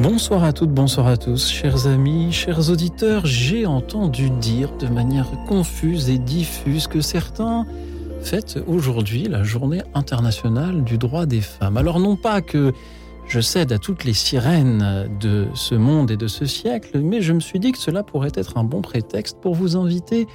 [0.00, 3.26] Bonsoir à toutes, bonsoir à tous, chers amis, chers auditeurs.
[3.26, 7.66] J'ai entendu dire de manière confuse et diffuse que certains
[8.22, 11.76] fêtent aujourd'hui la journée internationale du droit des femmes.
[11.76, 12.72] Alors non pas que
[13.28, 17.34] je cède à toutes les sirènes de ce monde et de ce siècle, mais je
[17.34, 20.26] me suis dit que cela pourrait être un bon prétexte pour vous inviter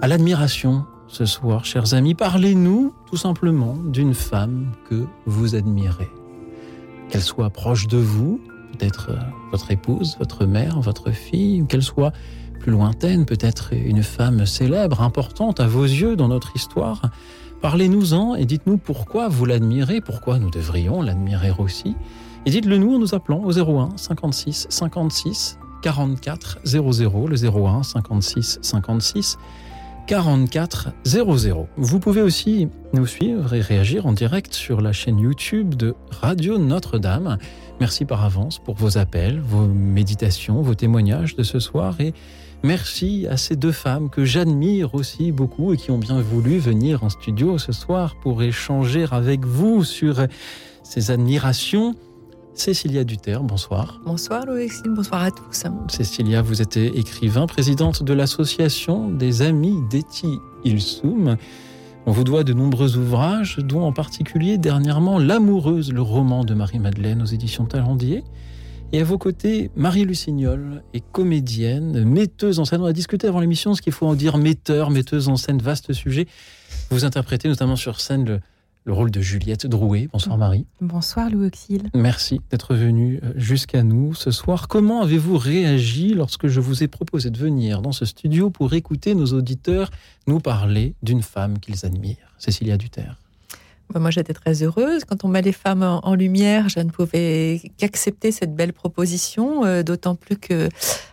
[0.00, 2.14] à l'admiration ce soir, chers amis.
[2.14, 6.08] Parlez-nous tout simplement d'une femme que vous admirez.
[7.08, 8.40] Qu'elle soit proche de vous,
[8.72, 9.16] peut-être euh,
[9.50, 12.12] votre épouse, votre mère, votre fille, ou qu'elle soit
[12.60, 17.02] plus lointaine, peut-être une femme célèbre, importante à vos yeux dans notre histoire.
[17.62, 21.96] Parlez-nous-en et dites-nous pourquoi vous l'admirez, pourquoi nous devrions l'admirer aussi.
[22.44, 28.58] Et dites-le nous en nous appelant au 01 56 56 44 00, le 01 56
[28.62, 29.38] 56
[30.06, 31.68] 44 00.
[31.76, 36.58] Vous pouvez aussi nous suivre et réagir en direct sur la chaîne YouTube de Radio
[36.58, 37.38] Notre-Dame.
[37.78, 42.14] Merci par avance pour vos appels, vos méditations, vos témoignages de ce soir et
[42.62, 47.04] merci à ces deux femmes que j'admire aussi beaucoup et qui ont bien voulu venir
[47.04, 50.26] en studio ce soir pour échanger avec vous sur
[50.82, 51.94] ces admirations.
[52.54, 54.00] Cécilia Duterre, bonsoir.
[54.06, 55.64] Bonsoir Louis, bonsoir à tous.
[55.88, 61.36] Cécilia, vous êtes écrivain, présidente de l'association des Amis d'Eti Ilsoum.
[62.08, 67.20] On vous doit de nombreux ouvrages, dont en particulier dernièrement L'amoureuse, le roman de Marie-Madeleine
[67.20, 68.22] aux éditions Talendier.
[68.92, 72.82] Et à vos côtés, Marie Lucignol est comédienne, metteuse en scène.
[72.82, 75.92] On a discuté avant l'émission ce qu'il faut en dire metteur, metteuse en scène, vaste
[75.92, 76.28] sujet.
[76.90, 78.40] Vous interprétez notamment sur scène le,
[78.86, 80.08] le rôle de Juliette Drouet.
[80.12, 80.64] Bonsoir Marie.
[80.80, 81.90] Bonsoir Louis Auxil.
[81.92, 84.68] Merci d'être venu euh, jusqu'à nous ce soir.
[84.68, 89.14] Comment avez-vous réagi lorsque je vous ai proposé de venir dans ce studio pour écouter
[89.14, 89.90] nos auditeurs
[90.28, 93.18] nous parler d'une femme qu'ils admirent, Cécilia Duterre?
[93.94, 95.04] Moi, j'étais très heureuse.
[95.04, 99.82] Quand on met les femmes en, lumière, je ne pouvais qu'accepter cette belle proposition, euh,
[99.82, 100.68] d'autant plus que,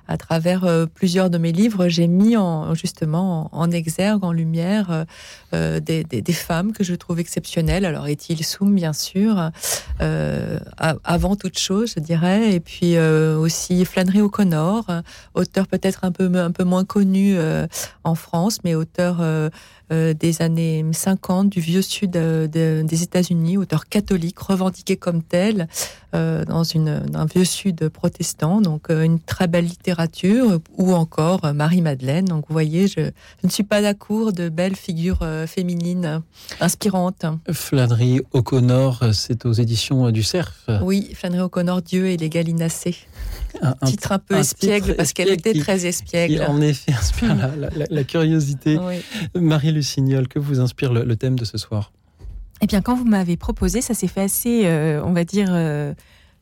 [0.07, 5.05] à travers euh, plusieurs de mes livres, j'ai mis en, justement en, exergue, en lumière,
[5.53, 7.85] euh, des, femmes que je trouve exceptionnelles.
[7.85, 9.51] Alors, Ethel Soum, bien sûr,
[9.99, 14.85] avant toute chose, je dirais, et puis aussi Flannery O'Connor,
[15.35, 17.37] auteur peut-être un peu, un peu moins connu
[18.03, 19.21] en France, mais auteur
[19.91, 25.67] euh, des années 50 du vieux sud euh, des États-Unis, auteur catholique revendiqué comme tel
[26.13, 28.61] euh, dans une, un vieux sud protestant.
[28.61, 32.25] Donc une très belle littérature, ou encore Marie-Madeleine.
[32.25, 33.11] Donc vous voyez, je,
[33.43, 36.21] ne suis pas d'accord de belles figures féminines
[36.59, 37.25] inspirantes.
[37.51, 40.67] Flannery O'Connor, c'est aux éditions du Cerf.
[40.81, 42.97] Oui, Flannery O'Connor, Dieu et les Galinacées.
[43.61, 46.43] Un, titre un peu espiègle parce qu'elle était très espiègle.
[46.47, 47.35] en effet inspire
[47.89, 48.79] la, curiosité.
[49.35, 51.91] Marie Lucignol, que vous inspire le, thème de ce soir?
[52.63, 55.93] Eh bien, quand vous m'avez proposé, ça s'est fait assez, euh, on va dire, euh,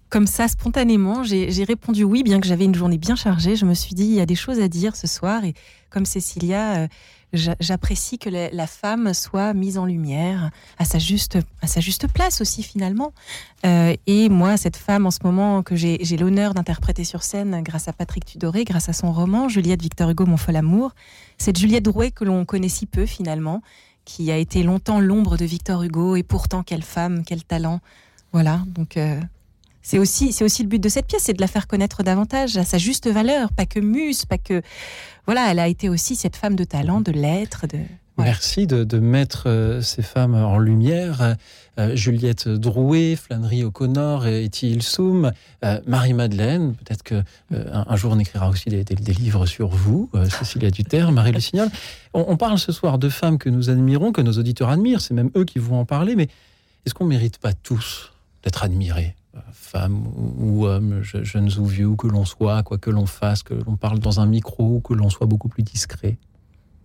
[0.09, 1.23] comme ça, spontanément.
[1.23, 3.55] J'ai répondu oui, bien que j'avais une journée bien chargée.
[3.55, 5.43] Je me suis dit, il y a des choses à dire ce soir.
[5.45, 5.55] Et
[5.89, 6.87] comme Cécilia, euh,
[7.59, 12.39] j'apprécie que la, femme soit mise en lumière à sa juste, à sa juste place
[12.39, 13.13] aussi, finalement.
[13.63, 17.93] et moi, cette femme, en ce moment, que j'ai l'honneur d'interpréter sur scène grâce à
[17.93, 20.93] Patrick Tudoré, grâce à son roman Juliette Victor Hugo, Mon fol amour,
[21.39, 23.63] cette Juliette Drouet que l'on connaît si peu finalement,
[24.05, 27.79] qui a été longtemps l'ombre de Victor Hugo, et pourtant quelle femme, quel talent.
[28.33, 29.19] Voilà, donc euh,
[29.81, 32.63] c'est aussi, aussi le but de cette pièce, c'est de la faire connaître davantage à
[32.63, 34.61] sa juste valeur, pas que muse, pas que...
[35.25, 37.79] Voilà, elle a été aussi cette femme de talent, de lettres, de...
[38.23, 41.35] Merci de, mettre euh, ces femmes en lumière.
[41.79, 45.31] Euh, Juliette Drouet, Flannery O'Connor, Etty Ilsoum,
[45.63, 46.75] euh, Marie-Madeleine.
[46.75, 48.83] Peut-être que un, jour on écrira aussi des,
[49.13, 51.69] livres sur vous, Cécilia Duterre, Marie Lucignol.
[52.13, 55.01] On, on, parle ce soir de femmes que nous admirons, que nos auditeurs admirent.
[55.01, 56.15] C'est même eux qui vont en parler.
[56.15, 56.27] Mais
[56.85, 58.11] est-ce qu'on ne mérite pas tous
[58.43, 59.15] d'être admirés
[59.53, 60.07] femmes
[60.37, 63.99] ou hommes, jeunes ou vieux, que l'on soit, quoi que l'on fasse, que l'on parle
[63.99, 66.17] dans un micro, ou que l'on soit beaucoup plus discret?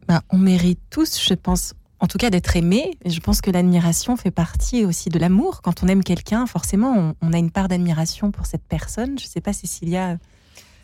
[0.09, 2.97] Bah, on mérite tous, je pense, en tout cas d'être aimé.
[3.05, 5.63] Je pense que l'admiration fait partie aussi de l'amour.
[5.63, 9.19] Quand on aime quelqu'un, forcément, on, a une part d'admiration pour cette personne.
[9.19, 10.19] Je ne sais pas, Cécilia,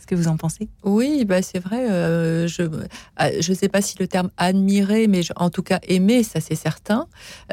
[0.00, 1.88] ce que vous en pensez Oui, bah c'est vrai.
[1.90, 2.84] Euh, je ne
[3.20, 7.06] euh, sais pas si le terme admirer, mais en tout cas aimer, ça c'est certain.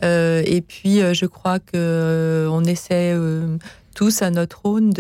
[0.04, 3.16] Euh, et puis, je crois que on essaie
[3.94, 4.92] tous à notre aune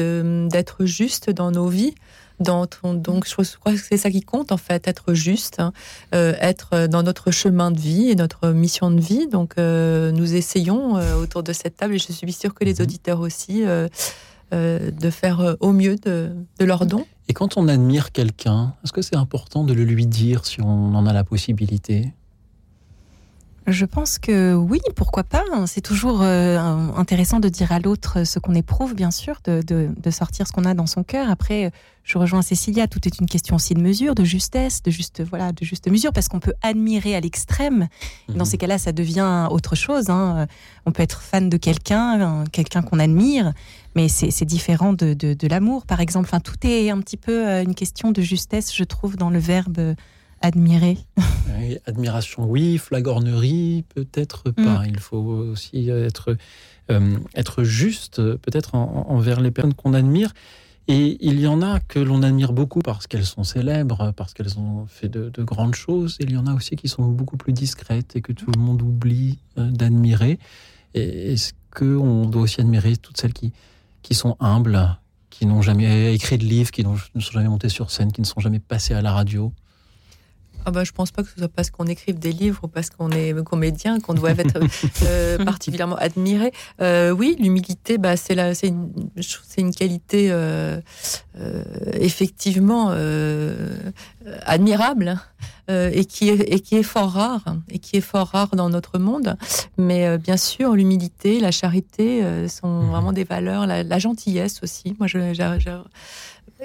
[0.49, 1.95] d'être juste dans nos vies.
[2.39, 5.73] Donc je crois que c'est ça qui compte en fait, être juste, hein,
[6.15, 9.27] euh, être dans notre chemin de vie et notre mission de vie.
[9.27, 12.75] Donc euh, nous essayons euh, autour de cette table et je suis sûre que les
[12.75, 12.81] mhm.
[12.81, 13.63] auditeurs aussi
[14.51, 17.05] de faire au mieux de, de leur don.
[17.27, 20.95] Et quand on admire quelqu'un, est-ce que c'est important de le lui dire si on
[20.95, 22.13] en a la possibilité?
[23.71, 25.43] Je pense que oui, pourquoi pas.
[25.65, 26.57] C'est toujours euh,
[26.95, 30.73] intéressant de dire à l'autre ce qu'on éprouve, bien sûr, de, sortir ce qu'on a
[30.73, 31.29] dans son cœur.
[31.29, 31.71] Après,
[32.03, 35.51] je rejoins Cécilia, tout est une question aussi de mesure, de justesse, de juste, voilà,
[35.51, 37.87] de juste mesure, parce qu'on peut admirer à l'extrême.
[38.27, 38.45] Dans mhm.
[38.45, 40.09] ces cas-là, ça devient autre chose.
[40.09, 40.47] Hein.
[40.85, 43.53] On peut être fan de quelqu'un, quelqu'un qu'on admire,
[43.95, 46.27] mais c'est différent de, de l'amour, par exemple.
[46.27, 49.39] Enfin, tout est un petit peu euh, une question de justesse, je trouve, dans le
[49.39, 49.95] verbe
[50.41, 50.97] admirer
[51.85, 52.77] Admiration, oui.
[52.77, 54.83] Flagornerie, peut-être pas.
[54.83, 54.87] Mm.
[54.87, 56.35] Il faut aussi être,
[56.89, 60.33] euh, être juste, peut-être envers les personnes qu'on admire.
[60.87, 64.57] Et il y en a que l'on admire beaucoup parce qu'elles sont célèbres, parce qu'elles
[64.57, 66.17] ont fait de, grandes choses.
[66.19, 68.59] Et il y en a aussi qui sont beaucoup plus discrètes et que tout le
[68.59, 70.39] monde oublie euh, d'admirer.
[70.95, 73.53] Est-ce qu'on doit aussi admirer toutes celles qui,
[74.01, 74.97] qui sont humbles,
[75.29, 78.25] qui n'ont jamais écrit de livres, qui ne sont jamais montées sur scène, qui ne
[78.25, 79.53] sont jamais passées à la radio?
[80.69, 82.91] Ah bah, je pense pas que ce soit parce qu'on écrive des livres ou parce
[82.91, 84.59] qu'on est comédien qu'on doit être
[85.03, 86.51] euh, particulièrement admiré.
[86.79, 88.35] Euh, oui, l'humilité, bah, c'est
[88.67, 88.91] une,
[89.57, 90.79] une qualité euh,
[91.93, 92.93] effectivement
[94.45, 95.19] admirable
[95.67, 98.99] et qui est et qui est fort rare et qui est fort rare dans notre
[98.99, 99.37] monde.
[99.77, 102.89] Mais bien sûr, l'humilité, la charité sont mhm.
[102.91, 104.95] vraiment des valeurs, la, gentillesse aussi.
[104.99, 105.71] Moi, je, je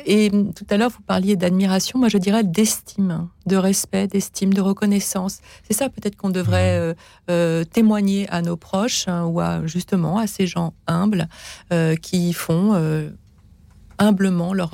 [0.06, 4.60] et tout à l'heure, vous parliez d'admiration, moi je dirais d'estime, de respect, d'estime, de
[4.60, 5.38] reconnaissance.
[5.68, 6.94] C'est ça peut-être qu'on devrait euh,
[7.30, 11.28] euh, témoigner à nos proches hein, ou à, justement à ces gens humbles
[11.72, 12.74] euh, qui font
[13.98, 14.72] humblement leur,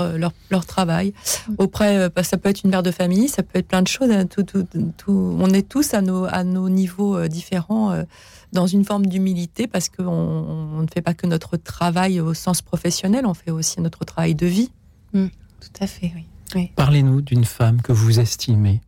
[0.51, 1.13] leur, travail.
[1.59, 4.11] Auprès bah, ça peut être une mère de famille ça peut être plein de choses
[4.11, 4.67] hein, tout, tout,
[4.97, 8.05] tout, on est tous à nos, à nos niveaux différents
[8.53, 12.63] dans une forme d'humilité parce qu'on on ne fait pas que notre travail au sens
[12.63, 14.71] professionnel on fait aussi notre travail de vie
[15.13, 15.27] Mm.
[15.61, 16.27] tout à fait, oui.
[16.77, 18.81] Parlez-nous d'une femme que vous estimez.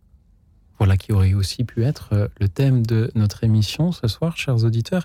[0.78, 4.64] Voilà qui aurait aussi pu être euh, le thème de notre émission ce soir, chers
[4.64, 5.04] auditeurs.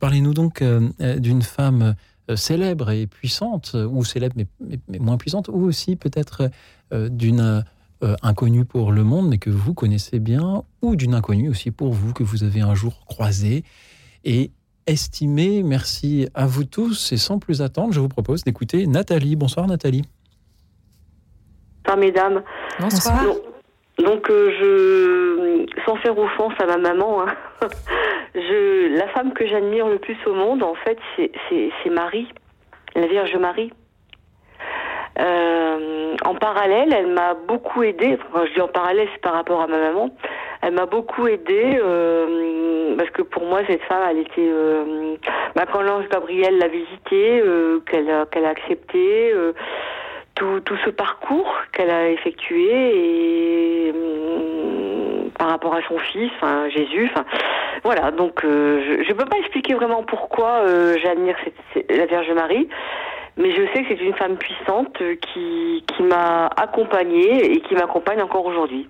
[0.00, 1.94] Parlez-nous donc euh, euh, d'une femme
[2.36, 6.50] célèbre et puissante, ou célèbre mais, moins puissante, ou aussi peut-être
[6.90, 7.62] d'une
[8.22, 12.14] inconnue pour le monde, mais que vous connaissez bien, ou d'une inconnue aussi pour vous,
[12.14, 13.62] que vous avez un jour croisée
[14.24, 14.52] et
[14.86, 15.62] estimée.
[15.62, 19.36] Merci à vous tous, et sans plus attendre, je vous propose d'écouter Nathalie.
[19.36, 20.04] Bonsoir Nathalie.
[21.94, 22.42] Bonsoir mesdames.
[22.80, 23.24] Bonsoir.
[23.98, 27.34] Donc, euh, je, sans faire offense à ma maman, hein,
[28.34, 32.28] je, la femme que j'admire le plus au monde, en fait, c'est Marie,
[32.96, 33.72] la Vierge Marie.
[35.20, 38.18] Euh, en parallèle, elle m'a beaucoup aidée.
[38.32, 40.10] Enfin, je dis en parallèle, c'est par rapport à ma maman.
[40.60, 44.50] Elle m'a beaucoup aidée euh, parce que pour moi, cette femme, elle était.
[45.54, 47.44] Bah, quand l'ange Gabriel l'a visitée,
[47.88, 49.32] qu'elle a, qu'elle a accepté
[50.34, 56.68] tout, tout ce parcours qu'elle a effectué et hum, par rapport à son fils, enfin,
[56.70, 57.10] Jésus.
[57.82, 61.36] Voilà, donc euh, je ne peux pas expliquer vraiment pourquoi euh, j'admire
[61.90, 62.68] la Vierge Marie,
[63.36, 68.22] mais je sais que c'est une femme puissante qui, qui m'a accompagnée et qui m'accompagne
[68.22, 68.88] encore aujourd'hui.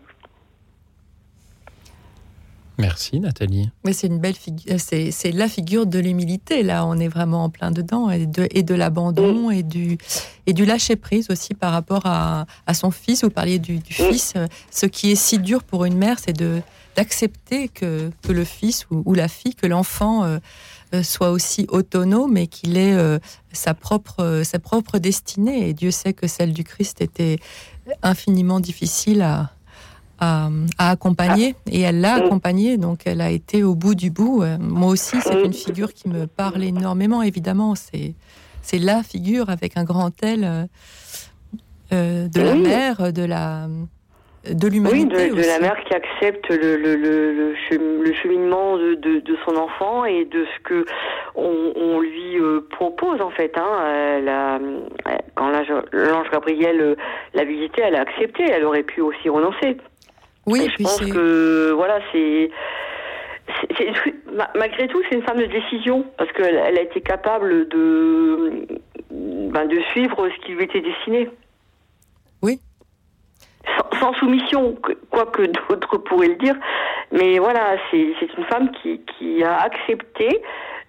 [2.79, 3.71] Merci Nathalie.
[3.85, 6.63] Mais c'est une belle figure, c'est la figure de l'humilité.
[6.63, 9.99] Là, on est vraiment en plein dedans et de, et de l'abandon et du
[10.47, 13.23] et du lâcher prise aussi par rapport à, à son fils.
[13.23, 14.35] Vous parliez du, fils.
[14.71, 16.63] Ce qui est si dur pour une mère, c'est de
[16.97, 20.39] d'accepter que, que le fils ou, la fille, que l'enfant euh,
[20.95, 23.19] euh, soit aussi autonome et qu'il ait euh,
[23.53, 25.69] sa propre sa propre destinée.
[25.69, 27.39] Et Dieu sait que celle du Christ était
[28.03, 29.53] infiniment difficile à
[30.21, 34.43] à, accompagner et elle l'a accompagnée, donc elle a été au bout du bout.
[34.43, 37.75] Euh, moi aussi, c'est une figure qui me parle énormément, évidemment.
[37.75, 38.15] C'est,
[38.63, 40.65] c'est la figure avec un grand L euh,
[41.93, 43.67] euh, de la mère, de la
[44.45, 45.31] de l'humanité.
[45.33, 50.27] Oui, de, la mère qui accepte le, le, le, cheminement de, de, son enfant et
[50.27, 50.85] de ce que
[51.35, 52.37] on, lui
[52.69, 53.57] propose en fait.
[53.57, 54.61] Hein.
[55.35, 56.95] Quand l'ange Gabriel
[57.33, 58.45] l'a visité, elle a accepté.
[58.51, 59.79] Elle aurait pu aussi renoncer.
[60.47, 62.51] Oui, je pense que voilà, c'est
[64.55, 68.67] malgré tout, c'est une femme de décision parce qu'elle elle a été capable de
[69.11, 71.31] ben, de suivre ce qui lui était destiné.
[72.43, 72.61] Oui.
[74.01, 74.77] Sans, soumission,
[75.11, 76.57] quoique d'autres pourraient le dire,
[77.13, 80.43] mais voilà, c'est une femme qui, qui a accepté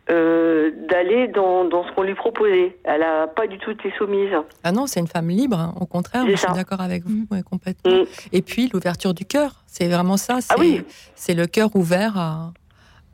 [0.09, 2.77] euh, d'aller dans, dans, ce qu'on lui proposait.
[2.83, 4.29] Elle n'a pas du tout été soumise.
[4.63, 5.73] Ah non, c'est une femme libre, hein.
[5.79, 7.41] au contraire, je suis d'accord avec vous mm.
[7.43, 7.91] complètement.
[7.91, 8.05] Mm.
[8.31, 10.83] Et puis l'ouverture du cœur, c'est vraiment ça, c'est ah
[11.15, 12.53] c'est le cœur ouvert à,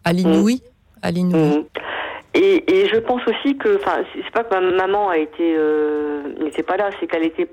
[0.03, 0.61] à l'inouï.
[1.01, 1.65] À l'inouï.
[2.33, 6.23] Et, et, je pense aussi que, enfin, c'est pas que ma maman a été euh,
[6.39, 7.47] n'était pas là, c'est qu'elle était,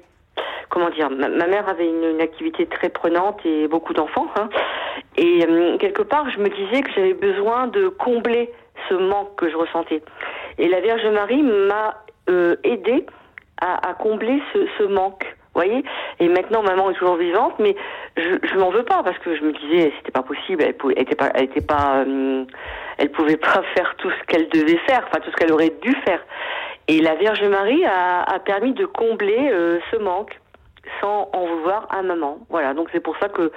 [0.69, 4.49] comment dire, ma, mère avait une, une, activité très prenante et beaucoup d'enfants, hein,
[5.17, 8.53] et euh, quelque part, je me disais que j'avais besoin de combler
[8.89, 10.03] ce manque que je ressentais.
[10.59, 13.07] Et la Vierge Marie m'a euh, aidé
[13.61, 15.25] à, combler ce, ce manque.
[15.55, 15.83] Voyez
[16.21, 17.75] et maintenant maman est toujours vivante mais
[18.17, 20.95] je, je m'en veux pas parce que je me disais c'était pas possible elle, pouvait,
[20.97, 22.45] était pas elle était pas euh,
[22.99, 25.93] elle pouvait pas faire tout ce qu'elle devait faire, enfin tout ce qu'elle aurait dû
[26.05, 26.21] faire.
[26.87, 30.39] Et la Vierge Marie a, a permis de combler euh, ce manque
[31.01, 32.39] sans en vouloir à maman.
[32.49, 33.51] Voilà, donc c'est pour ça que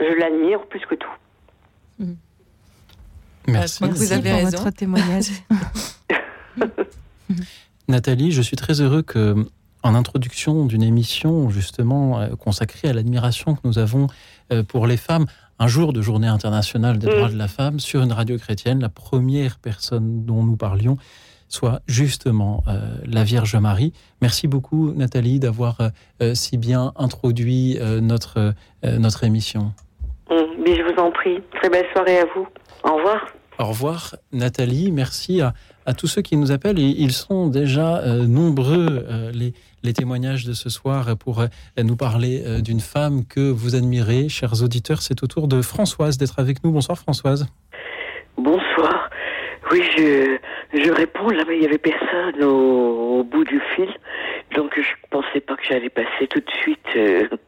[0.00, 1.12] je l'admire plus que tout.
[1.98, 2.12] Mmh.
[3.52, 3.84] Merci.
[3.84, 4.58] Vous avez raison.
[4.58, 5.30] votre témoignage.
[7.88, 9.34] Nathalie, je suis très heureux que
[9.82, 14.08] en introduction d'une émission justement euh, consacrée à l'admiration que nous avons
[14.52, 15.24] euh, pour les femmes,
[15.58, 17.32] un jour de journée internationale des droits mm.
[17.32, 20.98] de la femme sur une radio chrétienne, la première personne dont nous parlions
[21.50, 23.92] soit justement euh, la Vierge Marie.
[24.22, 25.76] Merci beaucoup Nathalie d'avoir
[26.22, 29.72] euh, si bien introduit euh, notre, notre émission.
[30.30, 31.42] Mm, mais je vous en prie.
[31.60, 32.46] Très belle soirée à vous.
[32.84, 33.26] Au revoir.
[33.58, 34.90] Au revoir Nathalie.
[34.90, 35.52] Merci à,
[35.94, 36.78] tous ceux qui nous appellent.
[36.78, 39.52] Ils sont déjà nombreux les,
[39.82, 41.46] les témoignages de ce soir pour euh,
[41.82, 44.28] nous parler euh, d'une femme que vous admirez.
[44.28, 46.70] Chers auditeurs, c'est au tour de Françoise d'être avec nous.
[46.70, 47.46] Bonsoir Françoise.
[48.36, 49.10] Bonsoir.
[49.70, 50.36] Oui, je,
[50.74, 53.88] je réponds là, mais il n'y avait personne au, bout du fil.
[54.56, 57.38] Donc je ne pensais pas que j'allais passer tout de suite.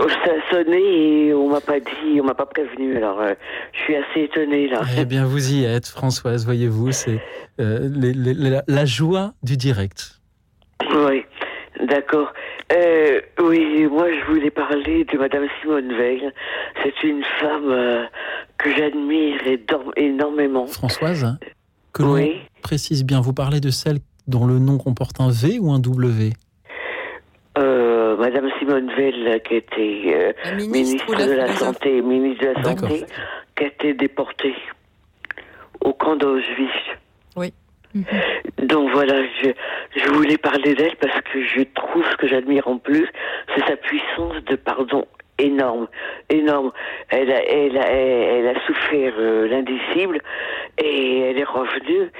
[0.00, 2.96] Euh, ça a sonné et on m'a pas dit, on m'a pas prévenu.
[2.96, 3.22] Alors,
[3.72, 4.80] je suis assez étonnée là.
[4.98, 6.44] Eh bien, vous y êtes, Françoise.
[6.44, 7.20] Voyez-vous, c'est
[7.58, 10.20] la, joie du direct.
[10.94, 11.24] Oui,
[11.86, 12.32] d'accord.
[12.72, 16.30] Euh, oui, moi je voulais parler de Madame Simone Veil.
[16.82, 18.04] C'est une femme euh,
[18.58, 19.40] que j'admire
[19.96, 20.66] énormément.
[20.68, 21.36] Françoise,
[21.92, 23.98] que l'on précise bien, vous parlez de celle
[24.28, 26.32] dont le nom comporte un V ou un W?
[27.58, 27.89] Euh,
[28.20, 33.04] Madame Simone Veil, qui était ministre, de la Santé, ministre de la Santé,
[33.56, 34.54] qui a été déportée
[35.80, 36.70] au camp d'Auschwitz.
[37.36, 37.52] Oui.
[38.62, 39.50] Donc voilà, je,
[39.96, 43.08] je voulais parler d'elle parce que je trouve ce que j'admire en plus,
[43.54, 45.06] c'est sa puissance de pardon
[45.38, 45.88] énorme,
[46.28, 46.70] énorme.
[47.08, 50.20] Elle a, elle a, elle a souffert euh, l'indicible
[50.78, 52.10] et elle est revenue.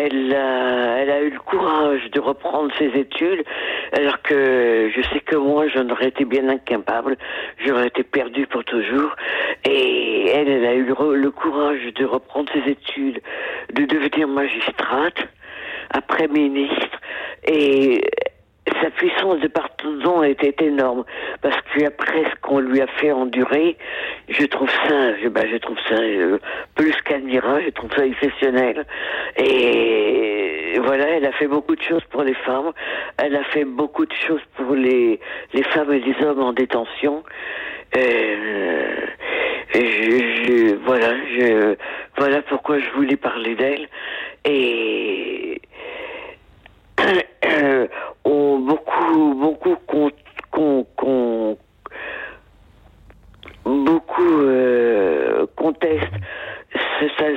[0.00, 3.42] Elle a, elle a eu le courage de reprendre ses études,
[3.92, 7.16] alors que je sais que moi, j'en aurais été bien incapable.
[7.66, 9.16] J'aurais été perdue pour toujours.
[9.64, 13.20] Et elle, elle a eu le, le courage de reprendre ses études,
[13.74, 15.18] de devenir magistrate,
[15.90, 17.00] après ministre.
[17.46, 18.02] Et
[18.82, 21.04] sa puissance de pardon était énorme
[21.42, 23.76] parce qu'après ce qu'on lui a fait endurer,
[24.28, 26.38] je trouve ça, je, bah, je trouve ça euh,
[26.74, 28.84] plus qu'admirable, je trouve ça exceptionnel.
[29.36, 32.72] Et voilà, elle a fait beaucoup de choses pour les femmes,
[33.18, 35.20] elle a fait beaucoup de choses pour les,
[35.54, 37.22] les femmes et les hommes en détention.
[37.96, 39.06] Euh,
[39.74, 41.76] je, voilà, je,
[42.16, 43.88] voilà pourquoi je voulais parler d'elle.
[44.44, 45.60] Et
[47.44, 47.86] euh,
[48.58, 49.34] beaucoup
[53.64, 56.12] beaucoup euh, contestent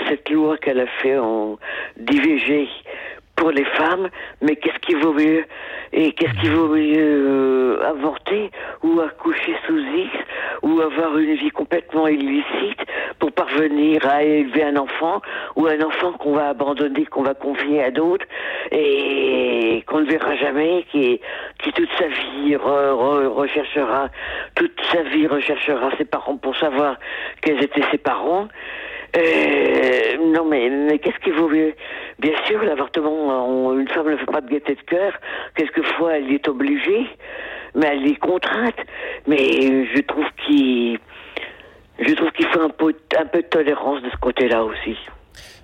[0.07, 1.57] cette loi qu'elle a fait en
[1.97, 2.67] d'IVG
[3.35, 4.09] pour les femmes,
[4.41, 5.45] mais qu'est-ce qui vaut mieux
[5.93, 8.51] Et qu'est-ce qui vaut mieux euh, avorter
[8.83, 10.11] ou accoucher sous X
[10.61, 12.79] ou avoir une vie complètement illicite
[13.19, 15.21] pour parvenir à élever un enfant
[15.55, 18.25] ou un enfant qu'on va abandonner, qu'on va confier à d'autres
[18.71, 21.19] et qu'on ne verra jamais, qui,
[21.59, 24.09] qui toute sa vie recherchera,
[24.55, 26.97] toute sa vie recherchera ses parents pour savoir
[27.41, 28.47] quels étaient ses parents.
[29.15, 31.73] Euh, non, mais, mais qu'est-ce qui vaut mieux?
[32.19, 35.13] Bien sûr, l'avortement, une femme ne fait pas de gaieté de cœur.
[35.55, 37.07] Quelquefois, elle est obligée,
[37.75, 38.77] mais elle est contrainte.
[39.27, 40.99] Mais je trouve qu'il,
[41.99, 44.95] je trouve qu'il faut un peu, un peu de tolérance de ce côté-là aussi.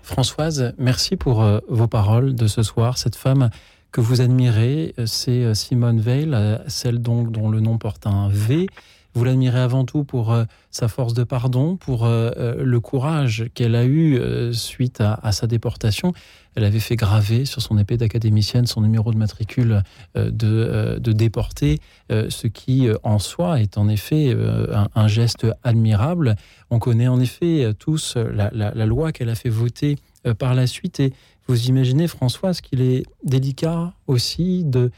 [0.04, 2.98] Françoise, merci pour euh, vos paroles de ce soir.
[2.98, 3.50] Cette femme
[3.92, 6.36] que vous admirez, euh, c'est Simone Veil,
[6.68, 8.68] celle dont le nom porte un V.
[9.18, 13.46] Vous l'admirez avant tout pour euh, sa force de pardon, pour euh, euh, le courage
[13.56, 14.22] qu'elle a eu
[14.54, 16.14] suite à, sa déportation.
[16.54, 19.82] Elle avait fait graver sur son épée d'académicienne son numéro de matricule
[20.16, 24.36] de, de déporté, ce qui en soi est en effet
[24.96, 26.36] un, geste admirable.
[26.70, 29.98] On connaît en effet tous la, la loi qu'elle a fait voter
[30.40, 31.00] par la suite.
[31.00, 31.14] Et
[31.48, 34.92] vous imaginez, Françoise, qu'il est délicat aussi de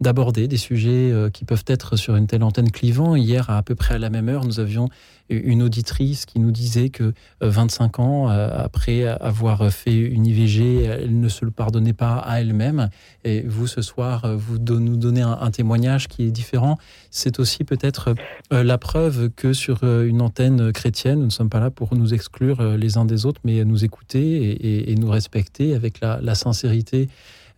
[0.00, 3.16] d'aborder des sujets euh, qui peuvent être sur une telle antenne clivant.
[3.16, 4.88] Hier, à, peu près à la même heure, nous avions
[5.28, 10.84] une auditrice qui nous disait que 25 euh, ans euh, après avoir fait une IVG,
[10.84, 12.90] elle ne se le pardonnait pas à elle-même.
[13.24, 16.78] Et vous, ce soir, vous nous donnez un, témoignage qui est différent.
[17.10, 18.14] C'est aussi peut-être
[18.50, 22.62] la preuve que sur une antenne chrétienne, nous ne sommes pas là pour nous exclure
[22.76, 27.08] les uns des autres, mais nous écouter et, nous respecter avec la, sincérité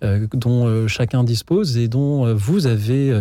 [0.03, 3.21] dont euh, chacun dispose et dont euh, vous avez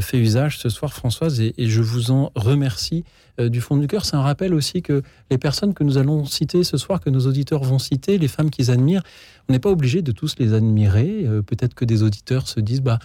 [0.00, 3.04] fait usage ce soir, Françoise, et, je vous en remercie
[3.38, 4.04] du fond du cœur.
[4.04, 7.26] C'est un rappel aussi que les personnes que nous allons citer ce soir, que nos
[7.26, 9.02] auditeurs vont citer, les femmes qu'ils admirent,
[9.48, 11.24] on n'est pas obligé de tous les admirer.
[11.46, 12.98] Peut-être que des auditeurs se disent, bah,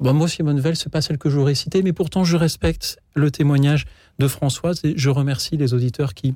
[0.00, 3.30] bah moi, Simone Veil, c'est pas celle que j'aurais citée, mais pourtant, je respecte le
[3.30, 3.86] témoignage
[4.18, 6.34] de Françoise et je remercie les auditeurs qui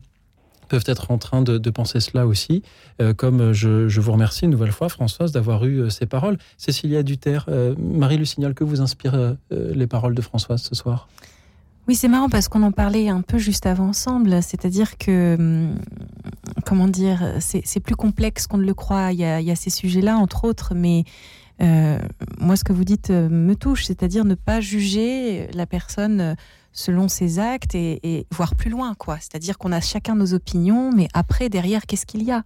[0.68, 2.62] peuvent être en train de, penser cela aussi.
[3.00, 6.38] Euh, comme je, vous remercie une nouvelle fois, Françoise, d'avoir eu euh, ces paroles.
[6.56, 11.09] Cécilia Duterre, euh, Marie Lucignol, que vous inspirent les paroles de Françoise ce soir?
[11.87, 14.42] Oui, c'est marrant parce qu'on en parlait un peu juste avant ensemble.
[14.42, 15.78] C'est-à-dire que, hum,
[16.64, 19.12] comment dire, c'est plus complexe qu'on ne le croit.
[19.12, 21.04] Il y a ces sujets-là, entre autres, mais
[21.61, 26.37] moi, ce que vous dites me touche, c'est-à-dire ne pas juger la personne
[26.75, 29.16] selon ses actes et, voir plus loin, quoi.
[29.21, 32.43] C'est-à-dire qu'on a chacun nos opinions, mais après, derrière, qu'est-ce qu'il y a?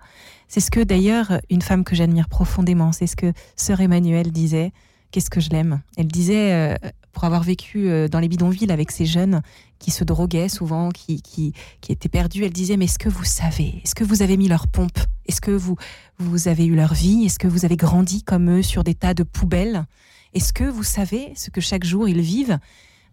[0.47, 4.73] C'est ce que d'ailleurs une femme que j'admire profondément, c'est ce que sœur Emmanuelle disait.
[5.11, 5.81] Qu'est-ce que je l'aime?
[5.97, 6.77] Elle disait, euh,
[7.13, 9.41] pour avoir vécu euh, dans les bidonvilles avec ces jeunes
[9.79, 13.25] qui se droguaient souvent, qui, qui, qui étaient perdus, elle disait, mais est-ce que vous
[13.25, 14.99] savez Est-ce que vous avez mis leur pompe?
[15.27, 15.77] Est-ce que vous,
[16.19, 17.25] vous avez eu leur vie?
[17.25, 19.87] Est-ce que vous avez grandi comme eux sur des tas de poubelles?
[20.35, 22.59] Est-ce que vous savez ce que chaque jour ils vivent?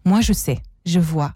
[0.04, 1.34] Moi, je sais je vois.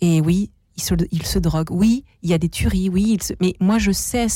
[0.00, 1.70] Et oui, il se, il se drogue.
[1.70, 2.88] Oui, il y a des tueries.
[2.88, 4.26] Oui, mais moi, je sais,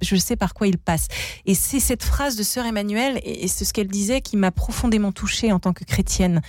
[0.00, 1.08] je sais par quoi il passe.
[1.44, 5.12] Et c'est cette phrase de sœur Emmanuelle et, c'est ce qu'elle disait qui m'a profondément
[5.12, 6.40] touchée en tant que chrétienne.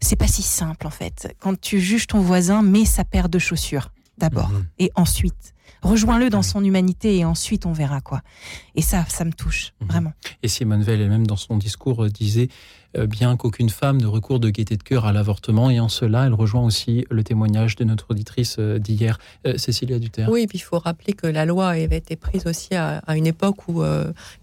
[0.00, 1.34] C'est pas si simple, en fait.
[1.40, 4.66] Quand tu juges ton voisin, mets sa paire de chaussures d'abord mhm.
[4.80, 8.22] et ensuite rejoins-le dans son humanité et ensuite on verra quoi.
[8.74, 9.88] Et ça, ça me touche mhm.
[9.88, 10.12] vraiment.
[10.42, 12.48] Et Simone Veil elle-même dans son discours euh, disait
[12.94, 16.34] bien qu'aucune femme ne recourt de gaieté de cœur à l'avortement et en cela elle
[16.34, 19.18] rejoint aussi le témoignage de notre auditrice euh, d'hier,
[19.56, 20.28] Cécilia Duterre.
[20.30, 23.26] Oui, et puis il faut rappeler que la loi avait été prise aussi à, une
[23.26, 23.82] époque où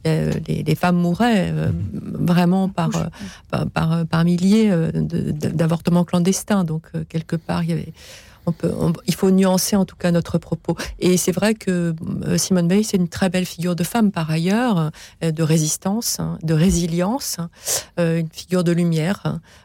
[0.06, 1.74] les, femmes mouraient mhm.
[2.26, 2.92] vraiment par,
[3.50, 6.64] par, par, milliers d'avortements clandestins.
[6.64, 7.94] Donc quelque part il y avait
[9.08, 10.76] il faut nuancer en tout cas notre propos.
[11.00, 14.30] Et c'est vrai que euh, Simone Veil, c'est une très belle figure de femme par
[14.30, 14.92] ailleurs,
[15.24, 17.50] euh, de résistance, hein, de résilience, hein,
[18.00, 19.22] euh, une figure de lumière.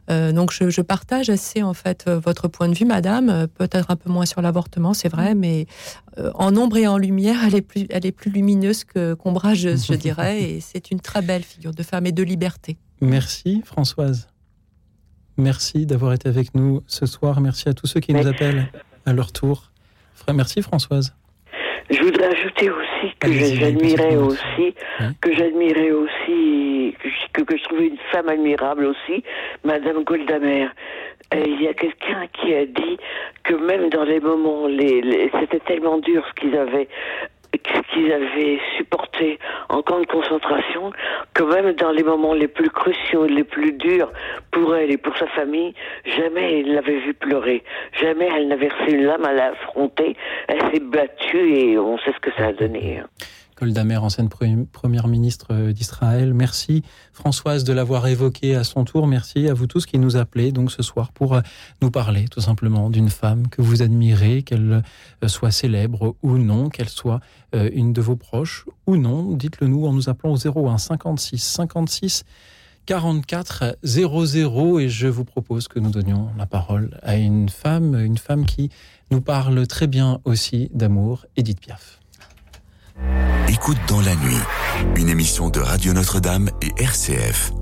[0.09, 0.33] Hein.
[0.33, 3.47] donc je, partage assez en fait votre point de vue, Madame.
[3.59, 5.67] Peut-être un peu moins sur l'avortement, c'est vrai, mais
[6.35, 10.43] en ombre et en lumière, elle est plus, elle est plus lumineuse qu'ombrageuse, je dirais.
[10.43, 12.79] Et c'est une très belle figure de femme et de liberté.
[13.01, 14.30] Merci Françoise.
[15.37, 17.41] Merci d'avoir été avec nous ce soir.
[17.41, 18.69] Merci à tous ceux qui nous appellent
[19.07, 19.71] à leur tour.
[20.33, 21.15] Merci Françoise.
[21.91, 24.75] Je voudrais ajouter aussi que j'admirais aussi,
[25.21, 26.95] que j'admirais aussi,
[27.33, 29.25] que, que, je trouvais une femme admirable aussi,
[29.65, 30.69] Madame Goldamer.
[31.33, 32.97] il y a quelqu'un qui a dit
[33.43, 36.89] que même dans les moments, les c'était tellement dur ce qu'ils avaient
[37.59, 40.93] qu'ils avaient supporté en camp de concentration,
[41.35, 44.13] que même dans les moments les plus cruciaux, les plus durs
[44.51, 47.63] pour elle et pour sa famille, jamais elle l'avait vu pleurer.
[48.01, 50.17] Jamais elle n'a versé une lame à l'affronter.
[50.49, 53.03] Elle s'est battue et on sait ce que ça a donné.
[53.61, 56.33] Goldamer, ancienne première ministre euh, d'Israël.
[56.33, 59.07] Merci Françoise de l'avoir évoqué à son tour.
[59.07, 61.43] Merci à vous tous qui nous appelez donc ce soir pour euh,
[61.83, 64.83] nous parler tout simplement d'une femme que vous admirez, qu'elle
[65.23, 67.21] euh, soit célèbre ou non, qu'elle soit
[67.53, 69.35] une de vos proches ou non.
[69.35, 72.25] Dites-le nous en nous appelant au 01 56 56
[72.87, 78.19] 44 00 et je vous propose que nous donnions la parole à une femme, une
[78.19, 78.71] femme qui
[79.11, 82.00] nous parle très bien aussi d'amour, Edith Piaf.
[83.49, 84.41] Écoute dans la nuit,
[84.97, 87.53] une émission de Radio Notre-Dame et RCF.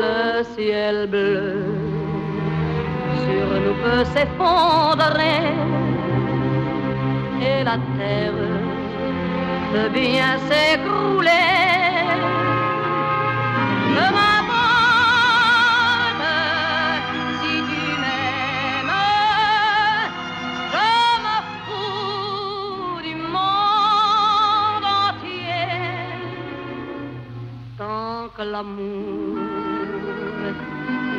[0.00, 1.64] Le ciel bleu
[3.24, 5.52] sur nous peut s'effondrer
[7.40, 8.32] et la terre
[9.72, 11.75] peut bien s'écrouler
[28.52, 29.36] l'amour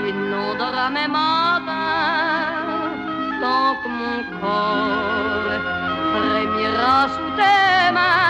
[0.09, 2.93] inondera mes matins
[3.41, 5.51] tant que mon corps
[6.11, 8.26] frémira sous tes mains.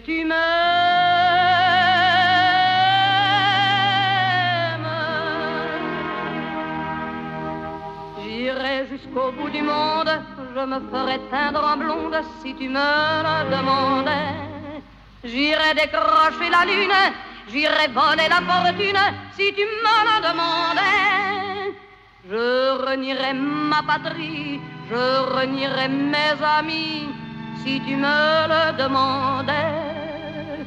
[0.00, 0.38] Tu m'aimes.
[8.22, 10.12] J'irai jusqu'au bout du monde,
[10.54, 12.78] je me ferai teindre en blonde si tu me
[13.26, 14.34] le demandais.
[15.24, 17.00] J'irai décrocher la lune,
[17.50, 19.04] j'irai voler la fortune
[19.36, 21.76] si tu me le demandais.
[22.30, 27.08] Je renierai ma patrie, je renierai mes amis
[27.64, 30.62] si tu me le demandais.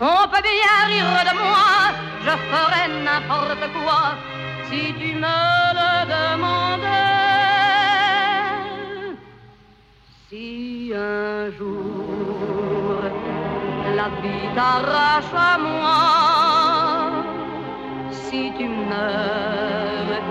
[0.00, 1.72] On peut bien rire de moi,
[2.24, 4.02] je ferai n'importe quoi
[4.68, 5.38] si tu me
[5.78, 6.92] le demandais.
[10.28, 13.02] Si un jour
[13.98, 16.00] la vie t'arrache à moi,
[18.10, 20.22] si tu meurs,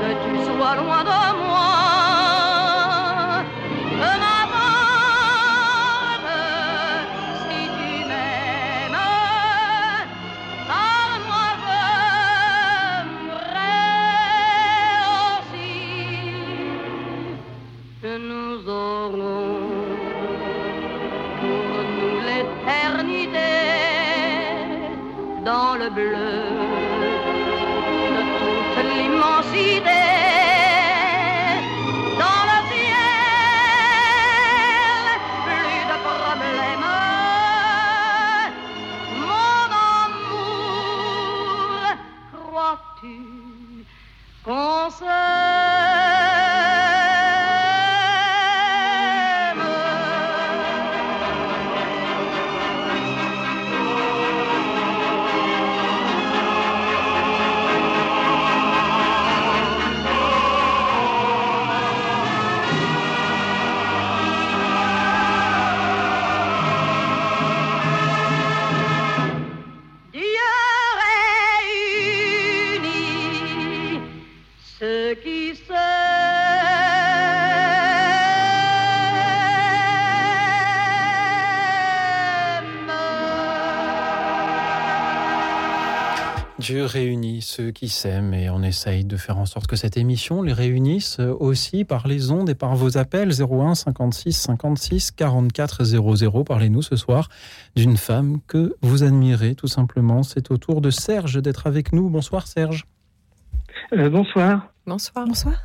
[0.00, 1.97] que tu sois loin de moi.
[25.48, 26.34] Dans le bleu
[28.16, 30.07] de toute l'immensité.
[86.68, 90.42] Dieu réunit ceux qui s'aiment et on essaye de faire en sorte que cette émission
[90.42, 96.44] les réunisse aussi par les ondes et par vos appels 01 56 56 44 00.
[96.44, 97.30] Parlez-nous ce soir
[97.74, 100.22] d'une femme que vous admirez tout simplement.
[100.22, 102.10] C'est au tour de Serge d'être avec nous.
[102.10, 102.84] Bonsoir Serge.
[103.94, 104.70] Euh, bonsoir.
[104.86, 105.26] Bonsoir.
[105.26, 105.56] Bonsoir.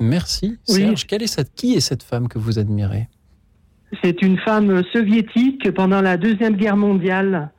[0.00, 0.74] Merci Oui.
[0.76, 1.06] Serge.
[1.06, 3.10] Quelle est cette, qui est cette femme que vous admirez?
[4.02, 7.50] C'est une femme soviétique pendant la Deuxième Guerre mondiale.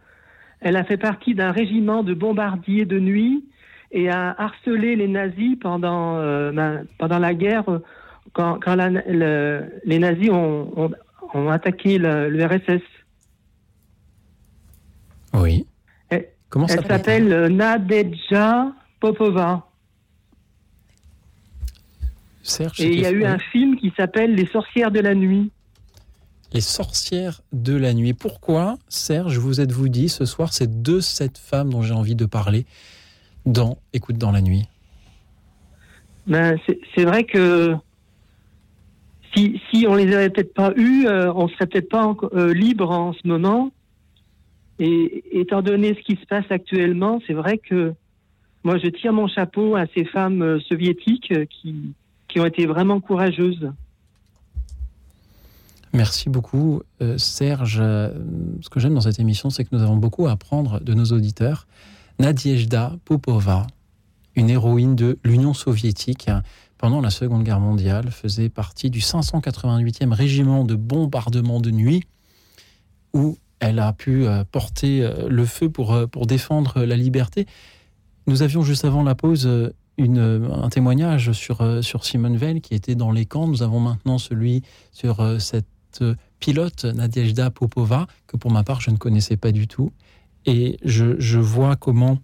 [0.66, 3.46] Elle a fait partie d'un régiment de bombardiers de nuit
[3.92, 7.78] et a harcelé les nazis pendant, euh, ben, pendant la guerre, euh,
[8.34, 10.92] quand, quand la- le- les nazis ont, ont-
[11.36, 12.82] ont attaqué le, le RSS.
[15.36, 15.68] Oui.
[16.10, 19.68] Elle- Comment Elle s'appelle euh, Nadezhda Popova.
[22.42, 22.80] Serge.
[22.82, 25.52] Et il y a eu un film qui s'appelle Les sorcières de la nuit.
[26.54, 28.14] Les sorcières de la nuit.
[28.14, 32.26] Pourquoi, Serge, vous êtes-vous dit ce soir, c'est de cette femme dont j'ai envie de
[32.26, 32.66] parler
[33.46, 34.68] dans Écoute dans la nuit?
[36.28, 36.58] Ben,
[36.96, 37.76] c'est vrai que
[39.36, 42.90] si, si on les avait peut-être pas eus, euh, on serait peut-être pas euh, libre
[42.90, 43.72] en ce moment.
[44.80, 47.94] Et étant donné ce qui se passe actuellement, c'est vrai que
[48.64, 53.00] moi je tire mon chapeau à ces femmes euh, soviétiques euh, qui ont été vraiment
[53.00, 53.72] courageuses.
[55.96, 57.80] Merci beaucoup, euh, Serge.
[57.82, 58.12] Euh,
[58.62, 61.06] Ce que j'aime dans cette émission, c'est que nous avons beaucoup à apprendre de nos
[61.06, 61.68] auditeurs.
[62.20, 63.66] Nadiejda Popova,
[64.36, 66.30] une héroïne de l'Union soviétique
[66.78, 72.04] pendant la Seconde Guerre mondiale, faisait partie du 588e régiment de bombardement de nuit,
[73.14, 77.48] où elle a pu euh, porter le feu pour, pour défendre la liberté.
[78.28, 79.50] Nous avions juste avant la pause
[79.98, 83.48] une, un témoignage sur, sur Simone Veil qui était dans les camps.
[83.48, 85.40] Nous avons maintenant celui sur euh,
[86.02, 89.92] euh, pilote, Nadiejda Popova, que pour ma part je ne connaissais pas du tout.
[90.46, 92.20] Et je, vois comment,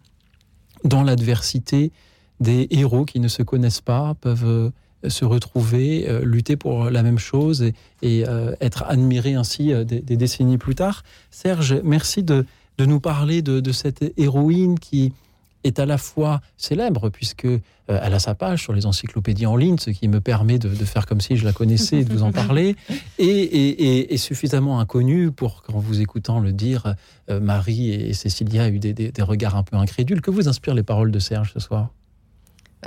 [0.84, 1.92] dans l'adversité,
[2.40, 7.02] des héros qui ne se connaissent pas peuvent euh, se retrouver, euh, lutter pour la
[7.02, 7.72] même chose
[8.04, 8.24] et,
[8.60, 11.04] être admirés ainsi des, décennies plus tard.
[11.32, 12.46] Serge, merci de,
[12.80, 15.14] nous parler de cette héroïne qui
[15.63, 19.56] est à la fois célèbre, puisque euh, elle a sa page sur les encyclopédies en
[19.56, 22.24] ligne, ce qui me permet de, faire comme si je la connaissais et de vous
[22.24, 22.76] en parler,
[23.19, 26.95] et, suffisamment inconnue pour qu'en vous écoutant le dire,
[27.30, 30.21] euh, Marie et Cécilia aient eu des regards un peu incrédules.
[30.21, 31.89] Que vous inspirent les paroles de Serge ce soir?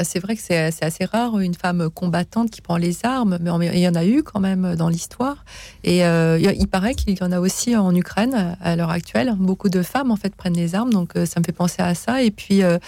[0.02, 3.78] C'est vrai que c'est assez rare une femme combattante qui prend les armes, mais il
[3.78, 5.44] y en a eu quand même dans l'histoire.
[5.84, 9.34] Et euh, il paraît qu'il y en a aussi en Ukraine à l'heure actuelle.
[9.38, 11.94] Beaucoup de femmes en fait prennent les armes, donc euh, ça me fait penser à
[11.94, 12.22] ça.
[12.22, 12.78] Et puis euh,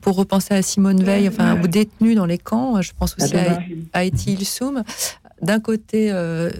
[0.00, 3.60] pour repenser à Simone Veil, enfin aux détenus dans les camps, je pense aussi à,
[3.92, 4.82] à Eti Ilsoum
[5.42, 6.50] d'un côté euh,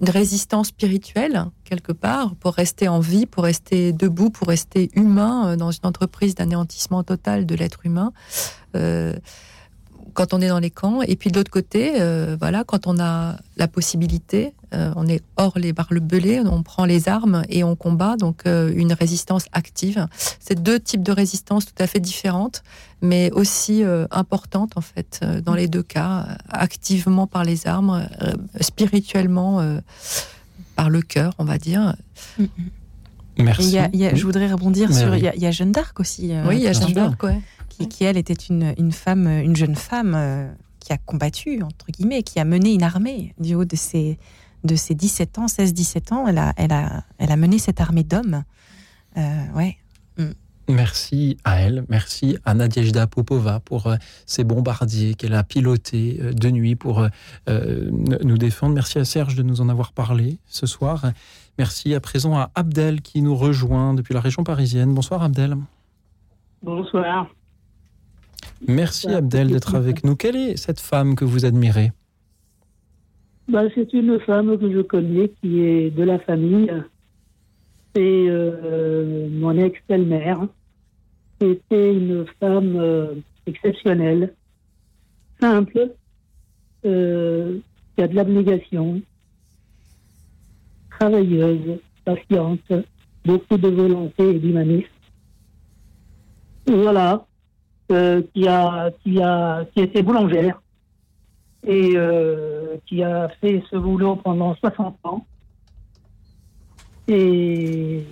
[0.00, 5.48] une résistance spirituelle quelque part pour rester en vie, pour rester debout, pour rester humain
[5.48, 8.12] euh, dans une entreprise d'anéantissement total de l'être humain.
[8.76, 9.14] Euh,
[10.14, 11.02] quand on est dans les camps.
[11.02, 15.22] Et puis de l'autre côté, euh, voilà, quand on a la possibilité, euh, on est
[15.36, 18.16] hors les barbelés, on prend les armes et on combat.
[18.16, 20.06] Donc euh, une résistance active.
[20.40, 22.62] C'est deux types de résistance tout à fait différentes,
[23.02, 28.08] mais aussi importantes en fait dans les deux cas, activement par les armes,
[28.60, 29.60] spirituellement
[30.76, 31.96] par le cœur, on va dire.
[33.36, 33.76] Merci.
[33.92, 35.14] je voudrais rebondir sur.
[35.16, 36.32] Il y, a Jeanne d'Arc aussi.
[36.46, 37.40] oui, il y a Jeanne d'Arc, ouais
[37.76, 42.22] qui, elle était une, une, femme, une jeune femme euh, qui a combattu, entre guillemets,
[42.22, 44.18] qui a mené une armée du haut de ses,
[44.64, 46.26] de ses 17 ans, 16-17 ans.
[46.26, 48.44] Elle a, elle, a, elle a mené cette armée d'hommes.
[49.16, 49.76] Euh, ouais.
[50.18, 50.32] Mm.
[50.66, 56.50] Merci à elle, merci à Nadejda Popova pour euh, ces bombardiers qu'elle a pilotés de
[56.50, 57.06] nuit pour
[57.46, 58.74] nous défendre.
[58.74, 61.04] Merci à Serge de nous en avoir parlé ce soir.
[61.58, 64.94] Merci à présent à Abdel qui nous rejoint depuis la région parisienne.
[64.94, 65.56] Bonsoir Abdel.
[66.62, 67.28] Bonsoir.
[68.66, 70.16] Merci Abdel d'être avec nous.
[70.16, 71.92] Quelle est cette femme que vous admirez?
[73.48, 76.72] Bah, C'est une femme que je connais qui est de la famille.
[77.94, 80.48] C'est euh, mon ex-belle-mère.
[81.40, 83.14] C'était une femme euh,
[83.46, 84.32] exceptionnelle,
[85.40, 85.90] simple,
[86.86, 87.58] euh,
[87.94, 89.02] qui a de l'abnégation,
[90.98, 92.72] travailleuse, patiente,
[93.24, 94.88] beaucoup de volonté et d'humanisme.
[96.66, 97.26] Voilà,
[97.92, 100.58] euh, qui a qui a qui était boulangère
[101.66, 105.26] et euh, qui a fait ce boulot pendant 60 ans.
[107.06, 108.04] Et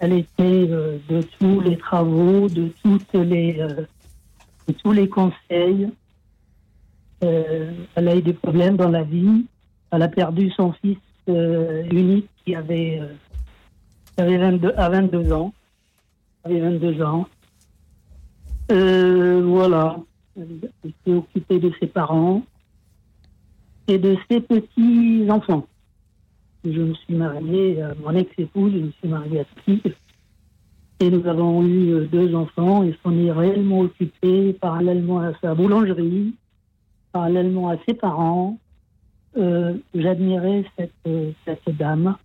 [0.00, 3.64] elle était euh, de tous les travaux, de toutes les
[4.82, 5.88] tous les conseils.
[7.20, 9.46] elle a eu des problèmes dans la vie.
[9.92, 13.00] Elle a perdu son fils unique qui avait,
[14.16, 15.52] avait 22, à 22 ans.
[16.42, 17.28] Avait 22 ans.
[18.70, 19.98] Euh, voilà.
[20.36, 20.70] Elle
[21.04, 22.42] s'est occupée de ses parents
[23.88, 25.66] et de ses petits-enfants.
[26.64, 29.94] Je me suis mariée, à mon ex-épouse, je me suis mariée à fille.
[31.00, 35.54] Et nous avons eu euh, deux enfants et s'en est réellement occupée parallèlement à sa
[35.54, 36.34] boulangerie,
[37.10, 38.58] parallèlement à ses parents.
[39.36, 42.16] Euh, j'admirais cette dame.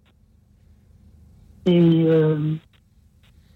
[1.65, 2.05] Et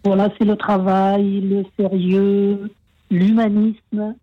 [0.03, 2.71] voilà, c'est le travail, le sérieux,
[3.11, 4.15] l'humanisme,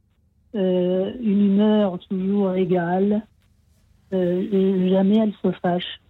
[0.55, 3.23] euh, une humeur toujours égale.
[4.13, 6.01] Euh, jamais elle se fâche.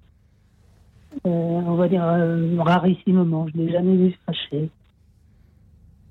[1.26, 2.04] Euh, on va dire
[2.58, 4.70] rarissimement, je ne l'ai jamais vu fâcher.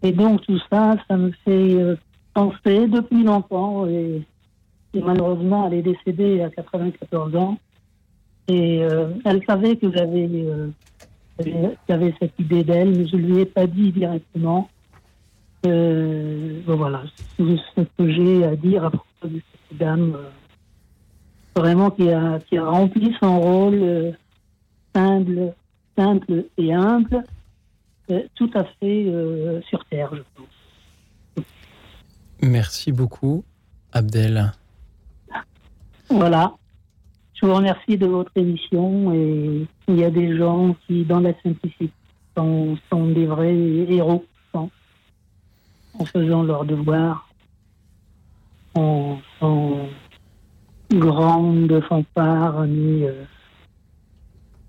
[0.03, 1.97] Et donc tout ça, ça me fait
[2.33, 3.87] penser depuis longtemps.
[3.87, 4.21] Et,
[4.93, 7.57] malheureusement, elle est décédée à 94 ans.
[8.47, 8.81] Et
[9.25, 10.29] elle savait que j'avais
[11.87, 14.69] j'avais cette idée d'elle, mais je ne lui ai pas dit directement.
[15.65, 17.03] Euh, voilà,
[17.35, 20.29] c'est ce que j'ai à dire à propos de cette dame, euh,
[21.55, 24.11] vraiment qui a, qui a rempli son rôle euh,
[24.93, 25.53] simple,
[25.97, 27.23] simple et humble,
[28.35, 29.11] tout à fait
[29.67, 31.45] sur Terre, je pense.
[32.41, 33.43] Merci beaucoup,
[33.91, 34.53] Abdel.
[36.09, 36.53] Voilà.
[37.39, 41.33] Je vous remercie de votre émission et il y a des gens qui, dans la
[41.43, 41.91] simplicité,
[42.35, 44.25] sont, sont des vrais héros
[45.99, 47.27] en faisant leur devoir,
[48.75, 49.87] en, en
[50.91, 53.23] grande fanfare, ni, euh,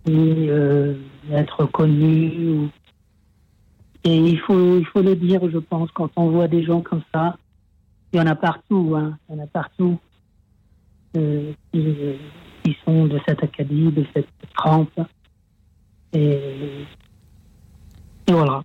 [0.07, 0.95] ni euh,
[1.31, 2.69] être connu.
[4.05, 7.03] Et il faut, il faut le dire, je pense, quand on voit des gens comme
[7.15, 7.37] ça,
[8.13, 9.99] il y en a partout, hein, il y en a partout
[11.17, 11.53] euh,
[12.69, 15.01] qui, sont de cette académie, de cette trempe.
[16.13, 16.85] Et,
[18.27, 18.63] et voilà.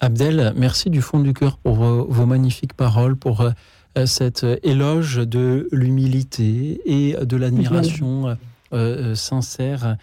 [0.00, 5.68] Abdel, merci du fond du cœur pour vos, magnifiques paroles, pour euh, cet éloge de
[5.72, 8.34] l'humilité et de l'admiration euh,
[8.72, 9.96] euh, sincère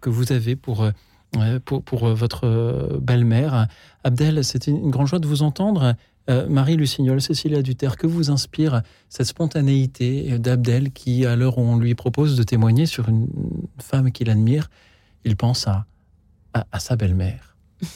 [0.00, 0.86] que vous avez pour,
[1.64, 3.66] pour, votre belle-mère.
[4.04, 5.96] Abdel, c'était une grande joie de vous entendre.
[6.30, 11.62] Euh, Marie Lucignol, Cécilia Duterre, que vous inspire cette spontanéité d'Abdel qui, à l'heure où
[11.62, 13.28] on lui propose de témoigner sur une
[13.78, 14.70] femme qu'il admire,
[15.24, 15.86] il pense à,
[16.78, 17.56] sa belle-mère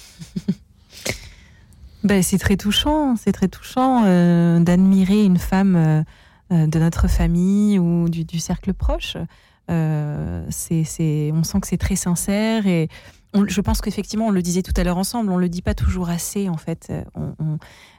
[2.04, 7.78] ben, C'est très touchant, c'est très touchant euh, d'admirer une femme euh, de notre famille
[7.78, 9.16] ou du, cercle proche.
[9.68, 12.88] on sent que c'est très sincère et
[13.46, 16.08] je pense qu'effectivement, on le disait tout à l'heure ensemble, on le dit pas toujours
[16.08, 16.90] assez en fait.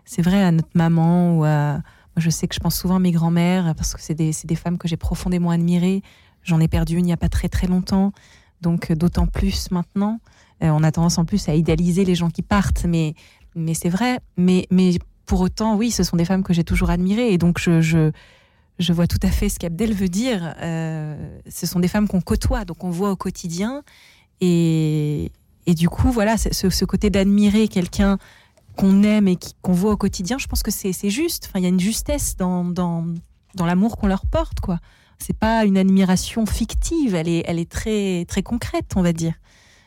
[0.07, 1.81] C'est vrai à notre maman ou à.
[2.15, 4.77] je sais que je pense souvent à mes grands-mères parce que c'est des, des, femmes
[4.77, 6.01] que j'ai profondément admirées.
[6.43, 8.13] J'en ai perdu une il n'y a pas très très longtemps,
[8.61, 10.19] donc euh, d'autant plus maintenant.
[10.63, 13.15] Euh, on a tendance en plus à idéaliser les gens qui partent, mais,
[13.53, 14.21] mais c'est vrai.
[14.37, 17.33] Mais, mais pour autant, oui, ce sont des femmes que j'ai toujours admirées.
[17.33, 18.11] Et donc, je, je,
[18.79, 20.55] je vois tout à fait ce qu'Abdel veut dire.
[20.61, 23.83] Euh, ce sont des femmes qu'on côtoie, donc on voit au quotidien.
[24.39, 25.31] Et,
[25.65, 28.17] et du coup, voilà, ce côté d'admirer quelqu'un
[28.77, 31.47] qu'on aime et qu'on voit au quotidien, je pense que c'est juste.
[31.49, 33.05] Enfin, il y a une justesse dans, dans,
[33.55, 34.79] dans l'amour qu'on leur porte, quoi.
[35.19, 39.33] C'est pas une admiration fictive, elle est, elle est très, très concrète, on va dire.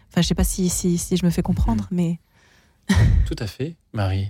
[0.09, 1.97] Enfin, je sais pas si, si, si je me fais comprendre, mm-hmm.
[1.97, 2.19] mais.
[3.27, 4.29] Tout à fait, Marie.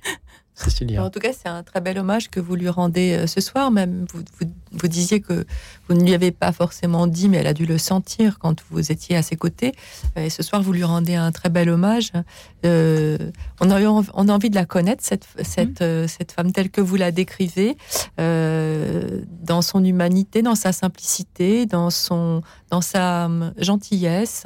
[0.99, 3.71] En tout cas, c'est un très bel hommage que vous lui rendez euh, ce soir.
[3.71, 4.23] Même vous,
[4.73, 5.47] vous, disiez que
[5.89, 8.93] vous ne lui avez pas forcément dit, mais elle a dû le sentir quand vous
[8.93, 9.73] étiez à ses côtés.
[10.17, 12.13] Euh, et ce soir, vous lui rendez un très bel hommage.
[12.67, 13.17] Euh,
[13.61, 15.25] on, a envie de la connaître, cette,
[16.33, 17.77] femme telle que vous la décrivez,
[18.19, 24.45] dans son humanité, dans sa simplicité, dans, son, dans sa gentillesse,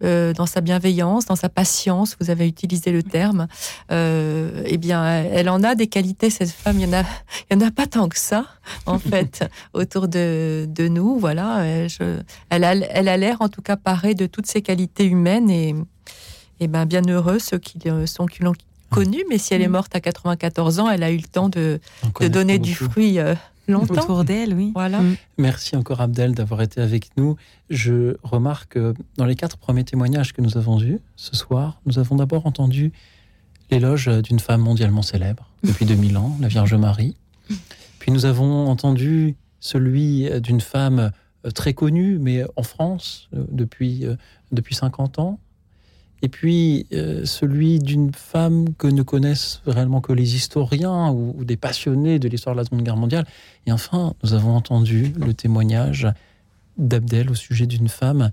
[0.00, 2.16] dans sa bienveillance, dans sa patience.
[2.20, 3.46] Vous avez utilisé le terme.
[3.90, 6.78] eh bien, elle en a des qualités, cette femme.
[6.78, 7.02] Il y en a,
[7.50, 8.46] il y en a pas tant que ça,
[8.86, 11.18] en fait, autour de, de nous.
[11.18, 11.60] Voilà.
[11.60, 15.04] Euh, je, elle a, elle a l'air, en tout cas, parée de toutes ses qualités
[15.04, 15.74] humaines et,
[16.60, 18.54] et ben, bien heureux ceux qui sont qui l'ont
[18.90, 19.24] connue.
[19.28, 19.72] Mais si elle est mm.
[19.72, 21.80] morte à 94 ans, elle a eu le temps de,
[22.20, 23.18] de donner du fruit.
[23.18, 23.34] Euh,
[23.68, 24.02] longtemps.
[24.02, 24.72] Autour d'elle, oui.
[24.74, 25.00] Voilà.
[25.00, 25.16] Mm.
[25.38, 27.36] Merci encore Abdel d'avoir été avec nous.
[27.70, 31.98] Je remarque que dans les quatre premiers témoignages que nous avons eus ce soir, nous
[31.98, 32.92] avons d'abord entendu
[33.70, 37.16] l'éloge d'une femme mondialement célèbre depuis 2000 ans, la Vierge Marie.
[37.98, 41.10] Puis nous avons entendu celui d'une femme
[41.46, 44.16] euh, très connue, mais en France euh, depuis, euh,
[44.52, 45.38] depuis 50 ans.
[46.22, 46.86] Et puis
[47.24, 52.54] celui d'une femme que ne connaissent réellement que les historiens ou, des passionnés de l'histoire
[52.54, 53.26] de la Seconde Guerre mondiale.
[53.66, 56.08] Et enfin, nous avons entendu le témoignage
[56.78, 58.30] d'Abdel au sujet d'une femme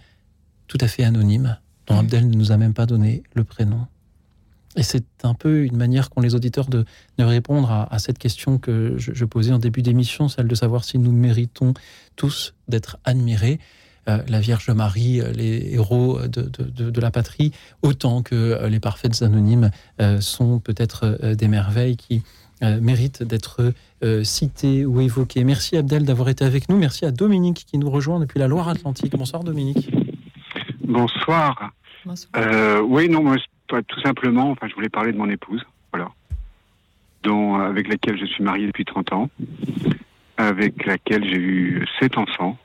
[0.67, 3.87] tout à fait anonyme, dont Abdel ne nous a même pas donné le prénom.
[4.77, 6.85] Et c'est un peu une manière qu'ont les auditeurs de,
[7.19, 11.11] répondre à, cette question que je, posais en début d'émission, celle de savoir si nous
[11.11, 11.73] méritons
[12.15, 13.59] tous d'être admirés.
[14.09, 17.51] Euh, la Vierge Marie, euh, les héros de, la patrie,
[17.83, 19.69] autant que euh, les parfaites anonymes
[20.19, 22.23] sont peut-être des merveilles qui
[22.61, 23.73] méritent d'être
[24.23, 25.43] citées ou évoquées.
[25.43, 26.77] Merci Abdel d'avoir été avec nous.
[26.77, 29.15] Merci à Dominique qui nous rejoint depuis la Loire-Atlantique.
[29.15, 29.91] Bonsoir Dominique.
[30.83, 31.71] Bonsoir.
[32.05, 32.83] Bonsoir.
[32.87, 33.37] oui, non, moi,
[33.87, 36.11] tout simplement, enfin, je voulais parler de mon épouse, voilà,
[37.23, 39.29] dont, avec laquelle je suis marié depuis 30 ans,
[40.37, 42.57] avec laquelle j'ai eu sept enfants,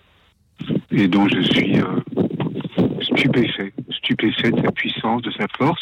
[0.90, 2.00] et dont je suis euh,
[3.02, 5.80] stupéfait, stupéfait de sa puissance, de sa force.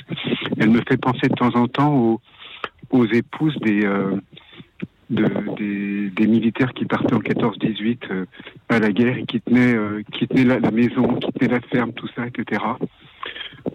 [0.59, 2.21] Elle me fait penser de temps en temps
[2.91, 4.17] aux, épouses des, euh,
[5.11, 8.27] de, des, militaires qui partaient en 14-18 euh,
[8.69, 9.77] à la guerre et qui tenaient,
[10.13, 12.61] qui tenaient la, la, maison, qui tenaient la ferme, tout ça, etc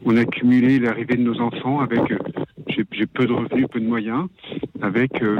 [0.05, 2.17] on a cumulé l'arrivée de nos enfants avec, euh,
[2.67, 4.27] j'ai peu de revenus, peu de moyens,
[4.81, 5.37] avec euh,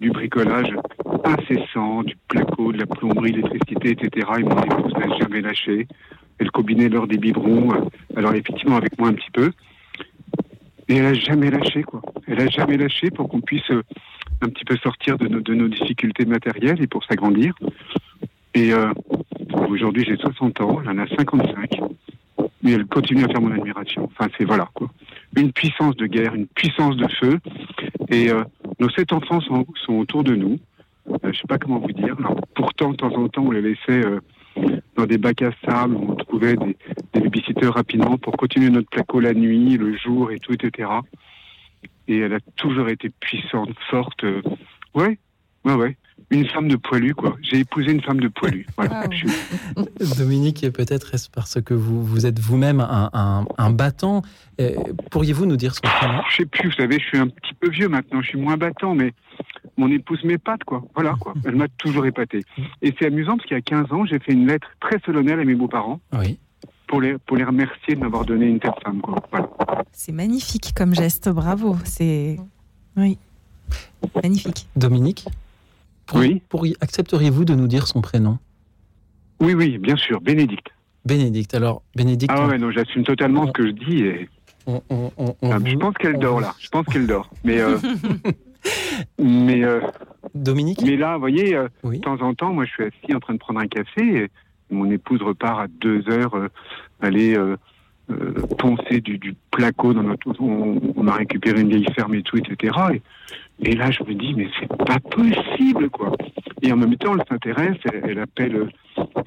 [0.00, 0.72] du bricolage
[1.24, 4.26] incessant, du placo, de la plomberie, l'électricité, etc.
[4.38, 5.86] Et mon épouse n'a jamais lâché.
[6.38, 7.80] Elle combinait l'heure des biberons, euh,
[8.16, 9.50] alors effectivement avec moi un petit peu.
[10.88, 12.00] Et elle a jamais lâché, quoi.
[12.28, 15.68] Elle a jamais lâché pour qu'on puisse un petit peu sortir de nos, de nos
[15.68, 17.54] difficultés matérielles et pour s'agrandir.
[18.54, 18.70] Et
[19.68, 21.80] aujourd'hui, j'ai 60 ans, elle en a 55
[22.62, 24.04] mais elle continue à faire mon admiration.
[24.04, 24.88] Enfin, c'est voilà quoi.
[25.36, 27.38] Une puissance de guerre, une puissance de feu.
[28.08, 28.44] Et euh,
[28.80, 30.58] nos sept enfants sont, autour de nous.
[31.10, 32.16] Euh, je sais pas comment vous dire.
[32.54, 34.20] Pourtant, de temps en temps, on les laissait euh,
[34.96, 36.76] dans des bacs à sable, on trouvait des,
[37.14, 40.88] des rapidement pour continuer notre placo la nuit, le jour et tout, etc.
[42.08, 44.24] Et elle a toujours été puissante, forte.
[44.94, 45.18] ouais,
[45.64, 45.96] ouais, ouais
[46.30, 47.36] une femme de poilu, quoi.
[47.40, 48.66] J'ai épousé une femme de poilu.
[48.76, 49.04] Voilà.
[50.18, 54.22] Dominique, peut-être est-ce parce que vous, vous êtes vous-même un, un, battant
[54.60, 54.74] euh,
[55.10, 57.70] Pourriez-vous nous dire son prénom Je sais plus, vous savez, je suis un petit peu
[57.70, 59.12] vieux maintenant, je suis moins battant, mais
[59.76, 60.82] mon épouse m'épate, quoi.
[60.94, 61.34] Voilà, quoi.
[61.44, 62.42] Elle m'a toujours épaté.
[62.82, 65.40] Et c'est amusant parce qu'il y a 15 ans, j'ai fait une lettre très solennelle
[65.40, 66.00] à mes beaux-parents.
[66.12, 66.38] Oui.
[66.88, 69.00] pour les, pour les remercier de m'avoir donné une telle femme.
[69.30, 69.48] Voilà.
[69.92, 71.76] C'est magnifique comme geste, bravo.
[71.84, 72.36] C'est.
[72.96, 73.18] Oui.
[74.22, 74.66] Magnifique.
[74.76, 75.26] Dominique?
[76.14, 76.42] Oui.
[76.80, 78.38] Accepteriez-vous de nous dire son prénom?
[79.40, 80.68] Oui, oui, bien sûr, Bénédicte.
[81.04, 82.34] Bénédicte, alors, Bénédicte.
[82.36, 84.28] Ah ouais, non, j'assume totalement ce que je dis et.
[84.68, 84.80] Ah,
[85.64, 86.54] je pense qu'elle dort là.
[86.58, 87.30] Je pense qu'elle dort.
[87.44, 87.78] Mais euh,
[89.20, 89.80] mais euh,
[90.34, 90.82] Dominique?
[90.82, 93.34] Mais là, vous voyez, euh, de temps en temps, moi, je suis assis en train
[93.34, 94.02] de prendre un café.
[94.02, 94.30] Et
[94.70, 96.34] mon épouse repart à deux heures
[97.00, 97.36] aller
[98.58, 100.28] poncer du, du, placo dans notre.
[100.40, 102.76] On, on, a récupéré une vieille ferme et tout, etc.
[102.94, 103.02] Et,
[103.58, 106.12] là, je me dis, mais c'est pas possible, quoi.
[106.62, 108.70] Et en même temps, elle s'intéresse, elle, appelle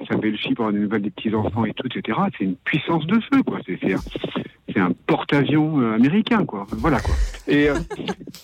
[0.08, 2.18] sa belle-fille pour avoir des nouvelles des petits-enfants et tout, etc.
[2.36, 3.58] C'est une puissance de feu, quoi.
[3.66, 3.78] C'est
[4.72, 6.66] c'est un porte-avions euh, américain, quoi.
[6.70, 7.14] Voilà, quoi.
[7.48, 7.78] Et, euh,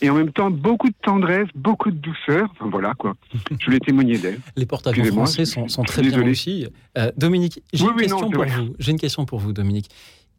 [0.00, 2.48] et en même temps, beaucoup de tendresse, beaucoup de douceur.
[2.52, 3.14] Enfin, voilà, quoi.
[3.58, 4.40] Je voulais témoigner d'elle.
[4.56, 6.66] Les porte-avions français sont, sont très bien réussis.
[6.98, 8.74] Euh, Dominique, j'ai une, question pour vous.
[8.78, 9.88] J'ai une question pour vous, Dominique.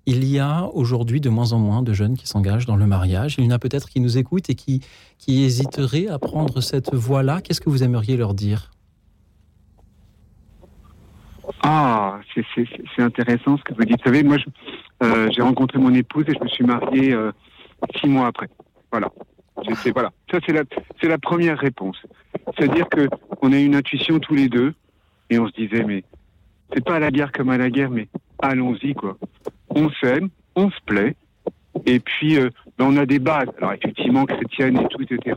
[0.10, 3.36] Il y a aujourd'hui de moins en moins de jeunes qui s'engagent dans le mariage.
[3.38, 4.82] Il y en a peut-être qui nous écoutent et qui,
[5.18, 7.42] qui hésiteraient à prendre cette voie-là.
[7.42, 8.72] Qu'est-ce que vous aimeriez leur dire?
[11.62, 13.98] Ah, c'est intéressant ce que vous dites.
[13.98, 14.38] Vous savez, moi,
[15.04, 17.34] euh, j'ai rencontré mon épouse et je me suis marié euh,
[18.00, 18.48] six mois après.
[18.94, 19.12] Voilà.
[19.94, 20.14] Voilà.
[20.32, 20.64] Ça, c'est la,
[21.04, 21.98] la première réponse.
[22.58, 23.10] C'est-à-dire que
[23.42, 24.74] on a une intuition tous les deux
[25.30, 26.06] et on se disait, mais
[26.74, 28.08] c'est pas à la guerre comme à la guerre, mais
[28.42, 29.18] allons-y, quoi.
[29.78, 31.16] On s'aime, on se plaît,
[31.86, 32.50] et puis euh,
[32.80, 33.50] ben, on a des bases.
[33.60, 35.36] Alors effectivement, chrétiennes et tout, etc.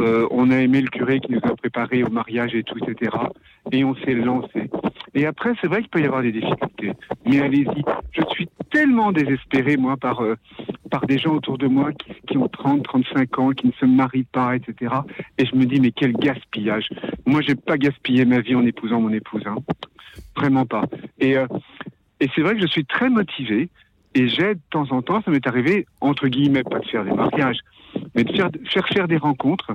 [0.00, 3.14] Euh, on a aimé le curé qui nous a préparé au mariage et tout, etc.
[3.70, 4.70] Et on s'est lancé.
[5.14, 6.92] Et après, c'est vrai qu'il peut y avoir des difficultés.
[7.26, 7.82] Mais allez-y.
[8.12, 10.36] Je suis tellement désespéré, moi, par, euh,
[10.90, 11.90] par des gens autour de moi
[12.26, 14.94] qui, ont 30, 35 ans, qui ne se marient pas, etc.
[15.36, 16.88] Et je me dis, mais quel gaspillage.
[17.26, 19.42] Moi, j'ai pas gaspillé ma vie en épousant mon épouse.
[19.44, 19.56] Hein.
[20.36, 20.84] Vraiment pas.
[21.20, 21.36] Et,
[22.22, 23.68] et c'est vrai que je suis très motivé.
[24.14, 27.12] Et j'aide de temps en temps, ça m'est arrivé, entre guillemets, pas de faire des
[27.12, 27.58] mariages,
[28.14, 29.72] mais de faire, faire faire des rencontres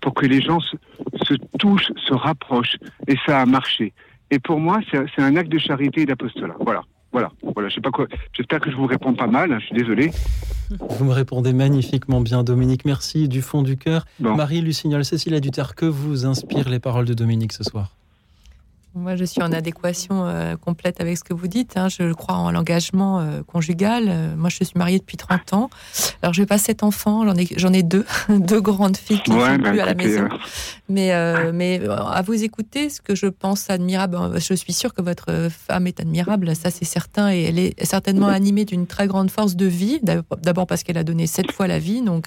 [0.00, 0.76] pour que les gens se,
[1.22, 2.76] se touchent, se rapprochent.
[3.06, 3.92] Et ça a marché.
[4.30, 6.56] Et pour moi, c'est un acte de charité et d'apostolat.
[6.60, 6.82] Voilà.
[7.10, 8.06] Voilà, voilà, je sais pas quoi.
[8.34, 9.50] J'espère que je vous réponds pas mal.
[9.50, 10.10] Hein, je suis désolé.
[10.90, 12.84] Vous me répondez magnifiquement bien, Dominique.
[12.84, 14.04] Merci du fond du cœur.
[14.20, 17.97] Marie Lucignol, Cécile Duterre, que vous inspirent les paroles de Dominique ce soir
[18.98, 21.76] moi, je suis en adéquation euh, complète avec ce que vous dites.
[21.76, 21.88] Hein.
[21.88, 24.04] Je crois en l'engagement euh, conjugal.
[24.08, 25.70] Euh, moi, je suis mariée depuis 30 ans.
[26.22, 29.30] Alors, je n'ai pas sept enfants, j'en ai, j'en ai deux, deux grandes filles qui
[29.30, 30.28] sont plus à la maison.
[30.88, 31.12] Mais,
[31.52, 35.86] mais à vous écouter, ce que je pense admirable, je suis sûre que votre femme
[35.86, 39.66] est admirable, ça c'est certain, et elle est certainement animée d'une très grande force de
[39.66, 40.00] vie.
[40.02, 42.26] D'abord parce qu'elle a donné sept fois la vie, donc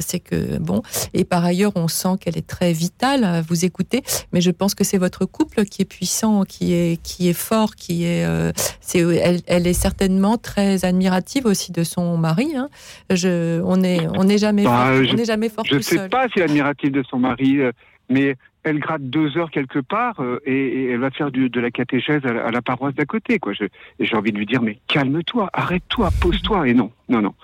[0.00, 0.82] c'est que bon.
[1.12, 4.02] Et par ailleurs, on sent qu'elle est très vitale à vous écouter.
[4.32, 7.74] Mais je pense que c'est votre couple qui est puissant, qui est, qui est fort,
[7.76, 12.54] qui est, euh, c'est, elle, elle, est certainement très admirative aussi de son mari.
[12.56, 12.68] Hein.
[13.10, 16.08] Je, on n'est on est jamais, bah, fort, on est jamais fort Je ne sais
[16.08, 17.72] pas si est admirative de son mari, euh,
[18.08, 22.24] mais elle gratte deux heures quelque part euh, et, elle va faire de la catéchèse
[22.24, 23.38] à la, paroisse d'à côté.
[23.38, 23.52] Quoi.
[23.60, 26.68] Et j'ai envie de lui dire, mais calme-toi, arrête-toi, pose-toi.
[26.68, 27.34] Et non, non, non.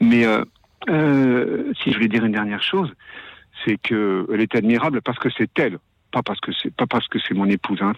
[0.00, 0.24] Mais
[0.86, 2.92] si je voulais dire une dernière chose,
[3.64, 5.78] c'est qu'elle est admirable parce que c'est elle
[6.10, 7.80] pas parce que c'est pas parce que c'est mon épouse.
[7.82, 7.92] Hein,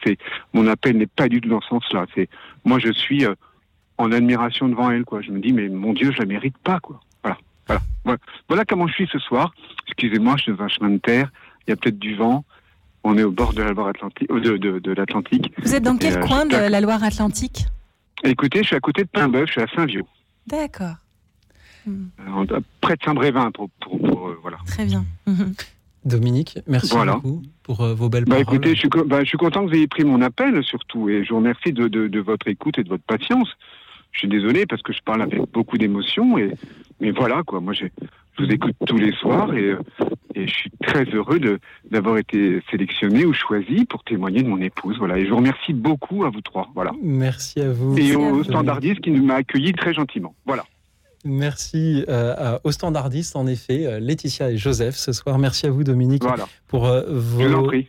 [0.53, 2.07] mon appel n'est pas du tout dans ce sens-là.
[2.65, 3.35] Moi je suis euh,
[3.99, 5.05] en admiration devant elle.
[5.05, 5.23] Quoi.
[5.23, 6.81] Je me dis mais mon Dieu, je la mérite pas.
[6.81, 7.01] Quoi.
[7.23, 8.19] Voilà,
[8.49, 9.53] voilà, comment je suis ce soir.
[9.87, 11.31] Excusez-moi, je suis un chemin de terre.
[11.67, 12.45] Il y a peut-être du vent.
[13.03, 14.31] On est au bord de la Loire-Atlantique.
[14.31, 15.53] Euh, de, de, l'Atlantique.
[15.63, 17.67] Vous êtes dans quel euh, coin de la Loire-Atlantique?
[18.25, 19.47] Écoutez, je suis à côté de Paimboeuf.
[19.47, 20.05] Je suis à Saint-Vieux.
[20.47, 20.97] D'accord.
[22.81, 24.59] près de Saint-Brévin pour, pour, voilà.
[24.67, 25.05] Très bien.
[26.05, 28.55] Dominique, merci beaucoup pour euh, vos belles bah, paroles.
[28.55, 31.25] Écoutez, je suis, bah, je suis, content que vous ayez pris mon appel surtout et
[31.25, 33.49] je vous remercie de, de, de, votre écoute et de votre patience.
[34.13, 36.53] Je suis désolé parce que je parle avec beaucoup d'émotion et
[37.01, 37.61] mais voilà quoi.
[37.61, 37.85] Moi, je
[38.39, 39.75] vous écoute tous les soirs et,
[40.35, 41.41] et je suis très heureux
[41.91, 44.97] d'avoir été sélectionné ou choisi pour témoigner de mon épouse.
[44.99, 45.19] Voilà.
[45.19, 46.69] Et je vous remercie beaucoup à vous trois.
[46.75, 46.93] Voilà.
[47.03, 47.97] Merci à vous.
[47.99, 50.35] Et au standardiste qui m'a accueilli très gentiment.
[50.47, 50.65] Voilà.
[51.25, 55.39] Merci euh, aux standardistes, en effet, euh, Laetitia et Joseph ce soir.
[55.39, 56.23] Merci à vous, Dominique,
[56.67, 57.03] pour euh,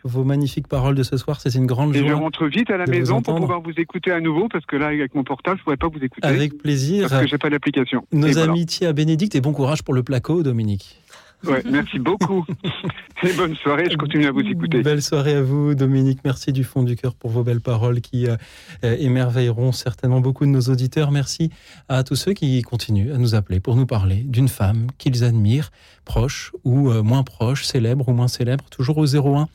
[0.04, 1.40] vos, magnifiques paroles de ce soir.
[1.40, 2.06] C'est une grande joie.
[2.06, 4.76] Et je rentre vite à la maison pour pouvoir vous écouter à nouveau, parce que
[4.76, 6.28] là, avec mon portable, je ne pourrais pas vous écouter.
[6.28, 7.08] Avec plaisir.
[7.08, 8.06] Parce que j'ai pas d'application.
[8.12, 11.01] Nos amitiés à Bénédicte et bon courage pour le placo, Dominique.
[11.46, 12.46] Ouais, merci beaucoup.
[13.24, 14.82] Et bonne soirée, je continue à vous écouter.
[14.82, 16.20] Belle soirée à vous, Dominique.
[16.24, 18.36] Merci du fond du cœur pour vos belles paroles qui euh,
[18.84, 21.12] euh, émerveilleront certainement beaucoup de nos auditeurs.
[21.12, 21.52] Merci
[21.90, 25.72] à tous ceux qui continuent à nous appeler pour nous parler d'une femme qu'ils admirent,
[26.06, 29.48] proche ou euh, moins proche, célèbre ou moins célèbre, toujours au 01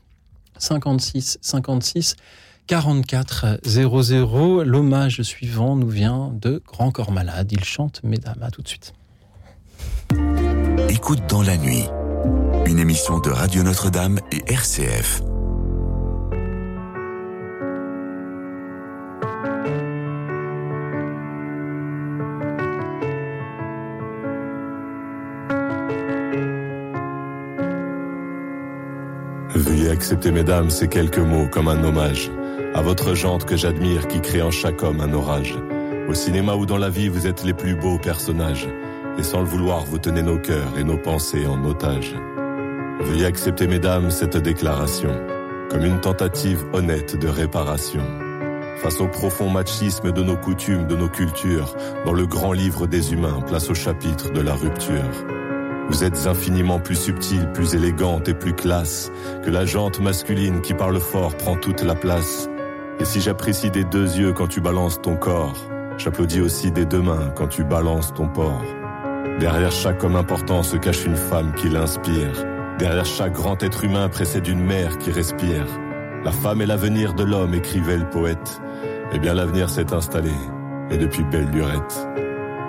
[0.59, 2.16] 56 56
[2.66, 4.64] 44 00.
[4.64, 7.51] L'hommage suivant nous vient de Grand Corps Malade.
[7.53, 8.43] Il chante Mesdames.
[8.43, 8.93] À tout de suite.
[10.89, 11.84] Écoute dans la nuit.
[12.66, 15.22] Une émission de Radio Notre-Dame et RCF.
[29.55, 32.30] Veuillez accepter, mesdames, ces quelques mots comme un hommage
[32.74, 35.57] à votre jante que j'admire qui crée en chaque homme un orage.
[36.09, 38.68] Au cinéma ou dans la vie, vous êtes les plus beaux personnages.
[39.19, 42.14] Et sans le vouloir, vous tenez nos cœurs et nos pensées en otage.
[43.01, 45.11] Veuillez accepter, mesdames, cette déclaration
[45.71, 48.03] comme une tentative honnête de réparation.
[48.79, 53.12] Face au profond machisme de nos coutumes, de nos cultures, dans le grand livre des
[53.12, 55.27] humains, place au chapitre de la rupture.
[55.89, 59.11] Vous êtes infiniment plus subtile, plus élégante et plus classe
[59.45, 62.49] que la jante masculine qui parle fort prend toute la place.
[62.99, 65.57] Et si j'apprécie des deux yeux quand tu balances ton corps,
[65.97, 68.64] j'applaudis aussi des deux mains quand tu balances ton porc.
[69.39, 72.45] Derrière chaque homme important se cache une femme qui l'inspire.
[72.79, 75.66] Derrière chaque grand être humain précède une mère qui respire.
[76.24, 78.61] La femme est l'avenir de l'homme, écrivait le poète.
[79.12, 80.33] Eh bien l'avenir s'est installé,
[80.91, 82.09] et depuis belle lurette.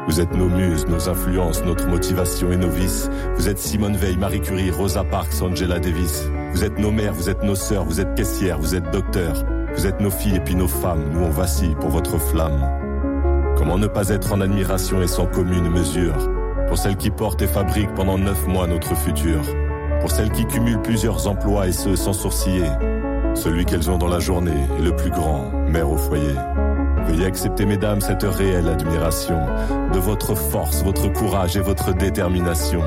[0.07, 3.09] Vous êtes nos muses, nos influences, notre motivation et nos vices.
[3.35, 6.29] Vous êtes Simone Veil, Marie Curie, Rosa Parks, Angela Davis.
[6.53, 9.43] Vous êtes nos mères, vous êtes nos sœurs, vous êtes caissières, vous êtes docteurs.
[9.75, 12.69] Vous êtes nos filles et puis nos femmes, nous on vacille pour votre flamme.
[13.57, 16.36] Comment ne pas être en admiration et sans commune mesure?
[16.67, 19.41] Pour celles qui portent et fabriquent pendant neuf mois notre futur.
[20.01, 22.69] Pour celles qui cumulent plusieurs emplois et ce sans sourciller.
[23.33, 26.35] Celui qu'elles ont dans la journée est le plus grand, mère au foyer.
[27.07, 29.39] Veuillez accepter, mesdames, cette réelle admiration
[29.93, 32.81] de votre force, votre courage et votre détermination.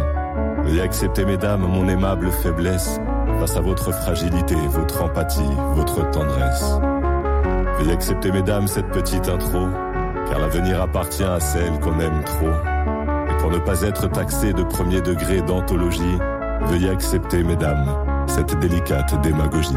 [0.64, 3.00] Veuillez accepter, mesdames, mon aimable faiblesse
[3.38, 5.40] face à votre fragilité, votre empathie,
[5.74, 6.74] votre tendresse.
[7.78, 9.68] Veuillez accepter, mesdames, cette petite intro,
[10.28, 12.69] car l'avenir appartient à celle qu'on aime trop.
[13.40, 16.18] Pour ne pas être taxé de premier degré d'anthologie,
[16.66, 17.86] veuillez accepter, mesdames,
[18.26, 19.76] cette délicate démagogie.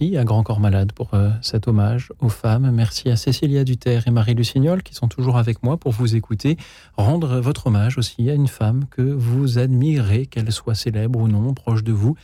[0.00, 2.70] Merci à Grand Corps Malade pour euh, cet hommage aux femmes.
[2.70, 6.56] Merci à Cécilia Duterre et Marie Lucignol qui sont toujours avec moi pour vous écouter.
[6.96, 11.52] Rendre votre hommage aussi à une femme que vous admirez, qu'elle soit célèbre ou non,
[11.52, 12.14] proche de vous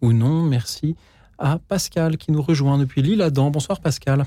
[0.00, 0.44] ou non.
[0.44, 0.94] Merci
[1.36, 3.50] à Pascal qui nous rejoint depuis l'île Adam.
[3.50, 4.22] Bonsoir Pascal.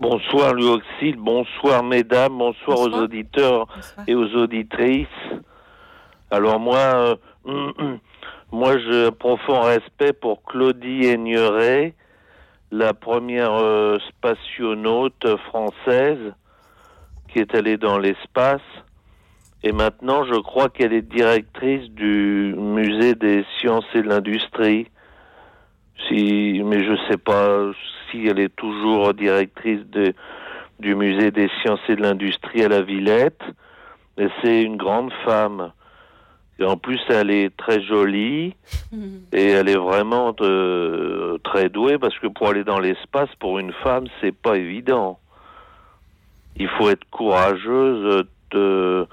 [0.00, 3.66] Bonsoir Luoxil, bonsoir mesdames, bonsoir, aux auditeurs
[4.06, 5.06] et aux auditrices.
[6.30, 7.98] Alors moi, euh,
[8.52, 11.94] Moi, j'ai un profond respect pour Claudie Aigneret,
[12.72, 16.32] la première euh, spationaute française
[17.28, 18.62] qui est allée dans l'espace.
[19.62, 24.88] Et maintenant, je crois qu'elle est directrice du musée des sciences et de l'industrie.
[26.10, 27.70] Mais je sais pas
[28.10, 29.80] si elle est toujours directrice
[30.80, 33.42] du musée des sciences et de l'industrie à la Villette.
[34.18, 35.72] Et c'est une grande femme.
[36.62, 38.54] Et en plus, elle est très jolie
[39.32, 43.72] et elle est vraiment euh, très douée parce que pour aller dans l'espace, pour une
[43.82, 45.18] femme, c'est pas évident.
[46.56, 49.08] Il faut être courageuse, de,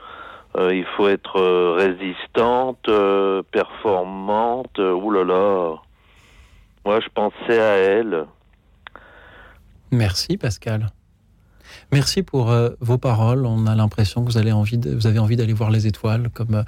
[0.58, 2.88] euh, il faut être euh, résistante,
[3.52, 4.78] performante.
[4.78, 5.76] Ouh là là.
[6.86, 8.26] Moi, je pensais à elle.
[9.92, 10.86] Merci, Pascal.
[11.92, 13.48] Merci pour vos paroles.
[13.48, 16.64] On a l'impression que vous, avez envie vous avez envie d'aller voir les étoiles comme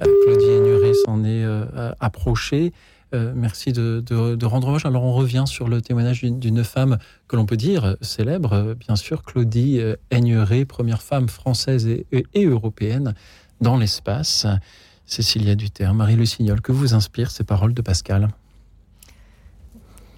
[0.00, 2.70] Claudie Aigneret s'en est euh.
[3.12, 4.86] Euh, merci de, rendre hommage.
[4.86, 6.98] Alors on revient sur le témoignage d'une femme
[7.28, 9.80] que l'on peut dire célèbre, bien sûr, Claudie
[10.10, 13.14] Aigneret, première femme française et, européenne
[13.60, 14.46] dans l'espace.
[15.06, 18.28] Cécilia Duterre, Marie Lucignol, que vous inspirent ces paroles de Pascal?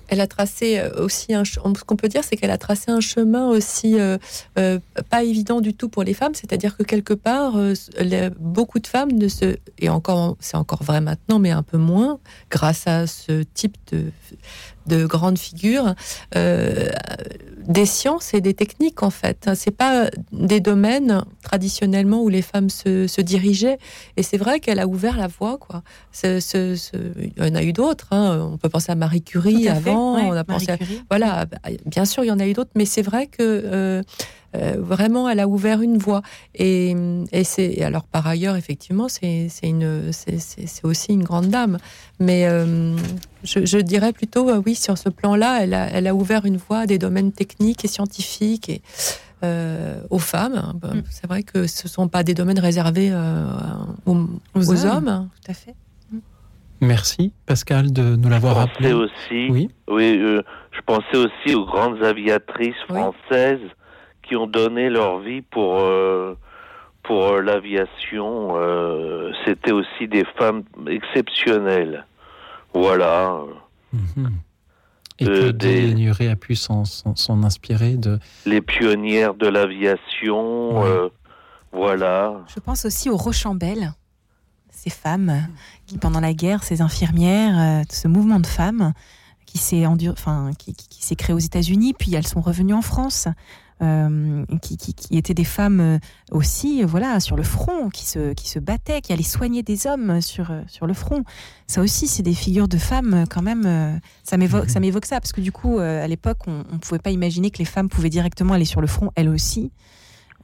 [0.08, 1.44] Elle a tracé euh, aussi un.
[1.44, 4.18] Ce qu'on peut dire, c'est qu'elle a tracé un chemin aussi euh,
[4.58, 4.78] euh,
[5.10, 6.34] pas évident du tout pour les femmes.
[6.34, 7.54] C'est-à-dire que quelque part,
[8.38, 9.56] beaucoup de femmes ne se.
[9.78, 12.18] Et encore, c'est encore vrai maintenant, mais un peu moins,
[12.50, 14.04] grâce à ce type de,
[14.86, 15.94] de grandes figures
[16.36, 16.90] euh,
[17.66, 19.48] des sciences et des techniques en fait.
[19.54, 23.78] C'est pas des domaines traditionnellement où les femmes se, dirigeaient
[24.16, 25.82] et c'est vrai qu'elle a ouvert la voie quoi.
[26.24, 28.08] il y en a eu d'autres.
[28.10, 28.50] Hein.
[28.52, 30.16] On peut penser à Marie Curie avant.
[30.16, 30.66] on a pensé
[31.10, 31.46] voilà.
[31.86, 34.02] Bien sûr, il y en a eu d'autres, mais c'est vrai que euh,
[34.54, 36.22] euh, vraiment, elle a ouvert une voie.
[36.54, 36.94] Et,
[37.44, 41.78] c'est alors par ailleurs, effectivement, c'est une, c'est aussi une grande dame.
[42.20, 42.96] Mais euh,
[43.44, 46.80] je, dirais plutôt, euh, oui, sur ce plan-là, elle a, elle a ouvert une voie
[46.80, 48.82] à des domaines techniques et scientifiques et
[50.10, 50.78] aux femmes.
[50.82, 51.00] Mm.
[51.10, 53.12] C'est vrai que ce ne sont pas des domaines réservés
[54.06, 55.28] aux, hommes.
[55.34, 55.74] Tout à fait.
[56.80, 58.92] Merci Pascal de nous l'avoir rappelé.
[58.92, 59.48] aussi.
[59.50, 59.68] Oui.
[59.88, 60.20] Oui.
[60.20, 63.60] je pensais aussi aux grandes aviatrices françaises
[64.32, 66.38] qui ont donné leur vie pour euh,
[67.02, 68.52] pour euh, l'aviation.
[68.56, 72.06] Euh, C'était aussi des femmes exceptionnelles.
[72.72, 73.42] Voilà.
[73.92, 74.30] Mhm.
[75.18, 76.84] Et que des a pu s'en
[77.44, 78.18] inspirer de...
[78.46, 81.08] Les pionnières de l'aviation, euh,
[81.70, 82.40] voilà.
[82.52, 83.92] Je pense aussi aux Rochambelles,
[84.70, 85.46] ces femmes
[85.86, 88.94] qui, pendant la guerre, ces infirmières, ce mouvement de femmes
[89.44, 93.28] qui s'est enfin, qui, qui s'est créé aux États-Unis, puis elles sont revenues en France.
[93.82, 95.98] Euh, qui, étaient des femmes euh,
[96.30, 100.20] aussi, voilà, sur le front, qui se, qui se battaient, qui allaient soigner des hommes
[100.20, 101.24] sur, euh, sur le front.
[101.66, 104.00] Ça aussi, c'est des figures de femmes quand même.
[104.22, 107.10] ça m'évoque, ça m'évoque ça parce que du coup, à l'époque, on ne pouvait pas
[107.10, 109.72] imaginer que les femmes pouvaient directement aller sur le front, elles aussi.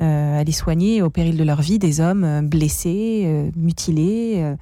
[0.01, 4.55] aller soigner au péril de leur vie des hommes blessés, mutilés,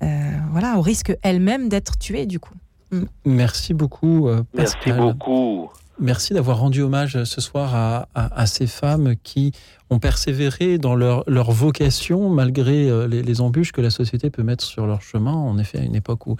[0.00, 2.54] voilà, au risque elles-mêmes d'être tuées du coup.
[2.90, 3.04] Mm.
[3.26, 4.82] Merci beaucoup, Pascal.
[4.86, 5.70] Merci beaucoup.
[6.00, 9.52] Merci d'avoir rendu hommage ce soir à, ces femmes qui
[9.90, 14.86] ont persévéré dans leur, vocation malgré euh, les, embûches que la société peut mettre sur
[14.86, 15.32] leur chemin.
[15.32, 16.36] En effet, à une époque où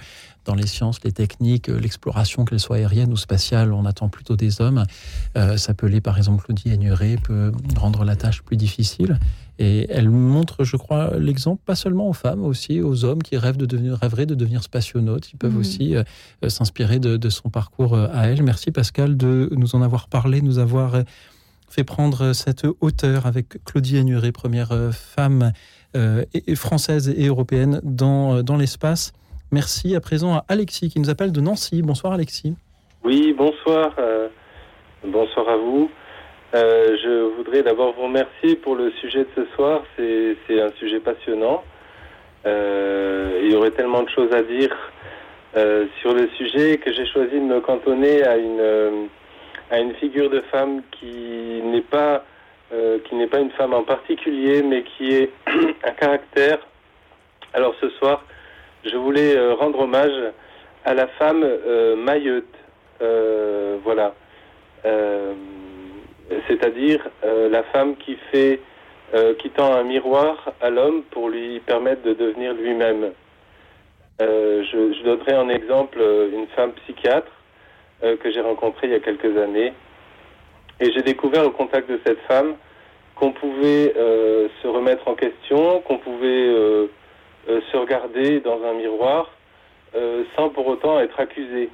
[0.49, 4.35] dans les sciences, les techniques, euh, l'exploration, qu'elle soit aérienne ou spatiale, on attend plutôt
[4.35, 4.85] des hommes.
[5.37, 9.19] Euh, s'appeler par exemple Claudie Aigneret peut rendre la tâche plus difficile.
[9.59, 13.57] Et elle montre, je crois, l'exemple pas seulement aux femmes, aussi aux hommes qui rêvent
[13.57, 15.33] de devenir, rêveraient de devenir spationautes.
[15.33, 15.61] Ils peuvent mmh.
[15.61, 16.05] aussi euh,
[16.49, 18.43] s'inspirer de, son parcours à elle.
[18.43, 21.03] Merci Pascal de nous en avoir parlé, nous avoir
[21.71, 25.53] fait prendre cette hauteur avec Claudie Ainuret, première femme
[26.55, 29.13] française et européenne dans, l'espace.
[29.53, 31.83] Merci à présent à Alexis qui nous appelle de Nancy.
[31.83, 32.55] Bonsoir Alexis.
[33.05, 33.95] Oui, bonsoir.
[35.05, 35.91] bonsoir à vous.
[36.55, 39.83] Euh, je voudrais d'abord vous remercier pour le sujet de ce soir.
[39.97, 41.63] C'est un sujet passionnant.
[42.47, 44.75] Euh, il y aurait tellement de choses à dire
[45.57, 49.09] euh, sur le sujet que j'ai choisi de me cantonner à une,
[49.71, 52.25] à une figure de femme qui n'est pas,
[53.05, 55.31] qui n'est pas une femme en particulier, mais qui est
[55.85, 56.59] un caractère.
[57.55, 58.25] Alors ce soir,
[58.85, 60.33] je voulais rendre hommage
[60.85, 61.47] à la femme
[61.97, 62.45] Mayotte.
[63.85, 64.15] voilà
[66.47, 68.61] c'est-à-dire euh, la femme qui fait,
[69.15, 73.13] euh, qui tend un miroir à l'homme pour lui permettre de devenir lui-même.
[74.21, 76.01] Euh, je, je, donnerai en exemple
[76.33, 77.31] une femme psychiatre
[78.03, 79.73] que j'ai rencontrée il y a quelques années,
[80.81, 82.55] et j'ai découvert au contact de cette femme
[83.17, 86.89] qu'on pouvait se remettre en question, qu'on pouvait
[87.47, 89.31] se regarder dans un miroir
[90.37, 91.71] sans pour autant être accusé.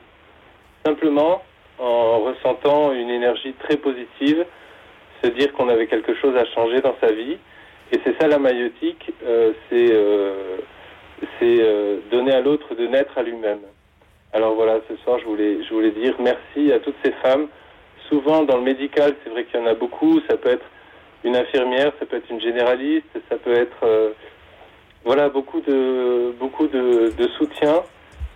[0.87, 1.43] Simplement,
[1.79, 4.45] en ressentant une énergie très positive,
[5.23, 7.39] se dire qu'on avait quelque chose à changer dans sa vie.
[7.93, 10.59] Et c'est ça la maïotique, euh, c'est euh,
[11.43, 13.61] euh, donner à l'autre de naître à lui-même.
[14.35, 17.49] Alors voilà, ce soir, je voulais, je voulais dire merci à toutes ces femmes.
[18.09, 20.21] Souvent, dans le médical, c'est vrai qu'il y en a beaucoup.
[20.29, 20.67] Ça peut être
[21.25, 24.15] une infirmière, ça peut être une généraliste, ça peut être
[25.05, 27.83] voilà beaucoup de beaucoup de, soutien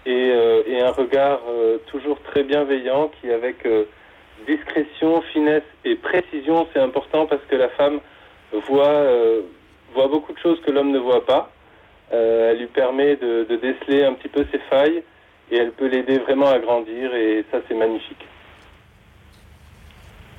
[0.07, 3.85] euh, et, un regard euh, toujours très bienveillant qui, avec euh,
[4.47, 8.01] discrétion, finesse et précision, c'est important parce que la femme
[8.69, 9.05] voit,
[9.93, 11.51] voit beaucoup de choses que l'homme ne voit pas.
[12.11, 15.03] elle lui permet de, déceler un petit peu ses failles
[15.51, 18.27] et elle peut l'aider vraiment à grandir et ça c'est magnifique.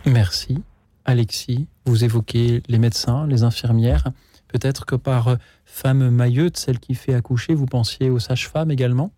[0.05, 0.57] Merci.
[1.05, 4.05] Alexis, vous évoquez les médecins, les infirmières.
[4.47, 9.11] Peut-être que par femme mailleute, celle qui fait accoucher, vous pensiez aux sages-femmes également?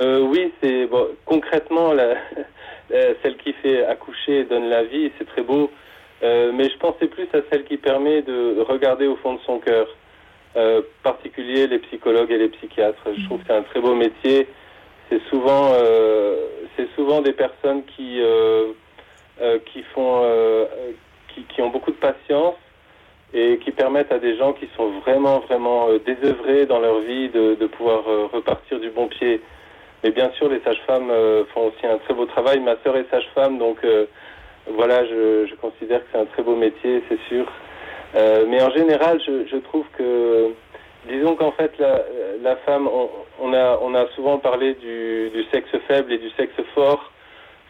[0.00, 2.14] Euh, Oui, c'est bon, concrètement la,
[3.22, 5.70] celle qui fait accoucher donne la vie, c'est très beau.
[6.22, 9.58] Euh, mais je pensais plus à celle qui permet de regarder au fond de son
[9.58, 9.86] cœur,
[10.56, 13.02] euh, particulier les psychologues et les psychiatres.
[13.14, 14.48] Je trouve que c'est un très beau métier.
[15.10, 15.72] c'est souvent,
[16.76, 18.20] c'est souvent des personnes qui,
[19.66, 20.22] qui font,
[21.28, 22.56] qui, qui, ont beaucoup de patience
[23.34, 27.54] et qui permettent à des gens qui sont vraiment, vraiment désœuvrés dans leur vie de,
[27.54, 29.40] de pouvoir repartir du bon pied.
[30.02, 31.12] Mais bien sûr, les sages-femmes
[31.52, 32.60] font aussi un très beau travail.
[32.60, 33.78] Ma sœur est sage-femme, donc
[34.74, 37.46] voilà, je, je considère que c'est un très beau métier, c'est sûr.
[38.16, 40.52] Euh, mais en général, je, je trouve que,
[41.08, 42.02] disons qu'en fait, la,
[42.42, 43.10] la femme, on,
[43.40, 47.12] on, a, on a souvent parlé du, sexe faible et du sexe fort.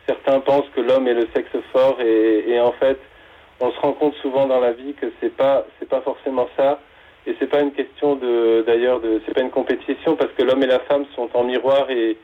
[0.06, 2.98] Certains pensent que l'homme est le sexe fort et, et, en fait,
[3.60, 6.78] on se rend compte souvent dans la vie que c'est pas, c'est pas forcément ça.
[7.26, 10.62] Et c'est pas une question de, d'ailleurs, de, c'est pas une compétition parce que l'homme
[10.62, 12.16] et la femme sont en miroir et,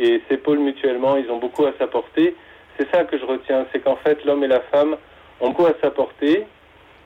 [0.00, 1.16] et s'épaulent mutuellement.
[1.16, 2.34] Ils ont beaucoup à s'apporter.
[2.76, 4.96] C'est ça que je retiens, c'est qu'en fait, l'homme et la femme
[5.40, 6.46] ont beaucoup à s'apporter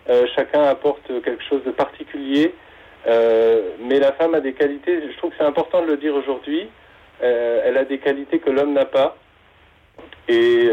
[0.09, 2.55] euh, chacun apporte quelque chose de particulier.
[3.07, 6.15] Euh, mais la femme a des qualités, je trouve que c'est important de le dire
[6.15, 6.69] aujourd'hui,
[7.23, 9.17] euh, elle a des qualités que l'homme n'a pas.
[10.29, 10.65] Et,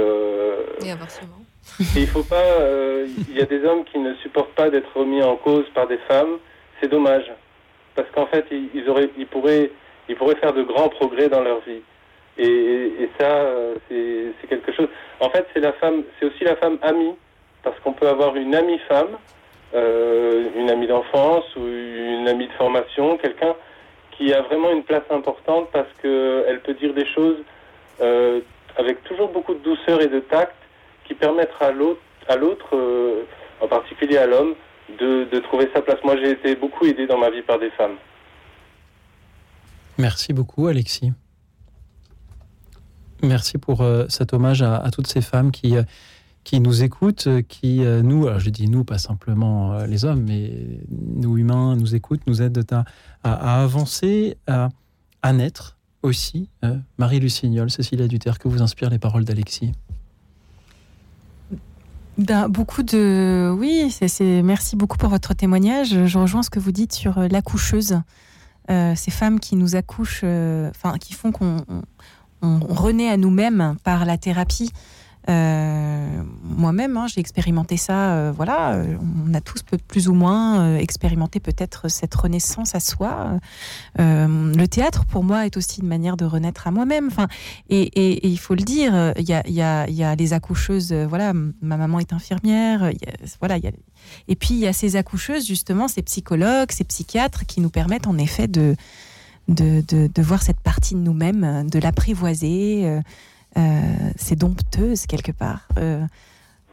[0.83, 1.37] et inversement.
[1.95, 2.43] il faut pas.
[3.29, 5.99] Il y a des hommes qui ne supportent pas d'être remis en cause par des
[6.07, 6.39] femmes.
[6.81, 7.31] C'est dommage,
[7.95, 9.69] parce qu'en fait, ils, auraient, ils pourraient,
[10.09, 11.81] ils pourraient faire de grands progrès dans leur vie.
[12.37, 13.45] Et, et ça,
[13.89, 14.87] c'est quelque chose.
[15.19, 17.13] En fait, c'est la femme, c'est aussi la femme amie
[17.63, 19.17] parce qu'on peut avoir une amie femme,
[19.73, 23.55] euh, une amie d'enfance ou une amie de formation, quelqu'un
[24.17, 27.37] qui a vraiment une place importante parce qu'elle peut dire des choses
[28.01, 28.41] euh,
[28.77, 30.55] avec toujours beaucoup de douceur et de tact
[31.05, 33.23] qui permettra à l'autre, euh,
[33.61, 34.55] en particulier à l'homme,
[34.99, 35.99] de, trouver sa place.
[36.03, 37.95] Moi, j'ai été beaucoup aidé dans ma vie par des femmes.
[39.97, 41.13] Merci beaucoup, Alexis.
[43.23, 45.75] Merci pour cet hommage à, toutes ces femmes qui
[46.43, 50.23] qui nous écoutent, qui euh, nous, alors je dis nous, pas simplement euh, les hommes,
[50.27, 50.51] mais
[50.89, 52.65] nous humains, nous écoutent, nous aident
[53.23, 54.69] à, avancer, à,
[55.33, 56.49] naître aussi.
[56.65, 59.71] Euh, Marie Lucignol, Cécilia Duterre, que vous inspirent les paroles d'Alexis
[62.17, 66.05] ben, beaucoup de oui, c'est merci beaucoup pour votre témoignage.
[66.05, 67.99] Je rejoins ce que vous dites sur l'accoucheuse,
[68.67, 71.81] ces femmes qui nous accouchent, enfin qui font qu'on on,
[72.41, 74.71] on renaît à nous-mêmes par la thérapie.
[75.29, 78.13] Euh, Moi-même, hein, j'ai expérimenté ça.
[78.13, 83.39] Euh, voilà, euh, on a tous plus ou moins expérimenté peut-être cette renaissance à soi.
[83.97, 87.07] Le théâtre, pour moi, est aussi une manière de renaître à moi-même.
[87.07, 87.27] Enfin,
[87.69, 90.93] et, il faut le dire, il y a, les accoucheuses.
[90.93, 92.91] voilà, ma maman est infirmière.
[93.39, 93.57] Voilà,
[94.27, 98.07] et puis il y a ces accoucheuses, justement, ces psychologues, ces psychiatres qui nous permettent
[98.07, 98.75] en effet de,
[99.47, 103.01] de voir cette partie de nous-mêmes, de l'apprivoiser.
[103.57, 103.61] Euh,
[104.15, 105.67] c'est dompteuse quelque part.
[105.77, 106.05] Euh,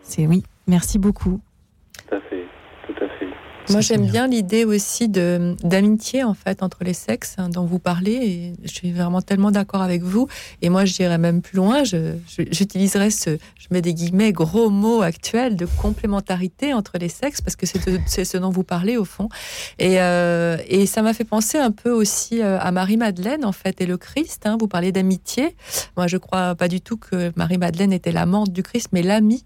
[0.02, 1.40] c'est oui, merci beaucoup
[2.10, 2.46] à fait,
[2.86, 3.28] tout à fait.
[3.70, 7.78] Moi, j'aime bien l'idée aussi de d'amitié en fait entre les sexes hein, dont vous
[7.78, 8.12] parlez.
[8.12, 10.26] Et je suis vraiment tellement d'accord avec vous.
[10.62, 11.82] Et moi, je dirais même plus loin.
[11.84, 17.56] J'utiliserais ce, je mets des guillemets, gros mots actuels de complémentarité entre les sexes parce
[17.56, 17.66] que
[18.06, 19.28] c'est ce dont vous parlez au fond.
[19.78, 23.52] Et, euh, et ça m'a fait penser un peu aussi euh, à Marie Madeleine en
[23.52, 24.42] fait et le Christ.
[24.46, 24.56] Hein.
[24.58, 25.56] Vous parlez d'amitié.
[25.96, 29.44] Moi, je crois pas du tout que Marie Madeleine était l'amante du Christ, mais l'amie.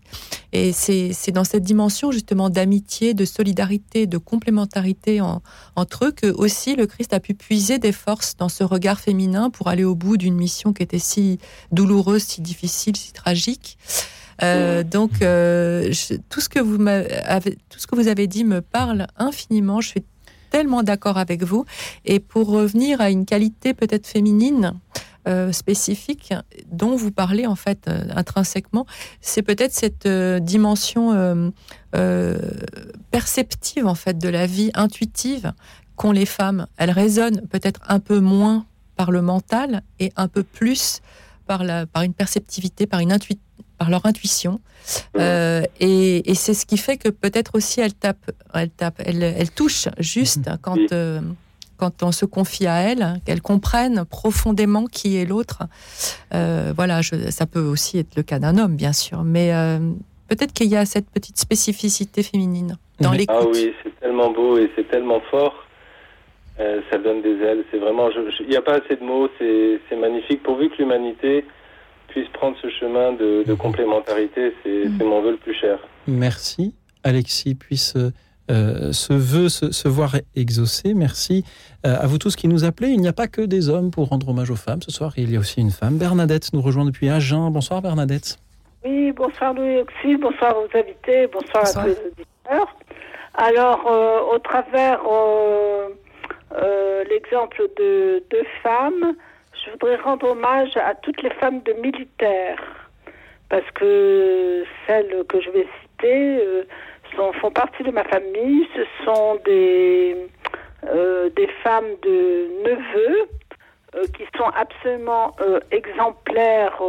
[0.53, 5.43] Et c'est dans cette dimension justement d'amitié, de solidarité de complémentarité en,
[5.75, 9.51] entre eux que aussi le Christ a pu puiser des forces dans ce regard féminin
[9.51, 11.39] pour aller au bout d'une mission qui était si
[11.73, 13.79] douloureuse, si difficile, si tragique.
[14.43, 18.45] Euh, donc euh, je, tout ce que vous avez, tout ce que vous avez dit
[18.45, 19.81] me parle infiniment.
[19.81, 20.05] Je suis
[20.51, 21.65] tellement d'accord avec vous.
[22.05, 24.75] Et pour revenir à une qualité peut-être féminine,
[25.29, 26.35] euh, spécifique
[26.71, 28.87] dont vous parlez en fait euh, intrinsèquement,
[29.21, 31.53] c'est peut-être cette euh, dimension
[31.95, 32.37] euh,
[33.11, 35.53] perceptive en fait de la vie intuitive
[35.97, 36.67] qu'ont les femmes.
[36.77, 38.67] Elles résonnent peut-être un peu moins
[38.97, 41.01] par le mental et un peu plus
[41.47, 43.35] par, la, par une perceptivité, par, une intu,
[43.79, 44.61] par leur intuition.
[45.17, 49.23] Euh, et, et c'est ce qui fait que peut-être aussi elles tapent, elles, tapent, elles,
[49.23, 51.21] elles touchent juste quand, euh,
[51.83, 55.65] quand on se confie à elles, qu'elles comprennent profondément qui est l'autre.
[56.33, 59.81] Euh, voilà, je, ça peut aussi être le cas d'un homme, bien sûr, mais euh,
[60.29, 63.37] peut-être qu'il y a cette petite spécificité féminine dans l'écoute.
[63.37, 65.55] Ah oui, c'est tellement beau et c'est tellement fort.
[66.61, 67.65] Euh, ça donne des ailes.
[67.73, 68.09] C'est vraiment,
[68.39, 69.29] il n'y a pas assez de mots.
[69.41, 70.45] C'est magnifique.
[70.45, 71.45] Pourvu que l'humanité
[72.07, 75.03] puisse prendre ce chemin de, de complémentarité, c'est mmh.
[75.03, 75.81] mon vœu le plus cher.
[76.07, 77.57] Merci, Alexis.
[77.57, 77.97] Puisse
[78.53, 80.95] euh, ce vœu se, se, voir exaucé.
[80.95, 81.45] Merci
[81.87, 82.89] euh, à vous tous qui nous appelez.
[82.89, 84.83] Il n'y a pas que des hommes pour rendre hommage aux femmes.
[84.83, 85.97] Ce soir, il y a aussi une femme.
[85.97, 87.51] Bernadette nous rejoint depuis Agen.
[87.51, 88.39] Bonsoir, Bernadette.
[88.85, 91.85] Oui, bonsoir Louis Oxy, bonsoir aux invités, bonsoir, bonsoir.
[91.85, 92.77] à tous les auditeurs.
[93.35, 99.15] Alors, euh, au travers euh, l'exemple de deux femmes,
[99.65, 102.61] je voudrais rendre hommage à toutes les femmes de militaires,
[103.49, 106.67] parce que celles que je vais citer
[107.19, 108.67] euh, font partie de ma famille.
[108.75, 110.17] Ce sont des,
[110.87, 113.29] euh, des femmes de neveux
[113.95, 115.35] euh, qui sont absolument
[115.71, 116.81] exemplaires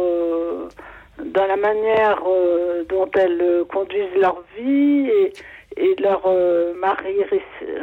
[1.18, 2.22] dans la manière
[2.88, 5.10] dont elles conduisent leur vie
[5.76, 6.28] et, leurs
[6.76, 7.24] maris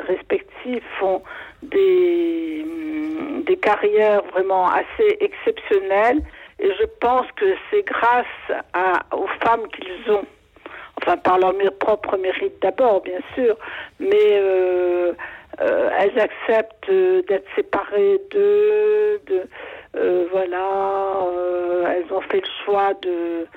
[0.08, 1.22] respectifs font
[1.62, 6.22] des, mm, des carrières vraiment assez exceptionnelles.
[6.60, 8.26] Et je pense que c'est grâce
[9.12, 10.26] aux femmes qu'ils ont,
[11.02, 13.58] enfin par leur propre mérite d'abord, bien sûr,
[14.00, 15.14] mais euh,
[15.62, 16.92] euh, elles acceptent
[17.28, 19.44] d'être séparées d'eux, de,
[19.96, 21.26] euh, voilà,
[21.90, 23.48] elles ont fait le choix de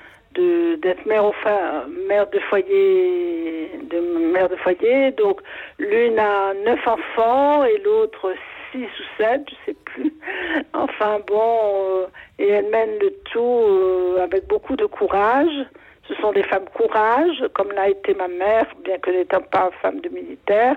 [0.81, 3.99] d'être mère enfin mère de foyer de
[4.33, 5.11] mère de foyer.
[5.11, 5.41] Donc
[5.79, 8.33] l'une a neuf enfants et l'autre
[8.71, 10.13] six ou sept je sais plus.
[10.73, 12.05] Enfin bon euh,
[12.39, 15.65] et elle mène le tout euh, avec beaucoup de courage
[16.07, 19.99] ce sont des femmes courage comme l'a été ma mère bien que n'étant pas femme
[20.01, 20.75] de militaire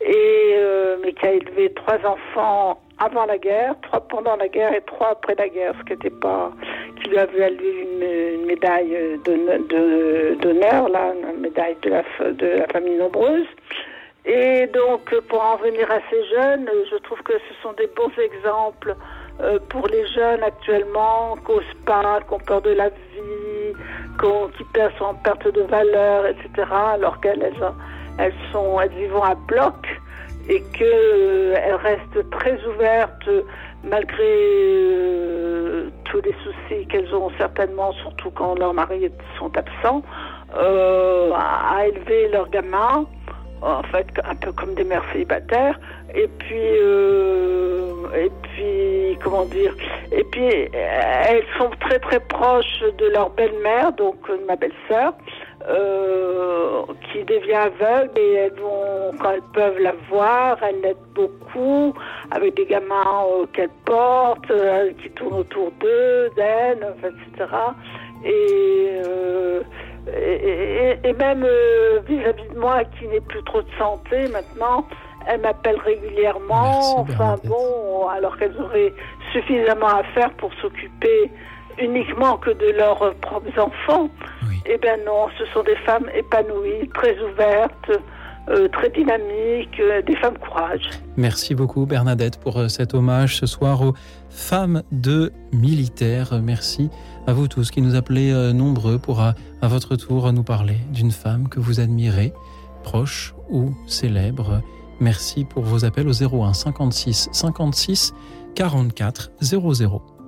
[0.00, 4.74] et euh, mais qui a élevé trois enfants avant la guerre, trois pendant la guerre
[4.74, 6.52] et trois après la guerre, ce qui n'était pas,
[6.96, 12.02] qui lui avait valu une, médaille d'honneur, là, une médaille de la,
[12.32, 13.46] de la famille nombreuse.
[14.26, 18.12] Et donc, pour en venir à ces jeunes, je trouve que ce sont des bons
[18.22, 18.94] exemples
[19.42, 21.36] euh, pour les jeunes actuellement,
[21.86, 23.74] pas, qui ont peur de la vie,
[24.18, 27.52] qui, sont en perte de valeur, etc., alors qu'elles
[28.18, 29.86] elles sont, elles vivent à bloc
[30.48, 30.88] et qu'elles
[31.56, 33.30] euh, restent très ouvertes
[33.84, 40.02] malgré euh, tous les soucis qu'elles ont certainement, surtout quand leurs maris sont absents,
[40.56, 43.06] euh, à, élever leurs gamins,
[43.62, 45.78] en fait un peu comme des mères célibataires,
[46.14, 46.56] et puis
[48.16, 49.74] et puis comment dire,
[50.12, 55.12] et puis elles sont très très proches de leur belle-mère, donc ma belle-sœur.
[55.68, 61.92] Euh, qui devient aveugle et elles vont, quand elles peuvent la voir, elles l'aident beaucoup
[62.30, 67.50] avec des gamins euh, qu'elles portent, euh, qui tournent autour d'eux, d'elles, etc.
[68.24, 69.00] Et,
[71.04, 71.46] et, même
[72.08, 74.86] vis-à-vis de moi qui n'ai plus trop de santé maintenant,
[75.26, 77.00] elles m'appellent régulièrement.
[77.00, 78.92] enfin bon, alors qu'elles auraient
[79.32, 81.30] suffisamment à faire pour s'occuper
[81.78, 84.08] uniquement que de leurs propres enfants.
[84.66, 87.90] Eh bien non, ce sont des femmes épanouies, très ouvertes,
[88.48, 90.90] euh, très dynamiques, euh, des femmes courage.
[91.16, 93.94] Merci beaucoup Bernadette pour euh, cet hommage ce soir aux
[94.28, 96.40] femmes de militaires.
[96.42, 96.90] Merci
[97.26, 101.10] à vous tous qui nous appelez nombreux pour à, à votre tour nous parler d'une
[101.12, 102.32] femme que vous admirez,
[102.82, 104.62] proche ou célèbre.
[105.00, 108.12] Merci pour vos appels au 01 56 56
[108.54, 110.19] 44 00.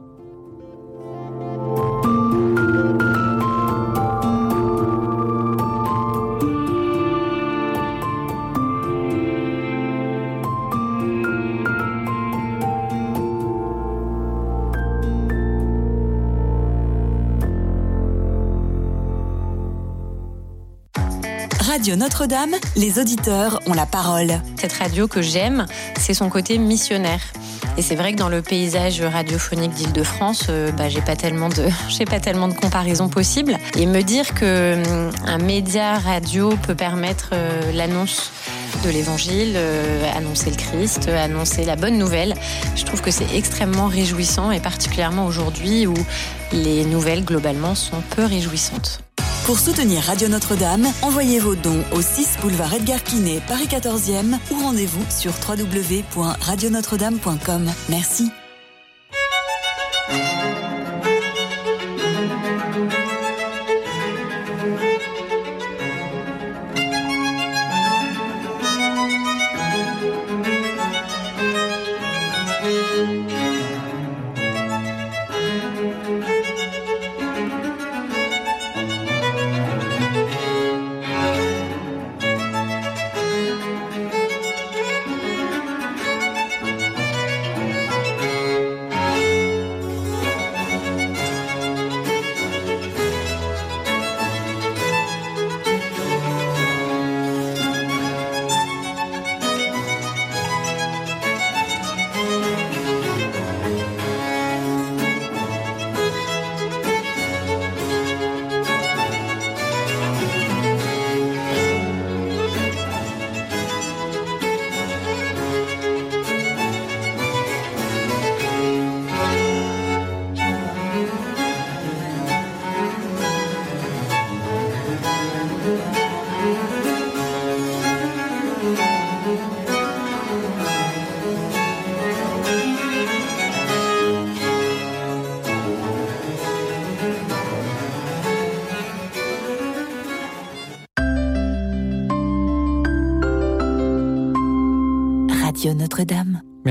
[21.72, 24.42] Radio Notre-Dame, les auditeurs ont la parole.
[24.60, 25.64] Cette radio que j'aime,
[25.98, 27.22] c'est son côté missionnaire.
[27.78, 31.66] Et c'est vrai que dans le paysage radiophonique d'Île-de-France, euh, bah, j'ai pas tellement de,
[31.88, 33.56] j'ai pas tellement de comparaisons possibles.
[33.78, 38.32] Et me dire que hum, un média radio peut permettre euh, l'annonce
[38.84, 42.34] de l'évangile, euh, annoncer le Christ, annoncer la bonne nouvelle.
[42.76, 45.94] Je trouve que c'est extrêmement réjouissant et particulièrement aujourd'hui où
[46.52, 49.02] les nouvelles globalement sont peu réjouissantes.
[49.44, 54.60] Pour soutenir Radio Notre-Dame, envoyez vos dons au 6 boulevard Edgar Quinet, Paris 14e ou
[54.60, 57.68] rendez-vous sur www.radionotre-dame.com.
[57.88, 58.30] Merci.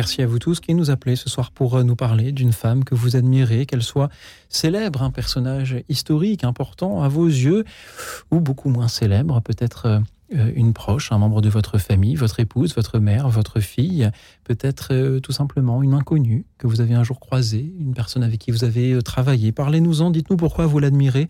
[0.01, 2.83] Merci à vous tous qui nous appelez ce soir pour euh, nous parler d'une femme
[2.83, 4.09] que vous admirez, qu'elle soit
[4.49, 7.65] célèbre, un personnage historique important à vos yeux,
[8.31, 9.99] ou beaucoup moins célèbre, peut-être euh,
[10.33, 14.09] euh, une proche, un membre de votre famille, votre épouse, votre mère, votre fille,
[14.43, 18.49] peut-être tout simplement une inconnue que vous avez un jour croisée, une personne avec qui
[18.49, 19.51] vous avez travaillé.
[19.51, 21.29] Parlez-nous-en, dites-nous pourquoi vous l'admirez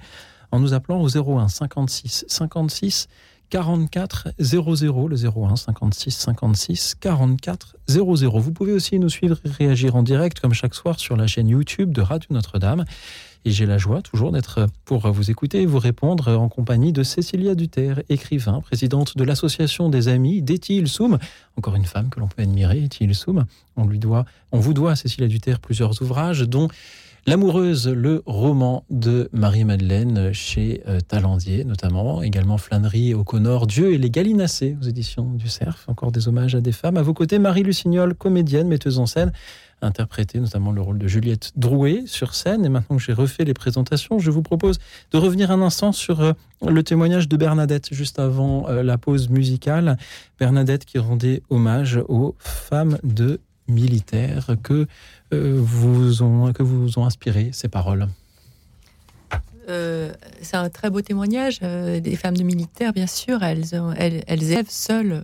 [0.53, 3.09] en nous appelant au 01 56 56
[3.52, 8.39] 44 00, le 01 56 56 44 00.
[8.39, 11.49] Vous pouvez aussi nous suivre et réagir en direct comme chaque soir sur la chaîne
[11.49, 12.86] YouTube de Radio Notre-Dame.
[13.43, 17.04] Et j'ai la joie toujours d'être pour vous écouter et vous répondre en compagnie de
[17.04, 21.18] Cécilia Duterre, écrivain, présidente de l'association des amis d'Etil Soum.
[21.58, 23.45] Encore une femme que l'on peut admirer, Etil Soum.
[23.76, 24.24] On lui doit,
[24.54, 26.70] on vous doit, Cécilia Duterre, plusieurs ouvrages, dont
[27.28, 33.99] L'amoureuse, le roman de Marie-Madeleine chez euh, Talandier, notamment, également Flânerie au Connor, Dieu et
[33.99, 35.86] les Gallinacés aux éditions du Cerf.
[35.88, 36.97] Encore des hommages à des femmes.
[36.97, 39.32] À vos côtés, Marie Lucignol, comédienne, metteuse en scène,
[39.84, 42.65] interprété notamment le rôle de Juliette Drouet sur scène.
[42.65, 44.80] Et maintenant que j'ai refait les présentations, je vous propose
[45.11, 46.34] de revenir un instant sur euh,
[46.67, 49.95] le témoignage de Bernadette juste avant euh, la pause musicale.
[50.39, 54.88] Bernadette qui rendait hommage aux femmes de militaires que
[55.38, 58.08] vous ont, que vous ont inspiré ces paroles
[59.70, 60.12] euh,
[60.42, 63.44] c'est un très beau témoignage euh, des femmes de militaires, bien sûr.
[63.44, 63.64] Elles,
[63.96, 65.24] elles, elles élèvent seules,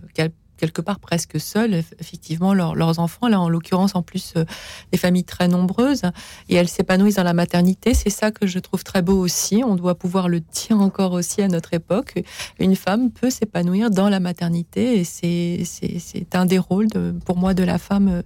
[0.58, 3.28] quelque part presque seules, effectivement, leurs enfants.
[3.28, 4.44] Là, en l'occurrence, en plus, euh,
[4.92, 6.02] des familles très nombreuses.
[6.48, 7.94] Et elles s'épanouissent dans la maternité.
[7.94, 9.62] C'est ça que je trouve très beau aussi.
[9.64, 12.22] On doit pouvoir le dire encore aussi à notre époque.
[12.58, 15.00] Une femme peut s'épanouir dans la maternité.
[15.00, 16.88] Et c'est un des rôles,
[17.24, 18.22] pour moi, de la femme euh,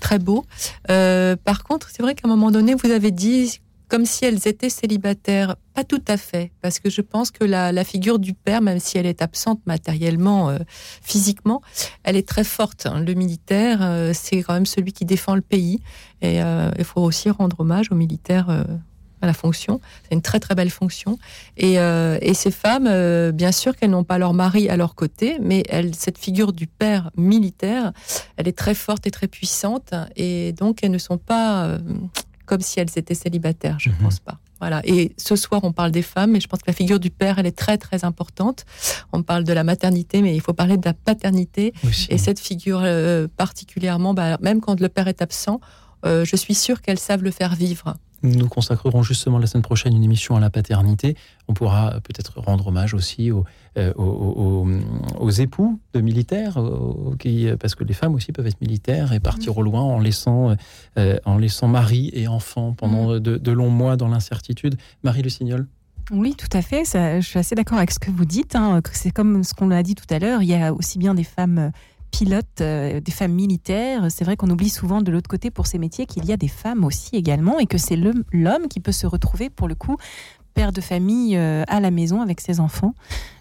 [0.00, 0.44] très beau.
[0.90, 3.60] Euh, par contre, c'est vrai qu'à un moment donné, vous avez dit
[3.92, 5.56] comme si elles étaient célibataires.
[5.74, 8.96] Pas tout à fait, parce que je pense que la, figure du père, même si
[8.96, 10.56] elle est absente matériellement, euh,
[11.02, 11.60] physiquement,
[12.02, 12.86] elle est très forte.
[12.86, 13.04] Hein.
[13.06, 15.80] Le militaire, euh, c'est quand même celui qui défend le pays.
[16.22, 18.48] Et euh, il faut aussi rendre hommage aux militaires
[19.20, 19.78] à la fonction.
[20.04, 21.18] C'est une très très belle fonction.
[21.58, 21.76] Et,
[22.32, 26.54] ces femmes, bien sûr qu'elles n'ont pas leur mari à leur côté, mais cette figure
[26.54, 27.92] du père militaire,
[28.38, 29.92] elle est très forte et très puissante.
[30.16, 31.78] Et donc elles ne sont pas
[32.46, 33.78] comme si elles étaient célibataires.
[33.78, 34.00] Je ne mhm.
[34.02, 34.38] pense pas.
[34.60, 34.80] Voilà.
[34.84, 37.40] Et ce soir, on parle des femmes, et je pense que la figure du père,
[37.40, 38.64] elle est très très importante.
[39.12, 41.72] On parle de la maternité, mais il faut parler de la paternité.
[42.08, 45.60] Et cette figure euh, particulièrement, bah, même quand le père est absent,
[46.06, 47.96] euh, je suis sûre qu'elles savent le faire vivre.
[48.22, 51.16] Nous consacrerons justement la semaine prochaine une émission à la paternité.
[51.48, 53.44] On pourra peut-être rendre hommage aussi aux,
[53.78, 56.58] euh, aux, époux de militaires,
[57.18, 60.54] qui, parce que les femmes aussi peuvent être militaires et partir au loin en laissant,
[60.98, 63.20] euh, en laissant mari et enfants pendant mm.
[63.20, 64.76] de, longs mois dans l'incertitude.
[65.02, 65.66] Marie Le Signol
[66.10, 66.82] oui, tout à fait.
[66.84, 68.56] je suis assez d'accord avec ce que vous dites.
[68.56, 70.42] Hein, c'est comme ce qu'on a dit tout à l'heure.
[70.42, 71.70] Il y a aussi bien des femmes
[72.12, 74.06] pilotes, euh, des femmes militaires.
[74.10, 76.48] C'est vrai qu'on oublie souvent de l'autre côté pour ces métiers qu'il y a des
[76.48, 79.96] femmes aussi également et que c'est l'homme qui peut se retrouver pour le coup
[80.54, 82.94] père de famille euh, à la maison avec ses enfants.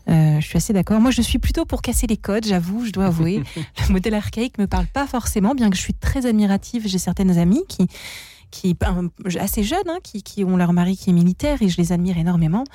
[0.09, 0.99] Euh, je suis assez d'accord.
[0.99, 3.43] Moi, je suis plutôt pour casser les codes, j'avoue, je dois avouer.
[3.87, 6.87] le modèle archaïque me parle pas forcément, bien que je suis très admirative.
[6.87, 7.87] J'ai certaines amies qui
[8.51, 8.77] qui
[9.39, 12.17] assez jeunes, hein, qui, qui, ont leur mari qui est militaire et je les admire
[12.17, 12.65] énormément.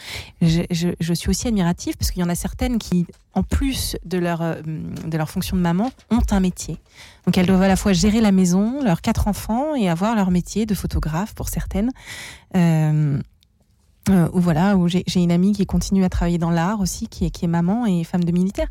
[0.41, 4.19] Je, je, suis aussi admirative parce qu'il y en a certaines qui, en plus de
[4.19, 6.79] leur, euh, de leur fonction de maman, ont un métier.
[7.27, 10.31] Donc elles doivent à la fois gérer la maison, leurs quatre enfants et avoir leur
[10.31, 11.91] métier de photographe pour certaines.
[12.57, 13.21] Euh,
[14.09, 17.31] euh, voilà, où j'ai une amie qui continue à travailler dans l'art aussi, qui est,
[17.31, 18.69] qui est maman et femme de militaire.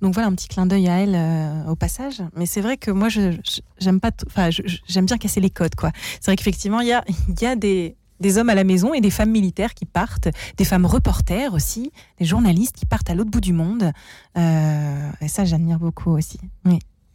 [0.00, 2.22] Donc voilà, un petit clin d'œil à elle euh, au passage.
[2.36, 3.32] Mais c'est vrai que moi, je
[3.78, 4.48] j'aime pas, enfin,
[4.86, 5.90] j'aime bien casser les codes, quoi.
[6.20, 7.04] C'est vrai qu'effectivement, il y a,
[7.40, 10.64] y a des, des hommes à la maison et des femmes militaires qui partent, des
[10.64, 13.92] femmes reporters aussi, des journalistes qui partent à l'autre bout du monde.
[14.38, 16.38] Euh, et ça, j'admire beaucoup aussi.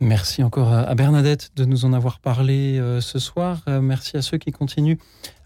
[0.04, 3.62] Merci encore à Bernadette de nous en avoir parlé euh, ce soir.
[3.70, 4.98] Euh, merci à ceux qui continuent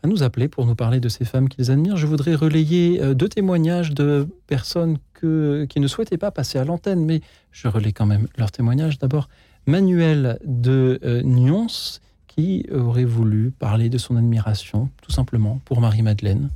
[0.02, 1.96] à nous appeler pour nous parler de ces femmes qu'ils admirent.
[1.96, 7.06] Je voudrais relayer euh, deux témoignages de personnes qui ne souhaitaient pas passer à l'antenne,
[7.06, 8.98] mais je relais quand même leurs témoignages.
[8.98, 9.30] D'abord,
[9.68, 16.50] Manuel de Nyons qui aurait voulu parler de son admiration, tout simplement, pour Marie-Madeleine,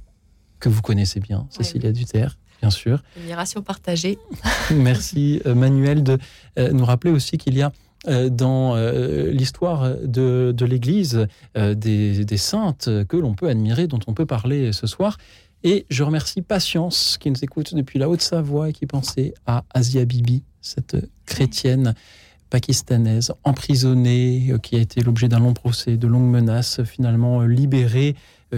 [0.60, 3.02] que vous connaissez bien, Cécilia Duterre bien sûr.
[3.18, 4.20] Admiration partagée.
[4.72, 6.20] Merci Manuel de
[6.72, 7.72] nous rappeler aussi qu'il y a
[8.08, 11.28] dans euh, l'histoire de, l'Église
[11.58, 15.18] euh, des, saintes que l'on peut admirer, dont on peut parler ce soir.
[15.64, 20.06] Et je remercie Patience qui nous écoute depuis la Haute-Savoie et qui pensait à Asia
[20.06, 20.98] Bibi, cette
[21.28, 21.94] chrétienne
[22.50, 28.16] pakistanaise emprisonnée, qui a été l'objet d'un long procès, de longues menaces, finalement libérée,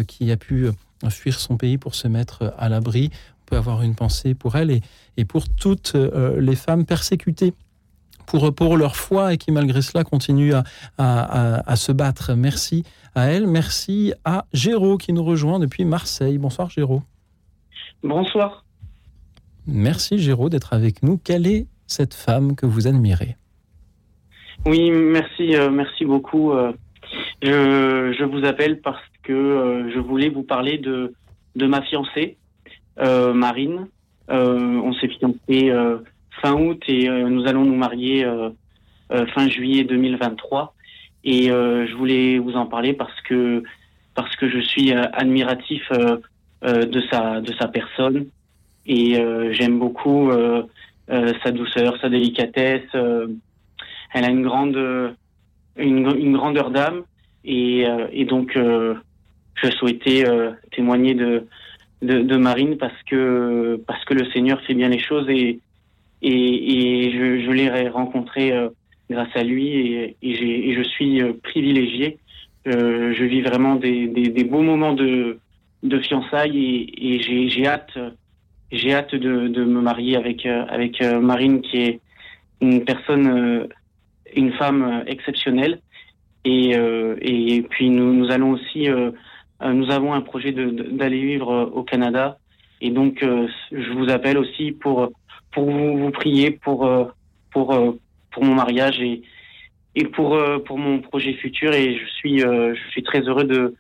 [0.08, 0.70] qui a pu
[1.10, 3.12] fuir son pays pour se mettre à l'abri.
[3.12, 4.80] On peut avoir une pensée pour elle
[5.18, 7.54] et pour toutes les femmes persécutées
[8.26, 10.64] pour, pour leur foi et qui malgré cela continuent à,
[10.98, 12.34] à, à, se battre.
[12.36, 12.84] Merci
[13.16, 16.38] à elle, merci à Géraud qui nous rejoint depuis Marseille.
[16.38, 17.04] Bonsoir Géraud.
[18.04, 18.66] Bonsoir.
[19.66, 21.18] Merci Géraud d'être avec nous.
[21.18, 23.38] Quelle est cette femme que vous admirez?
[24.66, 26.52] Oui, merci, euh, merci beaucoup.
[26.52, 26.72] Euh,
[27.42, 31.14] je, je, vous appelle parce que euh, je voulais vous parler de,
[31.56, 32.38] de ma fiancée,
[32.98, 33.88] Marine.
[34.30, 35.72] on s'est fiancés
[36.42, 38.26] fin août et nous allons nous marier
[39.34, 40.74] fin juillet 2023.
[41.24, 43.64] Et je voulais vous en parler parce que
[44.16, 45.90] parce que je suis admiratif
[46.62, 48.28] de sa de sa personne
[48.86, 49.16] et
[49.52, 50.32] j'aime beaucoup
[51.10, 52.88] euh, sa douceur, sa délicatesse.
[52.96, 53.28] Euh,
[54.14, 54.78] elle a une grande,
[55.76, 57.04] une, une grandeur d'âme
[57.44, 60.24] et, euh, et donc je souhaitais
[60.72, 61.48] témoigner de,
[62.02, 65.60] de, de, Marine parce que parce que le Seigneur fait bien les choses et
[66.24, 68.54] et, et je, je l'ai rencontré
[69.10, 72.18] grâce à lui et, et, et je suis privilégié.
[72.66, 75.40] Euh, je vis vraiment des, des, des, beaux moments de,
[75.84, 77.20] de fiançailles et,
[77.50, 77.98] j'ai hâte
[78.72, 82.00] j'ai hâte de, de, me marier avec euh, avec euh, Marine qui est
[82.62, 83.68] une personne, euh,
[84.34, 85.82] une femme exceptionnelle.
[86.46, 88.90] Et, et puis nous, nous allons aussi,
[89.66, 92.38] nous avons un projet d'aller vivre au Canada.
[92.82, 93.24] Et donc
[93.72, 95.14] je vous appelle aussi pour
[95.54, 96.90] pour vous, prier pour
[97.52, 97.98] pour
[98.32, 99.22] pour mon mariage et
[99.96, 101.74] et pour pour mon projet futur.
[101.74, 103.76] Et je suis je suis très heureux de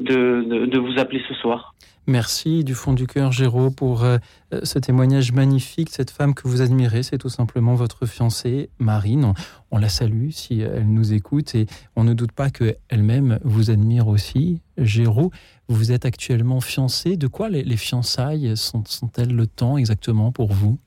[0.00, 1.74] de, de, vous appeler ce soir.
[2.06, 4.18] Merci du fond du cœur, Géraud, pour euh,
[4.62, 5.88] ce témoignage magnifique.
[5.90, 9.32] Cette femme que vous admirez, c'est tout simplement votre fiancée, Marine.
[9.70, 14.08] On, la salue si elle nous écoute et on ne doute pas qu'elle-même vous admire
[14.08, 14.60] aussi.
[14.76, 15.30] Géraud,
[15.68, 17.16] vous êtes actuellement fiancé.
[17.16, 20.78] De quoi les, fiançailles sont-elles le temps exactement pour vous?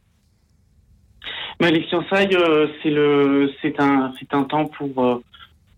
[1.60, 2.68] Ben, Les fiançailles, euh,
[3.62, 5.24] c'est un, un temps pour, euh,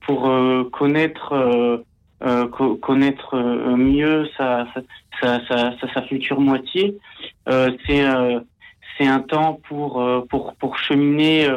[0.01, 0.31] pour
[0.71, 1.83] connaître
[2.21, 2.47] euh,
[2.81, 4.67] connaître euh, mieux sa,
[5.21, 6.97] sa, sa, sa, future moitié.
[7.47, 8.03] Euh, c'est
[8.97, 11.47] c'est un temps pour pour pour cheminer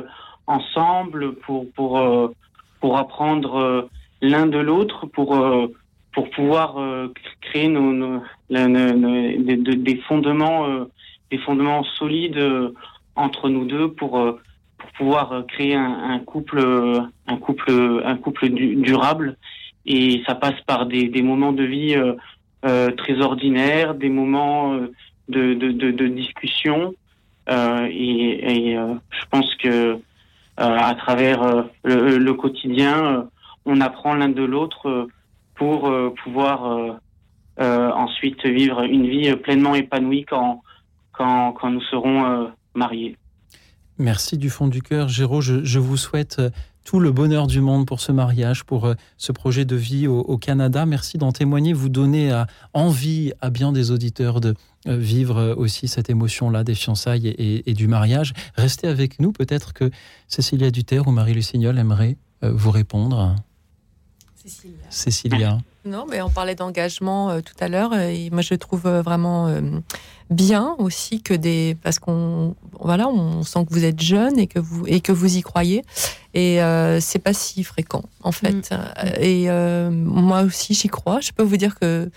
[0.46, 2.00] ensemble, pour pour
[2.78, 3.88] pour apprendre
[4.20, 5.36] l'un de l'autre, pour
[6.12, 6.76] pour pouvoir
[7.40, 10.86] créer nos, nos, des, des, fondements
[11.32, 12.72] des fondements solides
[13.16, 14.12] entre nous deux pour
[14.78, 16.60] pour pouvoir créer un, un couple
[17.26, 19.36] un couple un couple durable
[19.86, 22.14] et ça passe par des, moments de vie euh,
[22.64, 24.92] euh très ordinaires, des moments euh,
[25.28, 26.94] de, discussion.
[27.48, 29.98] Euh, et, et je pense que
[30.58, 33.26] à travers le, le, quotidien,
[33.64, 35.08] on apprend l'un de l'autre
[35.54, 35.90] pour
[36.22, 37.00] pouvoir
[37.58, 40.62] ensuite vivre une vie pleinement épanouie quand,
[41.12, 43.16] quand, quand nous serons mariés.
[43.98, 45.40] Merci du fond du cœur, Géraud.
[45.40, 46.40] Je, je vous souhaite
[46.84, 50.36] tout le bonheur du monde pour ce mariage, pour euh, ce projet de vie au,
[50.38, 50.86] Canada.
[50.86, 52.42] Merci d'en témoigner, vous donner
[52.72, 54.54] envie à bien des auditeurs de
[54.88, 58.32] euh, vivre euh, aussi cette émotion-là des fiançailles et, du mariage.
[58.54, 59.90] Restez avec nous, peut-être que
[60.28, 63.36] Cécilia Duterre ou Marie Lucignol aimeraient vous répondre.
[64.34, 64.76] Cécilia.
[64.90, 65.58] Cécilia.
[65.84, 69.48] Non, mais on parlait d'engagement tout à l'heure et moi je trouve vraiment
[70.32, 74.58] bien aussi que des parce qu'on voilà on sent que vous êtes jeune et que
[74.58, 75.84] vous et que vous y croyez.
[76.34, 78.70] Et euh, c'est pas si fréquent en fait.
[78.70, 78.76] Mm.
[79.20, 81.20] et euh, moi aussi j'y crois.
[81.20, 82.10] Je peux vous dire que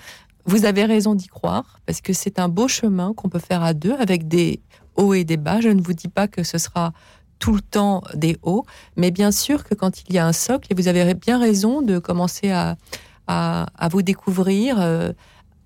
[0.46, 3.74] vous avez raison d'y croire parce que c'est un beau chemin qu'on peut faire à
[3.74, 4.62] deux avec des
[4.96, 5.62] hauts et des bas.
[5.62, 6.94] Je ne vous dis pas que ce sera
[7.38, 8.66] tout le temps des hauts
[8.96, 11.82] mais bien sûr que quand il y a un socle et vous avez bien raison
[11.82, 12.78] de commencer à
[13.28, 15.12] à, à vous découvrir euh,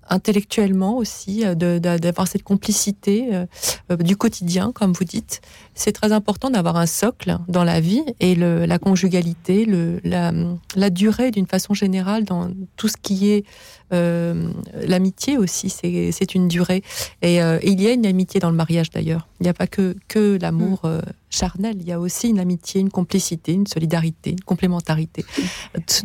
[0.08, 5.40] intellectuellement aussi, euh, d'avoir cette complicité euh, du quotidien, comme vous dites.
[5.74, 10.32] C'est très important d'avoir un socle dans la vie et le, la conjugalité, le, la,
[10.74, 13.44] la durée d'une façon générale dans tout ce qui est
[13.92, 16.82] l'amitié aussi, c'est une durée.
[17.22, 19.28] Et, euh, il y a une amitié dans le mariage d'ailleurs.
[19.40, 20.86] Il n'y a pas que, que l'amour mm.
[20.86, 21.00] euh,
[21.30, 25.24] charnel, il y a aussi une amitié, une complicité, une solidarité, une complémentarité.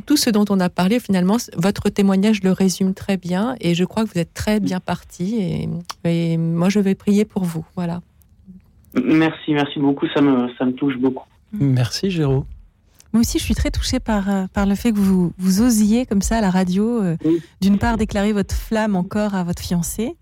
[0.05, 3.83] Tout ce dont on a parlé, finalement, votre témoignage le résume très bien et je
[3.83, 5.69] crois que vous êtes très bien parti et,
[6.09, 7.65] et moi je vais prier pour vous.
[7.75, 8.01] Voilà.
[9.03, 11.27] Merci, merci beaucoup, ça me, ça me touche beaucoup.
[11.51, 12.45] Merci Géraud.
[13.15, 16.05] Moi aussi, je suis très touchée par, euh, par le fait que vous, vous osiez,
[16.05, 17.15] comme ça, à la radio, euh,
[17.61, 20.17] d'une part, déclarer votre flamme encore à votre fiancé,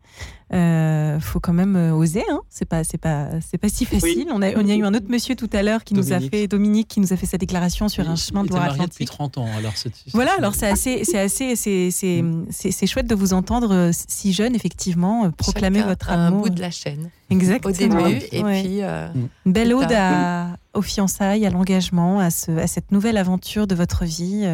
[0.53, 2.41] Euh, faut quand même euh, oser, hein.
[2.47, 4.27] c'est pas, c'est pas, c'est pas si facile.
[4.31, 6.19] On, a, on y a eu un autre monsieur tout à l'heure qui nous a
[6.19, 8.91] fait, Dominique, qui nous a fait sa déclaration sur un chemin de Loire-Atlantique.
[8.91, 9.91] depuis 30 ans, alors c'est.
[10.13, 14.53] Voilà, alors c'est assez, c'est assez, c'est, c'est, chouette de vous entendre euh, si jeune,
[14.53, 16.39] effectivement, proclamer votre amour.
[16.39, 17.09] un bout de la chaîne.
[17.31, 17.69] Exactement.
[17.69, 18.81] Au début, et puis.
[18.81, 23.73] Une belle ode à, aux fiançailles, à l'engagement, à, ce, à cette nouvelle aventure de
[23.73, 24.45] votre vie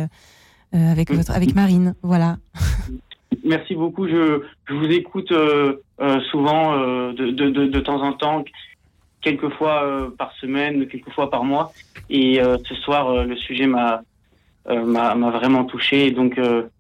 [0.72, 1.94] avec, votre, avec Marine.
[2.04, 2.38] Voilà.
[3.44, 4.07] Merci beaucoup.
[4.07, 8.44] Je, je vous écoute euh, euh, souvent euh, de, de, de, de, temps en temps,
[9.22, 11.74] quelques fois par semaine, quelques fois par mois.
[12.10, 14.02] Et ce soir, le sujet m'a
[14.68, 16.11] m'a vraiment touché.
[16.11, 16.40] Donc,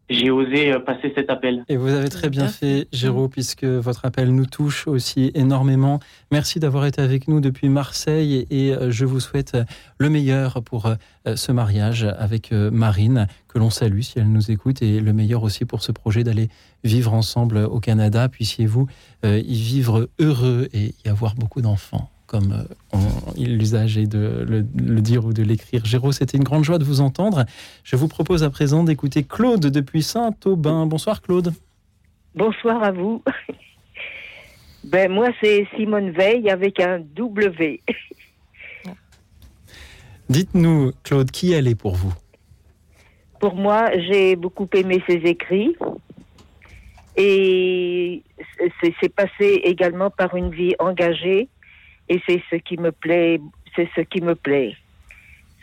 [0.09, 1.63] j'ai osé passer cet appel.
[1.69, 5.99] Et vous avez très bien fait, Géraud, puisque votre appel nous touche aussi énormément.
[6.31, 9.57] Merci d'avoir été avec nous depuis Marseille et je vous souhaite
[9.97, 10.91] le meilleur pour
[11.35, 15.65] ce mariage avec Marine, que l'on salue si elle nous écoute, et le meilleur aussi
[15.65, 16.49] pour ce projet d'aller
[16.83, 18.29] vivre ensemble au Canada.
[18.29, 18.87] Puissiez-vous
[19.23, 22.63] y vivre heureux et y avoir beaucoup d'enfants comme
[23.35, 24.61] l'usage est de le,
[25.01, 25.83] dire ou de l'écrire.
[25.83, 27.45] Géraud, c'était une grande joie de vous entendre.
[27.83, 30.85] Je vous propose à présent d'écouter Claude depuis Saint-Aubin.
[30.85, 31.53] Bonsoir Claude.
[32.35, 33.23] Bonsoir à vous.
[34.85, 37.81] Ben moi c'est Simone Veil avec un W.
[40.29, 42.13] Dites-nous Claude, qui elle est pour vous?
[43.41, 45.75] Pour moi, j'ai beaucoup aimé ses écrits
[47.17, 48.23] et
[49.01, 51.49] c'est passé également par une vie engagée
[52.09, 53.39] et c'est ce qui me plaît,
[53.75, 54.75] c'est ce qui me plaît.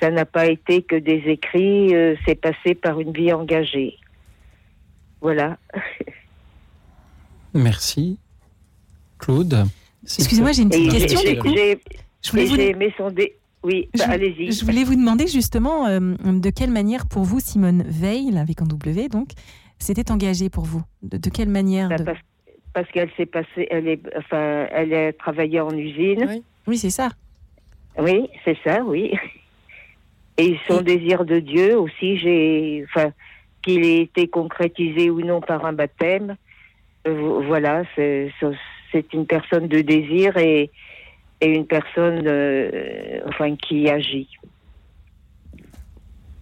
[0.01, 3.97] Ça n'a pas été que des écrits, euh, c'est passé par une vie engagée.
[5.21, 5.59] Voilà.
[7.55, 8.19] Merci.
[9.19, 9.65] Claude.
[10.05, 11.21] Excusez-moi, j'ai une petite question.
[12.23, 12.61] je voulais vous...
[12.61, 13.13] aimé son
[13.63, 14.53] Oui, bah, allez-y.
[14.53, 18.67] Je voulais vous demander justement euh, de quelle manière pour vous, Simone Veil, avec un
[18.67, 19.31] W, donc,
[19.79, 20.83] s'était engagée pour vous?
[21.03, 22.19] De, quelle manière bah, parce
[22.85, 26.43] qu'elle s'est passée, elle est, enfin, elle a travaillé en usine.
[26.67, 27.11] Oui, c'est ça.
[27.99, 29.13] Oui, c'est ça, oui.
[30.39, 33.13] Et son désir de Dieu aussi, j'ai, enfin,
[33.63, 36.37] qu'il ait été concrétisé ou non par un baptême,
[37.07, 38.33] euh, voilà, c'est
[39.13, 40.71] une personne de désir et,
[41.41, 44.29] et une personne, euh, enfin, qui agit.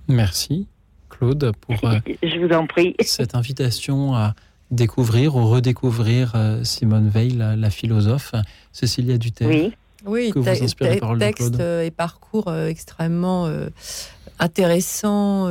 [0.09, 0.67] Merci,
[1.09, 2.95] Claude, pour euh, Je vous en prie.
[3.01, 4.35] cette invitation à
[4.71, 8.33] découvrir ou redécouvrir euh, Simone Veil, la, philosophe,
[8.73, 9.49] Cécilia Duterre.
[9.49, 9.73] Oui.
[10.07, 13.49] Oui, que vous texte euh, et parcours euh, extrêmement
[14.39, 15.49] intéressant,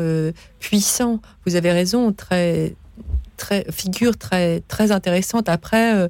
[0.60, 1.22] puissant.
[1.46, 2.76] Vous avez raison, très
[3.44, 5.50] très, figure très, très intéressante.
[5.50, 6.08] Après, euh,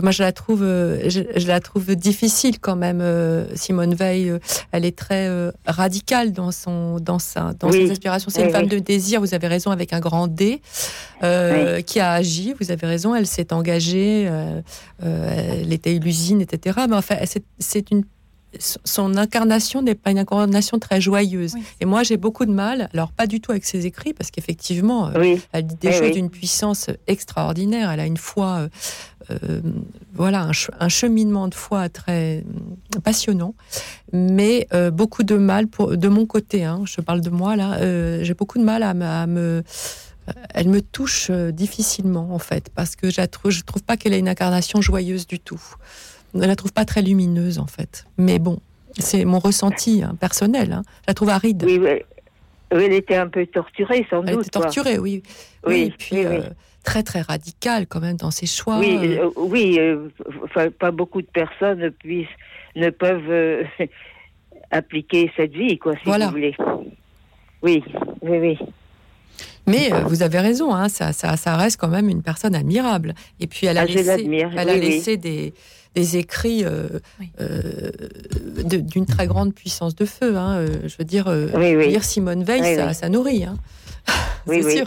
[0.00, 3.00] moi, je la trouve, euh, je, la trouve difficile quand même.
[3.00, 4.32] Euh, Simone Veil,
[4.70, 5.28] elle est très
[5.66, 8.30] radicale dans son, dans sa, dans ses aspirations.
[8.30, 9.20] C'est une femme de désir.
[9.20, 10.60] Vous avez raison, avec un grand D,
[11.20, 12.54] qui a agi.
[12.60, 14.30] Vous avez raison, elle s'est engagée.
[15.02, 16.78] elle était l'usine, etc.
[16.88, 17.16] Mais enfin,
[17.58, 18.04] c'est une
[18.58, 21.54] son incarnation n'est pas une incarnation très joyeuse.
[21.80, 25.08] Et moi, j'ai beaucoup de mal, alors pas du tout avec ses écrits, parce qu'effectivement,
[25.08, 27.90] euh, elle dit des choses d'une puissance extraordinaire.
[27.90, 28.68] Elle a une foi, euh,
[29.30, 29.60] euh,
[30.14, 30.50] voilà,
[30.80, 32.44] un, cheminement de foi très
[33.04, 33.54] passionnant,
[34.12, 36.64] mais beaucoup de mal pour, de mon côté.
[36.64, 37.78] Hein, je parle de moi là.
[38.22, 38.94] j'ai beaucoup de mal à,
[39.26, 39.62] me
[40.54, 44.18] elle me touche difficilement en fait parce que je trouve, je trouve pas qu'elle ait
[44.18, 45.60] une incarnation joyeuse du tout
[46.36, 48.06] ne la trouve pas très lumineuse en fait.
[48.18, 48.58] Mais bon,
[48.98, 50.72] c'est mon ressenti hein, personnel.
[50.72, 50.82] Hein.
[51.02, 51.64] Je la trouve aride.
[51.66, 52.02] Oui, oui.
[52.70, 54.30] elle était un peu torturée sans doute.
[54.30, 55.22] Elle était torturée, oui.
[55.66, 56.42] Oui, et puis euh,
[56.84, 58.78] très très radicale quand même dans ses choix.
[58.78, 59.78] Oui, euh, oui.
[59.78, 60.08] Euh,
[60.78, 62.28] pas beaucoup de personnes puissent,
[62.74, 63.66] ne peuvent
[64.70, 66.56] appliquer cette vie, quoi, si vous voulez.
[67.62, 67.82] Oui,
[68.22, 68.58] oui, oui.
[69.66, 73.14] Mais vous avez raison, hein, ça, ça, ça, reste quand même une personne admirable.
[73.40, 75.54] Et puis elle a ah, laissé, elle a laissé des,
[75.96, 76.88] des écrits euh,
[77.40, 77.90] euh,
[78.60, 80.36] d'une très grande puissance de feu.
[80.36, 83.44] Hein, euh, je veux dire, lire Simone Veil, ça, nourrit.
[83.44, 83.56] Hein.
[84.46, 84.86] oui, sûr.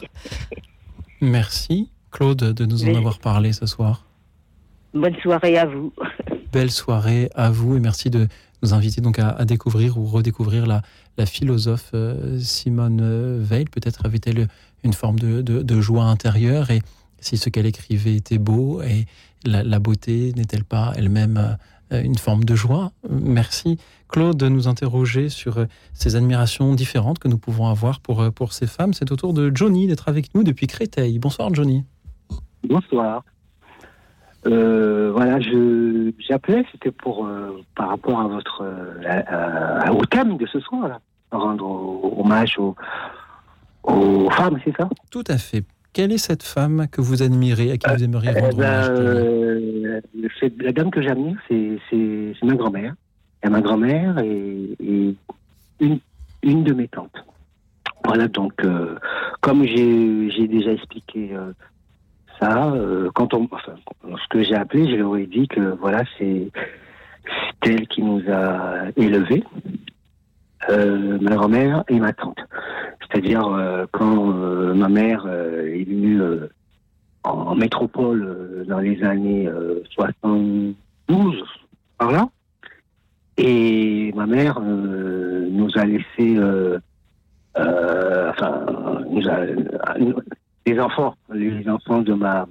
[1.19, 4.05] Merci, Claude, de nous en avoir parlé ce soir.
[4.93, 5.91] Bonne soirée à vous.
[6.53, 8.27] Belle soirée à vous et merci de
[8.61, 10.81] nous inviter donc à, découvrir ou redécouvrir la,
[11.17, 11.93] la philosophe
[12.39, 13.65] Simone Veil.
[13.65, 14.47] Peut-être avait-elle
[14.83, 16.81] une forme de, de, joie intérieure et
[17.19, 19.05] si ce qu'elle écrivait était beau et
[19.45, 21.57] la, beauté n'est-elle pas elle-même
[21.91, 22.91] euh, une forme de joie?
[23.09, 28.21] Merci Claude de nous interroger sur euh, ces admirations différentes que nous pouvons avoir pour,
[28.21, 28.93] euh, pour ces femmes.
[28.93, 31.19] C'est au tour de Johnny d'être avec nous depuis Créteil.
[31.19, 31.83] Bonsoir Johnny.
[32.63, 33.23] Bonsoir.
[34.43, 37.27] voilà, je j'appelais, c'était pour
[37.75, 38.63] par rapport à votre
[39.91, 40.99] au thème de ce soir,
[41.31, 42.75] rendre hommage aux,
[43.83, 44.89] aux femmes, c'est ça?
[45.09, 45.63] Tout à fait.
[45.93, 48.87] Quelle est cette femme que vous admirez, à qui vous aimeriez rendre Eh ben, hommage
[48.99, 50.01] euh,
[50.59, 52.93] la dame que j'admire, c'est ma grand-mère.
[53.43, 55.15] Et ma grand-mère et, et
[55.79, 55.99] une,
[56.43, 57.23] une de mes tantes.
[58.03, 58.95] Voilà, donc, euh,
[59.41, 61.51] comme j'ai déjà expliqué euh,
[62.39, 63.75] ça, euh, quand on, enfin,
[64.07, 66.51] lorsque j'ai appelé, je leur ai dit que voilà, c'est
[67.61, 69.69] elle qui nous a élevés, euh,
[70.67, 72.39] ma grand-mère et ma tante.
[73.11, 76.47] C'est-à-dire euh, quand euh, ma mère euh, est venue euh,
[77.23, 81.43] en métropole euh, dans les années euh, 72,
[81.97, 82.29] par là.
[83.37, 86.77] Et ma mère euh, nous a laissé, euh,
[87.57, 88.65] euh, enfin,
[89.09, 89.45] nous a,
[90.65, 92.47] les enfants, les enfants de ma,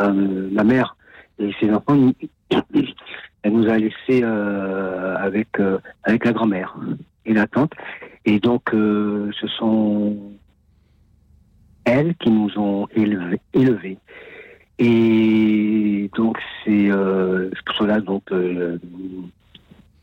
[0.00, 0.96] euh, ma mère
[1.38, 2.12] et ses enfants,
[3.42, 6.76] elle nous a laissé euh, avec, euh, avec la grand-mère
[7.26, 7.72] et la tante.
[8.24, 10.16] Et donc, euh, ce sont
[11.84, 13.98] elles qui nous ont élevés.
[14.78, 18.78] Et donc, c'est euh, c'est pour cela donc, euh,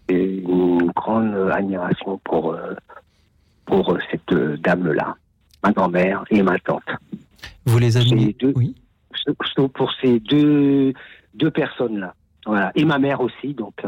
[0.10, 2.74] une grande admiration pour, euh,
[3.66, 5.16] pour cette dame-là,
[5.64, 6.84] ma grand-mère et ma tante.
[7.66, 8.54] Vous les admirez Deux,
[9.74, 10.94] Pour ces deux,
[11.34, 12.14] deux personnes-là.
[12.46, 12.72] Voilà.
[12.76, 13.54] Et ma mère aussi.
[13.54, 13.84] Donc,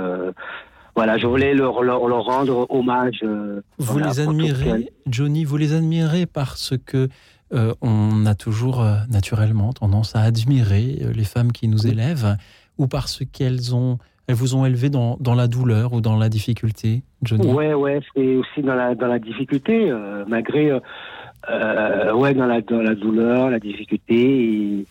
[0.95, 3.19] voilà, je voulais leur, leur, leur rendre hommage.
[3.23, 7.07] euh, Vous voilà, les admirez, Johnny, vous les admirez parce que
[7.53, 12.37] euh, on a toujours euh, naturellement tendance à admirer les femmes qui nous élèvent,
[12.77, 13.97] ou parce qu'elles ont,
[14.27, 17.51] elles vous ont élevé dans, dans la douleur ou dans la difficulté, Johnny?
[17.51, 19.91] Ouais, ouais, c'est aussi dans la dans la difficulté,
[20.27, 24.85] malgré ouais dans la dans la douleur, la difficulté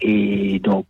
[0.00, 0.86] et, et donc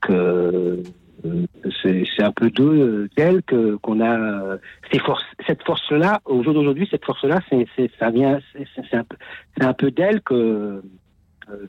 [1.82, 4.58] c'est c'est un peu d'eux d'elle que qu'on a euh,
[4.92, 7.66] ces forces cette force là au jour d'aujourd'hui cette force là c'est
[7.98, 9.04] ça vient c'est un
[9.60, 10.82] un peu d'elle que
[11.50, 11.66] euh,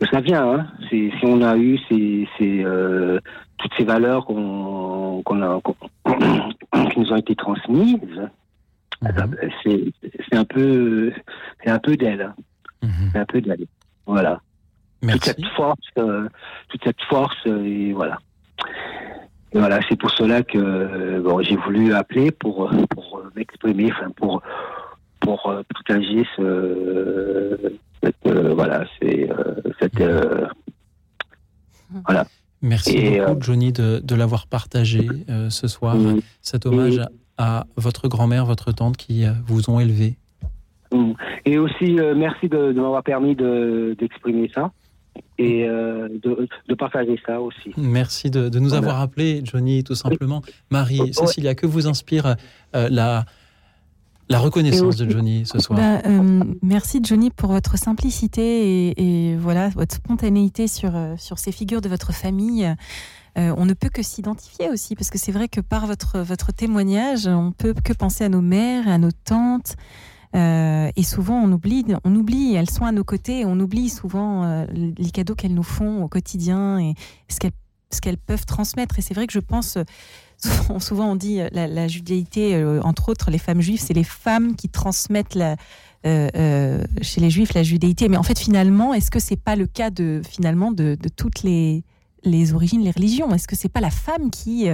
[0.00, 0.66] que ça vient hein.
[0.88, 3.18] si on a eu ces ces euh,
[3.58, 5.22] toutes ces valeurs qu'on
[6.90, 8.28] qui nous ont été transmises
[9.64, 11.12] c'est c'est un peu
[11.62, 12.32] c'est un peu d'elle
[12.82, 12.88] hein.
[13.12, 13.66] c'est un peu d'elle.
[14.06, 14.40] Voilà.
[15.02, 16.28] Toute cette force euh,
[16.68, 18.18] toute cette force euh, et voilà
[19.54, 23.30] et voilà c'est pour cela que euh, bon j'ai voulu appeler pour euh, pour euh,
[23.36, 24.42] m'exprimer enfin pour
[25.20, 27.58] pour partager ce
[28.02, 30.46] cette, euh, voilà c'est euh, cette euh,
[32.06, 32.26] voilà.
[32.62, 35.08] Merci Et, beaucoup, Johnny, de, de l'avoir partagé
[35.50, 35.96] ce soir,
[36.40, 37.00] cet hommage
[37.36, 40.16] à votre grand-mère, votre tante qui vous ont élevé.
[40.92, 41.12] Mm.
[41.44, 44.70] Et aussi, merci de, de m'avoir permis de- d'exprimer ça
[45.38, 47.72] et euh, de, de partager ça aussi.
[47.76, 48.86] Merci de, de nous Voilà.
[48.86, 50.42] avoir appelé, Johnny, tout simplement.
[50.70, 52.36] Marie, Cécilia, que vous inspire
[52.74, 53.24] euh, la,
[54.28, 55.78] la reconnaissance de Johnny ce soir?
[55.78, 61.52] Bah, euh, merci Johnny pour votre simplicité et, et voilà votre spontanéité sur, sur ces
[61.52, 62.74] figures de votre famille.
[63.38, 66.52] Euh, on ne peut que s'identifier aussi parce que c'est vrai que par votre, votre
[66.52, 69.76] témoignage, on peut que penser à nos mères, à nos tantes.
[70.34, 74.44] Euh, et souvent, on oublie, on oublie, elles sont à nos côtés, on oublie souvent
[74.44, 76.94] euh, les cadeaux qu'elles nous font au quotidien et
[77.28, 77.52] ce qu'elles
[77.90, 78.98] ce peuvent transmettre.
[78.98, 79.76] Et c'est vrai que je pense,
[80.78, 84.56] souvent, on dit euh, la, la judaïté, entre autres les femmes juives, c'est les femmes
[84.56, 85.38] qui transmettent
[86.04, 88.08] chez les juifs la judaïté.
[88.08, 91.84] Mais en fait, finalement, est-ce que c'est pas le cas de finalement de, toutes les
[92.24, 93.34] les origines, les religions?
[93.34, 94.68] Est-ce que c'est pas la femme qui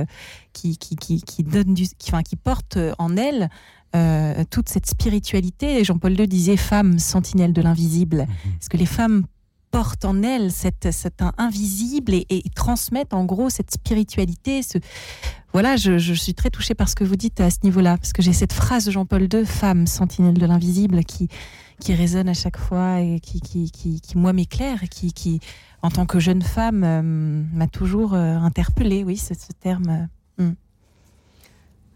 [0.52, 3.50] qui, qui, qui, donne enfin, qui porte en elle
[3.96, 8.26] euh, toute cette spiritualité Jean-Paul II disait femme sentinelle de l'invisible.
[8.60, 9.24] Est-ce que les femmes
[9.70, 10.88] portent en elles cet
[11.36, 14.78] invisible et, et transmettent en gros cette spiritualité ce...
[15.52, 18.12] Voilà, je, je suis très touchée par ce que vous dites à ce niveau-là, parce
[18.12, 21.28] que j'ai cette phrase de Jean-Paul II, femme sentinelle de l'invisible, qui,
[21.80, 25.40] qui résonne à chaque fois et qui, qui, qui, qui, moi, m'éclaire, qui, qui,
[25.82, 30.08] en tant que jeune femme, euh, m'a toujours euh, interpellée, oui, ce, ce terme.
[30.38, 30.54] euh, hmm.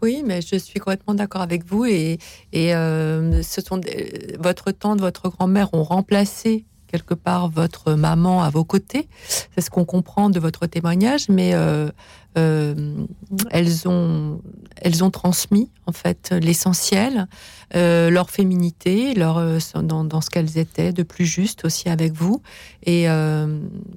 [0.03, 1.85] Oui, mais je suis complètement d'accord avec vous.
[1.85, 2.19] Et,
[2.53, 8.49] euh, ce sont des- votre tante, votre grand-mère ont remplacé quelque part votre maman à
[8.49, 9.07] vos côtés.
[9.55, 11.89] C'est ce qu'on comprend de votre témoignage, mais euh,
[12.37, 13.05] euh,
[13.51, 14.41] elles ont
[14.77, 17.27] elles ont transmis en fait l'essentiel,
[17.75, 22.41] euh, leur féminité, leur euh, dans, ce qu'elles étaient de plus juste aussi avec vous.
[22.85, 23.05] Et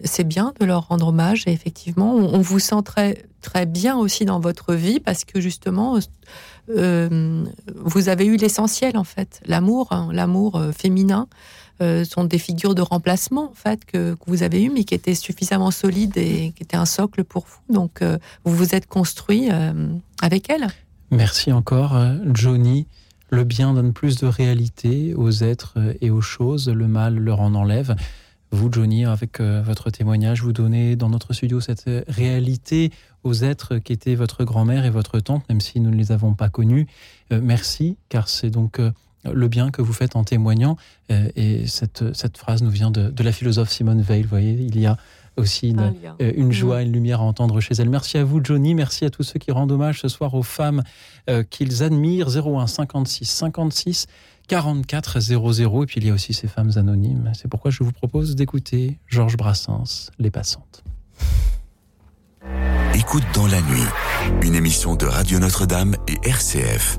[0.04, 1.44] c'est bien de leur rendre hommage.
[1.46, 5.98] Et effectivement, on, vous sent très très bien aussi dans votre vie parce que justement
[6.68, 11.28] vous avez eu l'essentiel en fait, l'amour, hein, l'amour féminin.
[11.82, 15.14] Euh, sont des figures de remplacement en fait que, vous avez eues, mais qui étaient
[15.14, 17.74] suffisamment solides et qui étaient un socle pour vous.
[17.74, 19.88] Donc euh, vous vous êtes construit euh,
[20.22, 20.68] avec elles.
[21.10, 21.94] Merci encore,
[22.32, 22.86] Johnny.
[23.28, 27.54] Le bien donne plus de réalité aux êtres et aux choses, le mal leur en
[27.54, 27.94] enlève.
[28.52, 32.90] vous, Johnny, avec votre témoignage, vous donnez dans notre studio cette réalité
[33.22, 36.34] aux êtres qui étaient votre grand-mère et votre tante, même si nous ne les avons
[36.34, 36.86] pas connus.
[37.30, 38.80] merci, car c'est donc
[39.32, 40.76] le bien que vous faites en témoignant.
[41.10, 44.22] et cette, cette phrase nous vient de, de la philosophe Simone Veil.
[44.22, 44.96] Vous voyez, il y a
[45.36, 46.86] aussi une, euh, une, joie, mm.
[46.86, 47.90] une lumière à entendre chez elle.
[47.90, 48.74] Merci à vous, Johnny.
[48.74, 50.82] Merci à tous ceux qui rendent hommage ce soir aux femmes
[51.30, 52.28] euh, qu'ils admirent.
[52.28, 54.06] 01 56 56
[54.48, 55.82] 44 00.
[55.82, 57.32] Et puis il y a aussi ces femmes anonymes.
[57.34, 60.84] C'est pourquoi je vous propose d'écouter Georges Brassens, Les Passantes.
[62.94, 63.86] Écoute dans la nuit,
[64.42, 66.98] une émission de Radio Notre-Dame et RCF.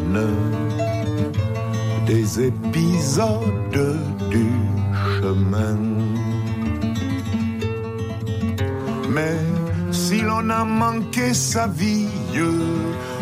[2.05, 3.97] des épisodes
[4.29, 4.45] du
[9.09, 9.37] mais
[9.91, 12.07] si l'on a manqué sa vie,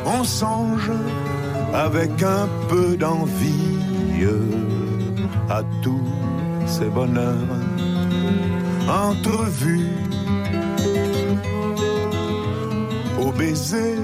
[0.05, 0.91] on songe
[1.73, 4.25] avec un peu d'envie
[5.49, 6.07] à tous
[6.65, 7.35] ces bonheurs
[8.87, 9.91] entrevus,
[13.21, 13.95] au baiser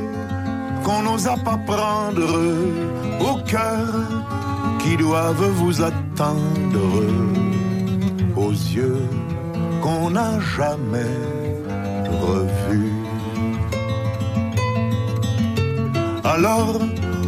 [0.86, 2.36] qu'on n'osa pas prendre,
[3.20, 3.90] au cœur
[4.82, 6.90] qui doivent vous attendre
[8.36, 9.08] aux yeux
[9.82, 11.18] qu'on n'a jamais
[12.28, 12.94] revus.
[16.24, 16.80] Alors,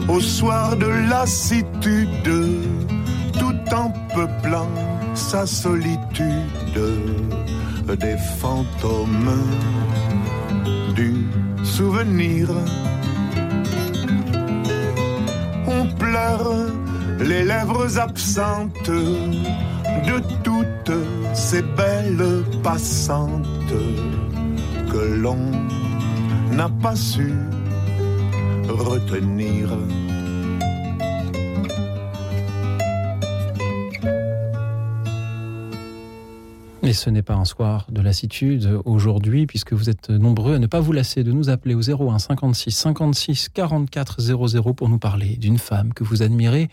[0.07, 2.31] au soir de lassitude,
[3.39, 4.69] tout en peuplant
[5.15, 6.79] sa solitude,
[8.05, 9.41] des fantômes
[10.95, 11.25] du
[11.63, 12.49] souvenir.
[17.19, 20.98] Les lèvres absentes de toutes
[21.34, 23.73] ces belles passantes
[24.91, 25.52] que l'on
[26.52, 27.34] n'a pas su
[28.68, 29.69] retenir.
[36.98, 40.80] Ce n'est pas un soir de lassitude aujourd'hui, puisque vous êtes nombreux à ne pas
[40.80, 45.60] vous lasser de nous appeler au 01 56 56 44 00 pour nous parler d'une
[45.60, 46.69] femme que vous admirez,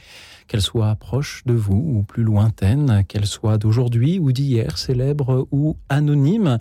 [0.49, 5.77] qu'elle soit proche de vous ou plus lointaine, qu'elle soit d'aujourd'hui ou d'hier, célèbre ou
[5.89, 6.59] anonyme,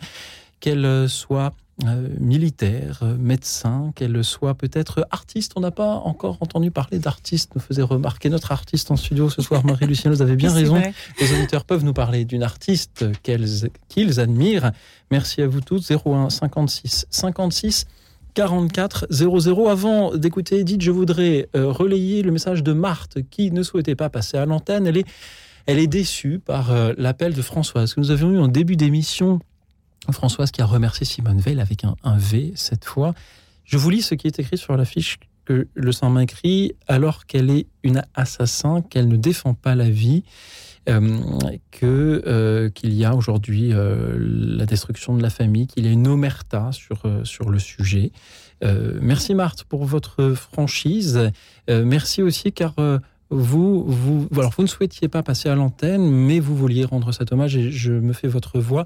[0.60, 1.54] qu'elle soit
[1.86, 5.54] euh, militaire, euh, médecin, qu'elle soit peut-être artiste.
[5.56, 9.42] On n'a pas encore entendu parler d'artiste, nous faisait remarquer notre artiste en studio ce
[9.42, 10.80] soir, Marie-Lucienne, vous avez bien raison.
[11.20, 14.72] Les auditeurs peuvent nous parler d'une artiste qu'ils admirent.
[15.10, 15.92] Merci à vous toutes.
[15.92, 17.88] 01 56 56
[18.36, 19.68] 44 00.
[19.68, 24.12] Avant d'écouter Edith, je voudrais euh, relayer le message de Marthe qui ne souhaitait pas
[24.12, 24.86] passer à l'antenne.
[24.86, 25.08] Elle est,
[25.66, 29.40] elle est déçue par l'appel de Françoise que nous avions eu en début d'émission
[30.12, 33.14] Françoise qui a remercié Simone Veil avec un, V cette fois.
[33.64, 37.50] Je vous lis ce qui est écrit sur l'affiche que le sang écrit alors qu'elle
[37.50, 40.24] est une assassin, qu'elle ne défend pas la vie,
[40.90, 41.20] euh,
[41.72, 45.92] que euh, qu'il y a aujourd'hui euh, la destruction de la famille, qu'il y a
[45.92, 48.12] une omerta sur sur le sujet.
[49.02, 51.32] merci Marthe pour votre franchise.
[51.68, 52.76] merci aussi car
[53.30, 57.32] vous, vous, alors vous ne souhaitiez pas passer à l'antenne, mais vous vouliez rendre cet
[57.32, 58.84] hommage et je me fais votre voix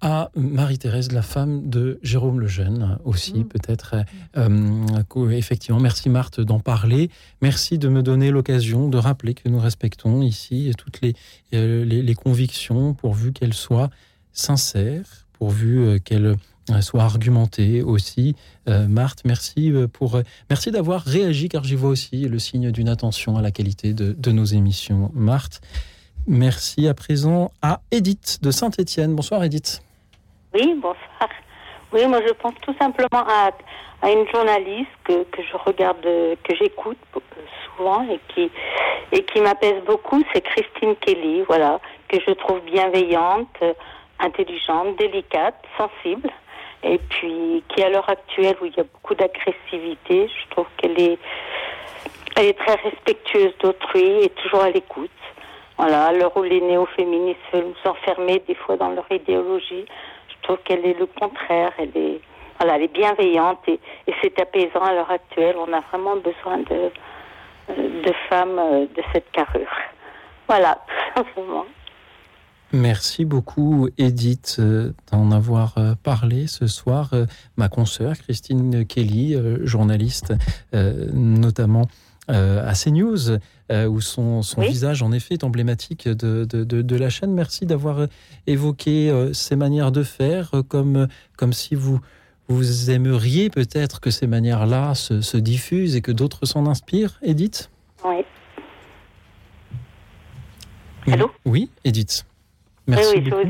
[0.00, 3.48] à Marie-Thérèse, la femme de Jérôme Lejeune, aussi mmh.
[3.48, 3.96] peut-être.
[4.36, 7.10] Euh, effectivement, merci Marthe d'en parler.
[7.42, 11.14] Merci de me donner l'occasion de rappeler que nous respectons ici toutes les,
[11.54, 13.90] euh, les, convictions, pourvu qu'elles soient
[14.32, 16.36] sincères, pourvu euh, qu'elles
[16.80, 18.36] soient argumentées aussi.
[18.66, 20.20] Marthe, merci pour
[20.50, 24.12] merci d'avoir réagi, car j'y vois aussi le signe d'une attention à la qualité de,
[24.12, 25.10] de nos émissions.
[25.14, 25.62] Marthe,
[26.26, 29.16] merci à présent à Edith de Saint-Étienne.
[29.16, 29.80] Bonsoir Edith.
[30.58, 31.28] Oui, bonsoir.
[31.92, 33.52] Oui, moi je pense tout simplement à,
[34.02, 36.98] à une journaliste que, que je regarde, que j'écoute
[37.64, 38.50] souvent et qui,
[39.12, 41.78] et qui m'apaise beaucoup, c'est Christine Kelly, voilà,
[42.08, 43.56] que je trouve bienveillante,
[44.18, 46.28] intelligente, délicate, sensible,
[46.82, 51.00] et puis qui à l'heure actuelle où il y a beaucoup d'agressivité, je trouve qu'elle
[51.00, 51.18] est,
[52.34, 55.10] elle est très respectueuse d'autrui et toujours à l'écoute.
[55.76, 59.86] Voilà, à l'heure où les néo-féministes veulent nous enfermer des fois dans leur idéologie,
[60.48, 61.72] trouve qu'elle est le contraire.
[61.78, 62.20] Elle est,
[62.58, 63.78] voilà, elle est bienveillante et,
[64.22, 65.56] c'est apaisant à l'heure actuelle.
[65.58, 66.90] On a vraiment besoin de,
[67.76, 69.68] de femmes euh, de cette carrure.
[70.48, 71.66] Voilà, tout simplement.
[72.72, 77.10] Merci beaucoup, Edith, euh, d'en avoir euh, parlé ce soir.
[77.56, 80.34] Ma consoeur, Christine Kelly, journaliste,
[80.72, 81.86] notamment
[82.28, 83.38] à CNews,
[83.70, 87.32] où son, son visage, en effet, est emblématique de, de, de, la chaîne.
[87.32, 88.06] Merci d'avoir
[88.46, 92.00] évoqué ces manières de faire, comme, comme si vous,
[92.48, 97.70] vous aimeriez peut-être que ces manières-là se, se, diffusent et que d'autres s'en inspirent, Edith?
[98.04, 98.24] Oui.
[101.06, 101.30] Allô?
[101.44, 102.24] Oui, Edith.
[102.86, 103.42] Merci oui, beaucoup.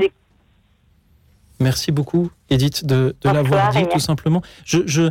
[1.60, 4.42] Merci beaucoup, Edith, de, de l'avoir dit, tout simplement.
[4.64, 5.10] Je, je,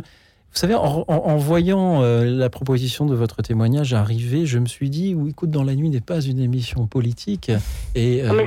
[0.52, 5.14] vous savez, en, voyant euh, la proposition de votre témoignage arriver, je me suis dit,
[5.14, 7.52] ou écoute, dans la nuit n'est pas une émission politique.
[7.94, 8.44] Et euh,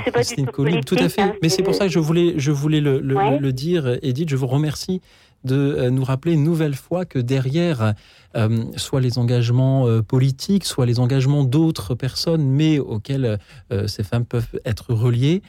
[0.52, 1.22] Colline, tout à fait.
[1.22, 4.30] Hein, mais c'est pour ça que je voulais, je voulais le, le, le, dire, Edith.
[4.30, 5.00] Je vous remercie
[5.44, 7.94] de euh, nous rappeler une nouvelle fois que derrière
[8.36, 13.40] euh, soit les engagements euh, politiques, soit les engagements d'autres personnes, mais auxquels
[13.72, 15.42] euh, ces femmes peuvent être reliées,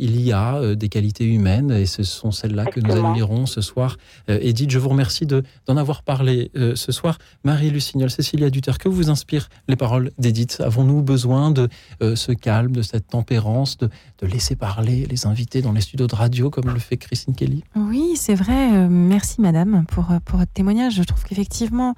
[0.00, 3.96] il y a des qualités humaines et ce sont celles-là que nous admirons ce soir.
[4.26, 7.18] Edith, je vous remercie d'en avoir parlé ce soir.
[7.44, 10.60] Marie Lucignol, Cécilia Duter, que vous inspirent les paroles d'Edith?
[10.64, 11.68] Avons-nous besoin de
[12.00, 13.88] ce calme, de cette tempérance, de,
[14.20, 17.62] de laisser parler les invités dans les studios de radio comme le fait Christine Kelly?
[17.76, 18.88] Oui, c'est vrai.
[18.88, 20.96] merci Madame pour, pour votre témoignage.
[20.96, 21.94] Je trouve qu'effectivement,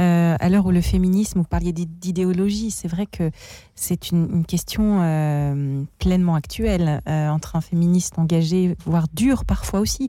[0.00, 3.30] euh, à l'heure où le féminisme, vous parliez d'idéologie, c'est vrai que
[3.74, 10.08] c'est une, question euh, pleinement actuelle euh, entre un féministe engagé, voire dur parfois aussi.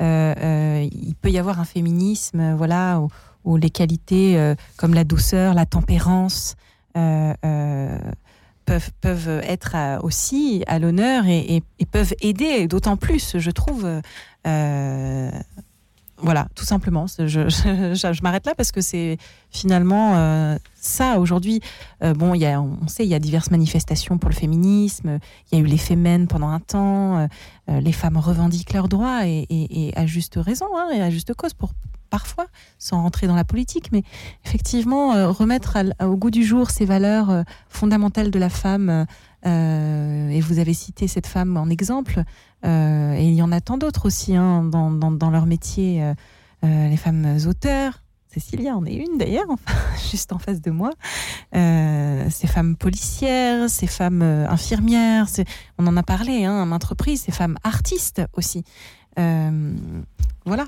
[0.00, 3.00] il peut y avoir un féminisme, voilà,
[3.44, 6.56] où, les qualités comme la douceur, la tempérance
[6.94, 13.86] peuvent, peuvent être aussi à l'honneur et, et, peuvent aider, d'autant plus, je trouve,
[16.18, 17.06] voilà, tout simplement.
[17.18, 19.18] Je, m'arrête là parce que c'est
[19.50, 21.60] finalement euh, ça aujourd'hui.
[22.02, 25.18] Euh, bon, on sait, il y a diverses manifestations pour le féminisme.
[25.50, 27.28] Il y a eu les Femmes pendant un temps.
[27.68, 31.52] Euh, les femmes revendiquent leurs droits et, à juste raison hein, et à juste cause
[31.52, 31.70] pour
[32.08, 32.46] parfois,
[32.78, 34.04] sans rentrer dans la politique, mais
[34.44, 39.06] effectivement remettre au goût du jour ces valeurs fondamentales de la femme.
[39.46, 42.24] Et vous avez cité cette femme en exemple.
[42.64, 46.14] Euh, et il y en a tant d'autres aussi hein, dans, dans, leur métier, euh,
[46.64, 49.46] euh, les femmes auteurs, Cécilia en est une d'ailleurs,
[50.10, 50.90] juste en face de moi.
[51.52, 55.26] ces femmes policières, ces femmes infirmières,
[55.78, 58.64] on en a parlé hein, à maintes reprises, ces femmes artistes aussi.
[59.16, 60.66] voilà.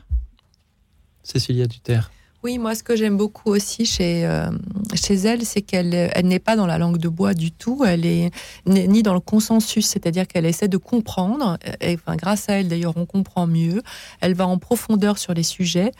[1.23, 2.11] Cécilia Duterre.
[2.44, 4.48] Oui, moi, ce que j'aime beaucoup aussi chez, euh,
[4.94, 8.06] chez elle, c'est qu'elle elle, n'est pas dans la langue de bois du tout, elle
[8.06, 8.31] est
[8.65, 12.97] ni dans le consensus, c'est-à-dire qu'elle essaie de comprendre, et enfin, grâce à elle, d'ailleurs,
[12.97, 13.82] on comprend mieux.
[14.20, 15.90] Elle va en profondeur sur les sujets.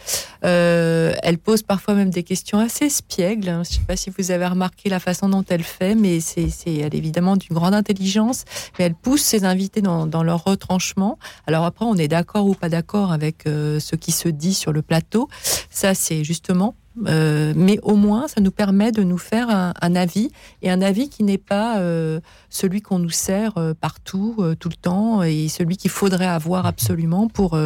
[0.45, 3.47] Euh, elle pose parfois même des questions assez espiègles.
[3.47, 6.51] Je ne sais pas si vous avez remarqué la façon dont elle fait, mais c'est,
[6.67, 8.45] elle est évidemment d'une grande intelligence,
[8.79, 11.19] mais elle pousse ses invités dans, dans leur retranchement.
[11.49, 14.73] Alors après, on est d'accord ou pas d'accord avec euh, ce qui se dit sur
[14.73, 15.29] le plateau.
[15.69, 16.75] Ça, c'est justement.
[17.07, 20.31] Euh, mais au moins, ça nous permet de nous faire un, avis,
[20.61, 24.75] et un avis qui n'est pas euh, celui qu'on nous sert euh, partout, tout le
[24.77, 27.59] temps, et celui qu'il faudrait avoir absolument pour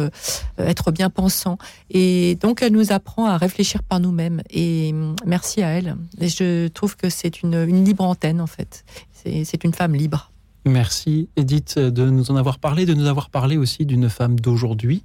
[0.57, 1.57] être bien pensant.
[1.89, 4.41] Et donc, elle nous apprend à réfléchir par nous-mêmes.
[4.49, 5.97] Et mm, merci à elle.
[6.19, 8.85] Et je trouve que c'est une, une libre antenne, en fait.
[9.11, 10.31] C'est une femme libre.
[10.65, 15.03] Merci, Edith, de nous en avoir parlé, de nous avoir parlé aussi d'une femme d'aujourd'hui.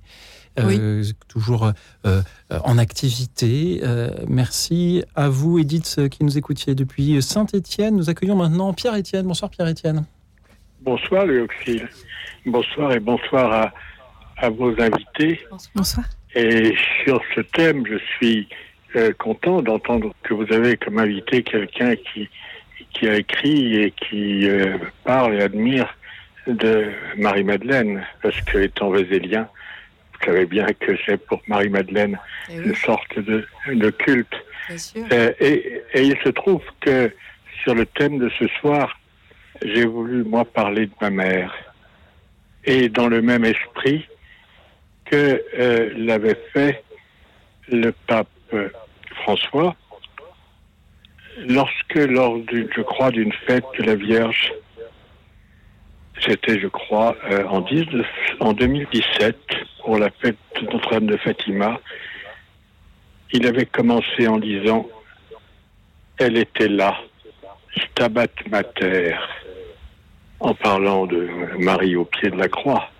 [0.59, 1.73] Euh, toujours
[2.07, 3.81] euh, en activité.
[3.83, 7.97] Euh, merci à vous, Edith, qui nous écoutiez depuis Saint-Étienne.
[7.97, 9.27] Nous accueillons maintenant Pierre-Étienne.
[9.27, 10.05] Bonsoir, Pierre-Étienne.
[10.81, 11.89] Bonsoir, Léoxyle.
[12.47, 13.73] Bonsoir et bonsoir à,
[14.39, 15.41] à, vos invités.
[15.75, 16.07] Bonsoir.
[16.35, 16.75] Et
[17.05, 18.49] sur ce thème, je suis
[19.19, 22.29] content d'entendre que vous avez comme invité quelqu'un qui,
[22.93, 24.49] qui a écrit et qui
[25.05, 25.87] parle et admire
[26.47, 26.87] de
[27.17, 29.49] Marie-Madeleine, parce que étant vésélien, vous
[30.25, 32.19] savez bien que c'est pour Marie-Madeleine
[32.51, 34.35] eh une sorte de, de culte.
[34.97, 37.13] Euh, et, et, il se trouve que
[37.63, 38.99] sur le thème de ce soir,
[39.63, 41.55] j'ai voulu, moi, parler de ma mère.
[42.65, 44.07] Et dans le même esprit
[45.07, 46.85] que euh, l'avait fait
[47.69, 48.29] le pape
[49.23, 49.75] François,
[51.47, 54.53] lorsque, lors, du, je crois, d'une fête de la Vierge,
[56.21, 58.07] c'était, je crois, euh, en, 19,
[58.41, 59.37] en 2017,
[59.85, 61.81] pour la fête de Notre-Dame de Fatima.
[63.33, 64.89] Il avait commencé en disant
[66.19, 66.99] Elle était là,
[67.77, 69.17] Stabat Mater,
[70.41, 71.29] en parlant de
[71.59, 72.91] Marie au pied de la croix.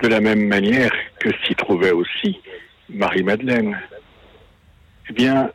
[0.00, 2.40] De la même manière que s'y trouvait aussi
[2.90, 3.78] Marie-Madeleine.
[5.08, 5.50] Eh bien,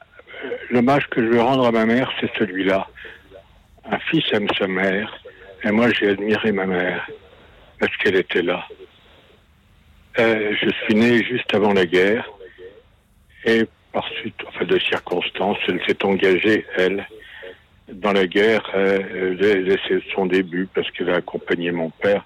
[0.71, 2.87] l'hommage que je veux rendre à ma mère, c'est celui-là.
[3.89, 5.21] Un fils aime sa mère,
[5.63, 7.09] et moi, j'ai admiré ma mère
[7.79, 8.65] parce qu'elle était là.
[10.19, 12.29] Euh, je suis né juste avant la guerre
[13.45, 17.07] et par suite, enfin de circonstances, elle s'est engagée, elle,
[17.91, 19.77] dans la guerre euh, dès,
[20.13, 22.25] son début parce qu'elle a accompagné mon père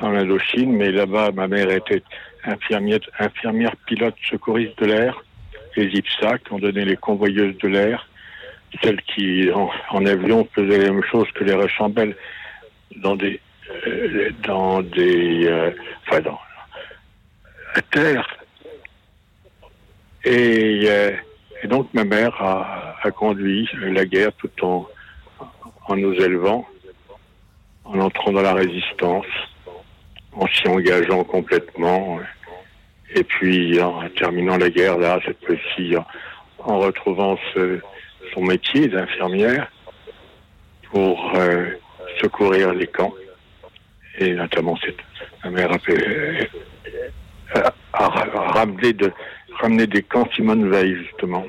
[0.00, 0.72] en Indochine.
[0.76, 2.02] Mais là-bas, ma mère était
[2.44, 5.22] infirmière, infirmière pilote secouriste de l'air,
[5.76, 8.08] les IPSA qui ont donné les convoyeuses de l'air,
[8.82, 12.16] celles qui en, avion faisaient la même chose que les Rechambelles
[12.96, 13.40] dans des,
[13.86, 15.70] euh, dans des, euh,
[16.06, 16.38] enfin dans
[17.74, 18.36] à terre.
[20.24, 21.12] Et, euh,
[21.62, 24.88] et, donc ma mère a, a, conduit la guerre tout en,
[25.86, 26.66] en nous élevant,
[27.84, 29.26] en entrant dans la résistance,
[30.32, 32.18] en s'y engageant complètement,
[33.14, 35.94] et puis en terminant la guerre là, cette fois-ci,
[36.58, 37.80] en, retrouvant ce,
[38.34, 39.70] son métier d'infirmière
[40.90, 41.70] pour euh,
[42.20, 43.14] secourir les camps.
[44.18, 44.98] Et notamment, cette,
[45.50, 45.70] mère
[47.92, 48.08] a,
[48.52, 49.12] ramené, de,
[49.86, 51.46] des camps Simone Veil, justement.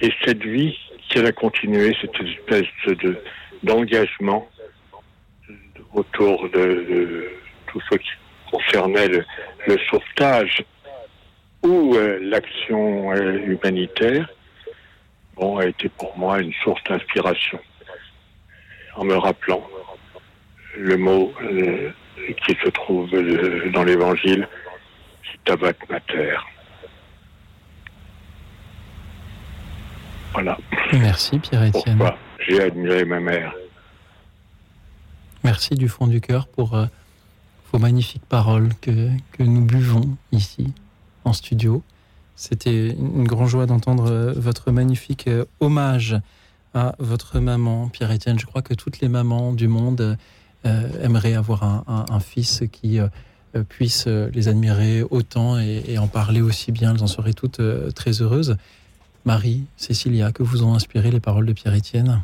[0.00, 0.76] Et cette vie,
[1.08, 3.16] si elle a continué, cette espèce de,
[3.62, 4.48] d'engagement
[5.94, 7.30] autour de,
[7.66, 8.10] tout ce qui
[8.50, 9.24] concernait le,
[9.90, 10.62] sauvetage
[11.62, 14.28] ou euh, l'action euh, humanitaire,
[15.34, 17.58] bon, a été pour moi une source d'inspiration
[18.96, 19.62] en me rappelant
[20.78, 21.90] le mot euh,
[22.46, 24.48] qui se trouve euh, dans l'évangile,
[25.42, 26.36] Stabat Mater.
[30.32, 30.58] Voilà.
[30.92, 31.98] Merci Pierre-Étienne.
[32.46, 33.54] J'ai admiré ma mère.
[35.44, 36.86] Merci du fond du cœur pour euh,
[37.72, 40.74] vos magnifiques paroles que, que nous buvons ici
[41.24, 41.82] en studio.
[42.34, 46.16] C'était une grande joie d'entendre votre magnifique hommage
[46.76, 48.38] à votre maman, Pierre-Étienne.
[48.38, 50.18] Je crois que toutes les mamans du monde
[50.66, 53.08] euh, aimeraient avoir un, fils qui euh,
[53.68, 56.94] puisse les admirer autant et, en parler aussi bien.
[56.94, 58.58] Elles en seraient toutes euh, très heureuses.
[59.24, 62.20] Marie, Cécilia, que vous ont inspiré les paroles de Pierre-Étienne?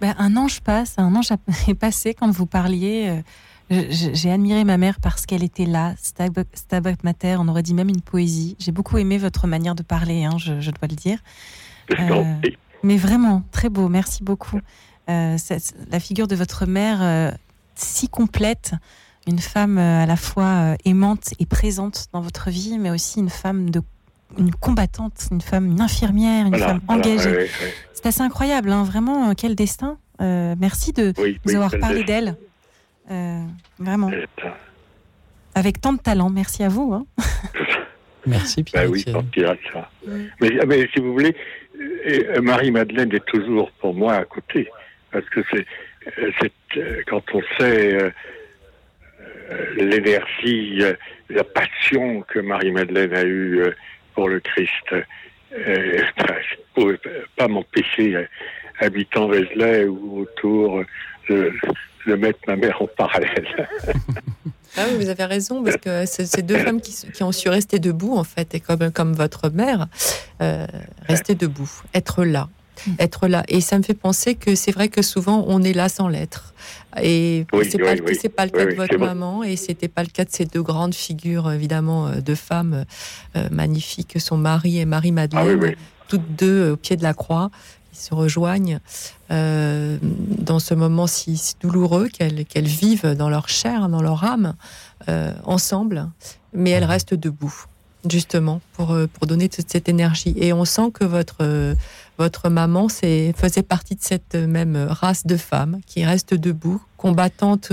[0.00, 1.30] Ben, Un ange passe, un ange
[1.68, 3.22] est passé quand vous parliez
[3.70, 8.02] J'ai admiré ma mère parce qu'elle était là, Stabat Mater, on aurait dit même une
[8.02, 8.56] poésie.
[8.60, 11.18] J'ai beaucoup aimé votre manière de parler, hein, je, dois le dire.
[11.98, 12.24] Euh,
[12.82, 14.60] mais vraiment, très beau, merci beaucoup.
[15.08, 15.36] Euh,
[15.90, 17.30] la figure de votre mère, euh,
[17.74, 18.72] si complète,
[19.26, 23.70] une femme à la fois aimante et présente dans votre vie, mais aussi une femme
[23.70, 23.82] de
[24.38, 27.48] une combattante, une femme, une infirmière, une femme engagée.
[27.94, 29.98] C'est assez incroyable, hein, vraiment, quel destin.
[30.20, 31.14] merci de
[31.44, 32.36] nous avoir parlé d'elle.
[33.10, 33.42] Euh,
[33.78, 34.10] vraiment.
[35.54, 36.92] Avec tant de talent, merci à vous.
[36.92, 37.06] Hein.
[38.26, 38.84] merci Pierre.
[38.84, 39.90] Ben oui, ça.
[40.40, 41.34] Mais, mais, si vous voulez,
[41.80, 44.68] euh, Marie-Madeleine est toujours pour moi à côté.
[45.10, 45.66] Parce que c'est,
[46.18, 48.12] euh, quand on sait
[49.76, 50.82] l'énergie,
[51.30, 53.62] la passion que Marie-Madeleine a eue
[54.14, 54.94] pour le Christ,
[55.50, 56.98] je ne pouvais
[57.36, 58.26] pas m'empêcher,
[58.80, 60.84] habitant Vézelay ou autour,
[61.30, 63.68] de mettre ma mère en parallèle.
[64.78, 67.78] Ah oui, vous avez raison, parce que c'est deux femmes qui, qui, ont su rester
[67.78, 69.88] debout, en fait, et comme, comme votre mère,
[70.40, 70.66] euh,
[71.08, 72.48] rester debout, être là.
[73.00, 73.42] Être là.
[73.48, 76.54] Et ça me fait penser que c'est vrai que souvent on est là sans l'être.
[77.02, 77.86] Et c'est pas,
[78.36, 80.94] pas, le cas de votre maman, et c'était pas le cas de ces deux grandes
[80.94, 82.84] figures, évidemment, euh, de femmes
[83.36, 87.50] euh, magnifiques, son mari et Marie-Madeleine, ah toutes deux au pied de la croix
[87.98, 88.80] se rejoignent
[89.30, 94.54] euh, dans ce moment si, douloureux qu'elles vivent dans leur chair, dans leur âme,
[95.08, 96.08] euh, ensemble,
[96.52, 97.66] mais elles restent debout,
[98.08, 100.34] justement, pour, euh, pour donner toute cette énergie.
[100.36, 101.74] Et on sent que votre,
[102.18, 107.72] votre maman faisait partie de cette même race de femmes qui restent debout, combattantes,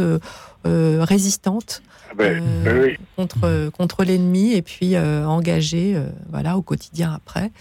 [0.64, 1.82] résistantes.
[2.12, 7.52] Ah ben, contre, contre l'ennemi et puis engagées voilà, au quotidien après.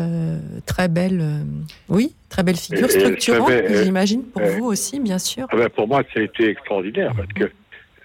[0.00, 1.42] Euh, très belle, euh,
[1.88, 3.52] oui, très belle figure structurante,
[3.82, 5.46] j'imagine, pour vous aussi, bien sûr.
[5.50, 7.50] Ah ben, pour moi, ça a été extraordinaire parce que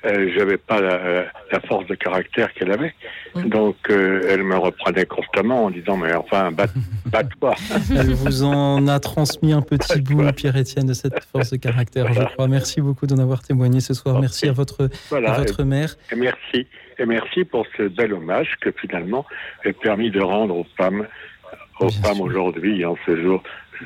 [0.05, 2.93] euh, j'avais pas la, force de caractère qu'elle avait.
[3.33, 3.49] Mm.
[3.49, 6.51] Donc, elle me reprenait constamment en disant Mais enfin,
[7.05, 7.55] bat-toi.
[7.91, 12.23] elle vous en a transmis un petit bout, Pierre-Étienne, de cette force de caractère, je
[12.23, 12.47] crois.
[12.47, 14.19] Merci beaucoup d'en avoir témoigné ce soir.
[14.19, 15.95] Merci à votre, à votre mère.
[16.11, 16.67] Et merci.
[16.97, 19.25] Et merci pour ce bel hommage que finalement
[19.65, 21.07] a permis de rendre aux femmes
[21.79, 23.41] aux femmes aujourd'hui, en ce jour,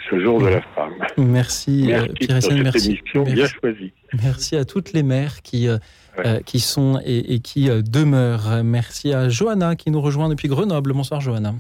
[0.10, 0.94] ce jour de la femme.
[1.18, 3.00] Merci, euh, merci Pierre merci.
[3.14, 3.94] bien choisie.
[4.22, 5.78] Merci à toutes les mères qui, euh,
[6.20, 8.64] euh, qui sont et, qui demeurent.
[8.64, 10.94] Merci à Johanna qui nous rejoint depuis Grenoble.
[10.94, 11.54] Bonsoir Johanna.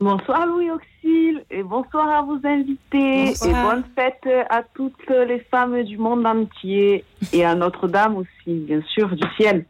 [0.00, 5.82] Bonsoir Louis Auxil et bonsoir à vos invités et bonne fête à toutes les femmes
[5.82, 9.64] du monde entier et à Notre-Dame aussi, bien sûr, du ciel.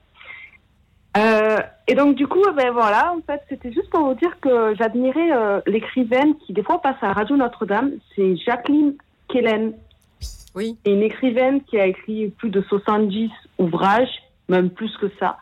[1.19, 1.59] Euh,
[1.89, 5.32] et donc du coup, ben voilà, en fait, c'était juste pour vous dire que j'admirais
[5.32, 8.95] euh, l'écrivaine qui des fois passe à Radio Notre-Dame, c'est Jacqueline
[9.28, 9.73] Kellen.
[10.55, 10.77] Oui.
[10.86, 15.39] Une écrivaine qui a écrit plus de 70 ouvrages, même plus que ça.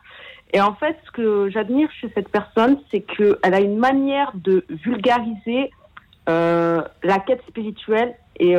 [0.52, 4.64] Et en fait, ce que j'admire chez cette personne, c'est qu'elle a une manière de
[4.68, 5.70] vulgariser
[6.28, 8.54] euh, la quête spirituelle et,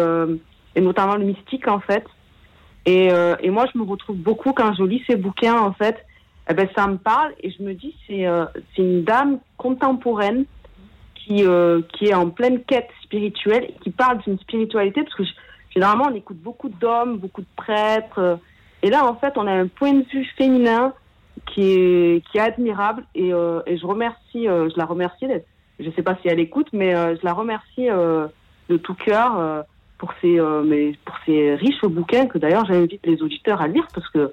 [0.75, 2.03] et, notamment le mystique en fait.
[2.85, 6.06] Et, et moi, je me retrouve beaucoup quand je lis ses bouquins en fait
[6.49, 8.45] eh ben, ça me parle et je me dis c'est euh,
[8.77, 10.45] une dame contemporaine
[11.15, 15.23] qui euh, qui est en pleine quête spirituelle et qui parle d'une spiritualité parce que
[15.73, 18.35] généralement on écoute beaucoup d'hommes, beaucoup de prêtres euh,
[18.81, 20.93] et là en fait on a un point de vue féminin
[21.47, 25.27] qui est qui est admirable et, et je remercie je la remercie
[25.79, 29.65] je sais pas si elle écoute mais je la remercie de tout cœur
[29.99, 34.07] pour ces mais pour ces riches bouquins que d'ailleurs j'invite les auditeurs à lire parce
[34.09, 34.31] que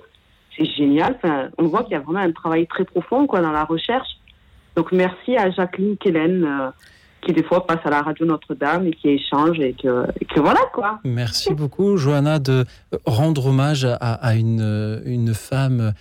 [0.57, 1.17] c'est génial.
[1.17, 4.09] Enfin, on voit qu'il y a vraiment un travail très profond quoi, dans la recherche.
[4.77, 6.71] Donc merci à Jacqueline Kellen euh,
[7.23, 10.99] qui des fois passe à la radio Notre-Dame et qui échange et que, voilà quoi.
[11.05, 12.65] Merci beaucoup Johanna de
[13.07, 15.93] rendre hommage à, à une, une femme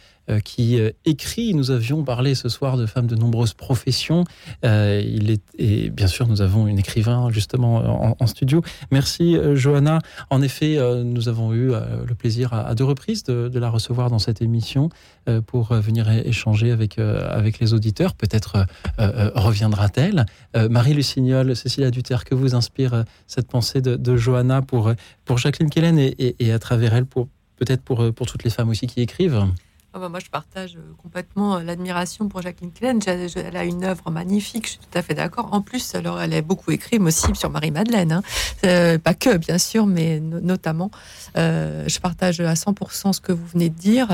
[0.44, 1.54] qui euh, écrit.
[1.54, 4.24] Nous avions parlé ce soir de femmes de nombreuses professions.
[4.64, 8.62] Euh, il est, et bien sûr, nous avons une écrivain justement en, studio.
[8.92, 10.00] Merci Johanna.
[10.30, 14.42] En effet, nous avons eu le plaisir à, deux reprises de, la recevoir dans cette
[14.42, 14.90] émission
[15.46, 18.16] pour venir échanger avec, avec les auditeurs.
[18.16, 18.66] Peut-être
[18.98, 20.26] reviendra-t-elle.
[20.70, 24.94] Marie Lucignol, Cécilia Duterre, que vous inspire cette pensée de, Johanna pour,
[25.26, 27.28] pour Jacqueline Kellen et, et, à travers elle pour
[27.58, 29.46] peut-être pour, pour toutes les femmes aussi qui écrivent
[29.96, 32.98] Ah bah, moi, je partage euh, complètement euh, l'admiration pour Jacqueline Klein.
[33.06, 35.50] Elle a une œuvre magnifique, je suis tout à fait d'accord.
[35.52, 38.12] En plus, alors, elle a beaucoup écrit aussi sur Marie-Madeleine.
[38.12, 38.24] Hein.
[38.66, 40.90] Euh, pas que, bien sûr, mais notamment.
[41.36, 44.08] je partage à 100% ce que vous venez de dire.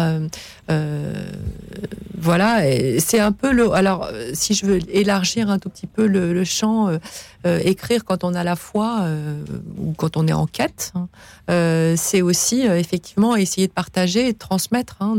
[2.18, 2.61] voilà,
[2.99, 3.72] c'est un peu le.
[3.72, 6.89] Alors, si je veux élargir un tout petit peu le, champ,
[7.45, 9.06] écrire quand on a la foi
[9.78, 11.07] ou quand on est en quête, hein,
[11.95, 15.16] c'est aussi effectivement essayer de partager et de transmettre hein,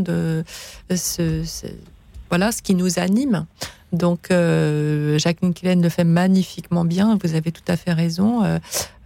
[2.28, 3.46] voilà ce qui nous anime.
[3.92, 7.18] Donc, euh, Jacqueline Killen le fait magnifiquement bien.
[7.22, 8.44] Vous avez tout à fait raison.
[8.44, 8.58] Euh,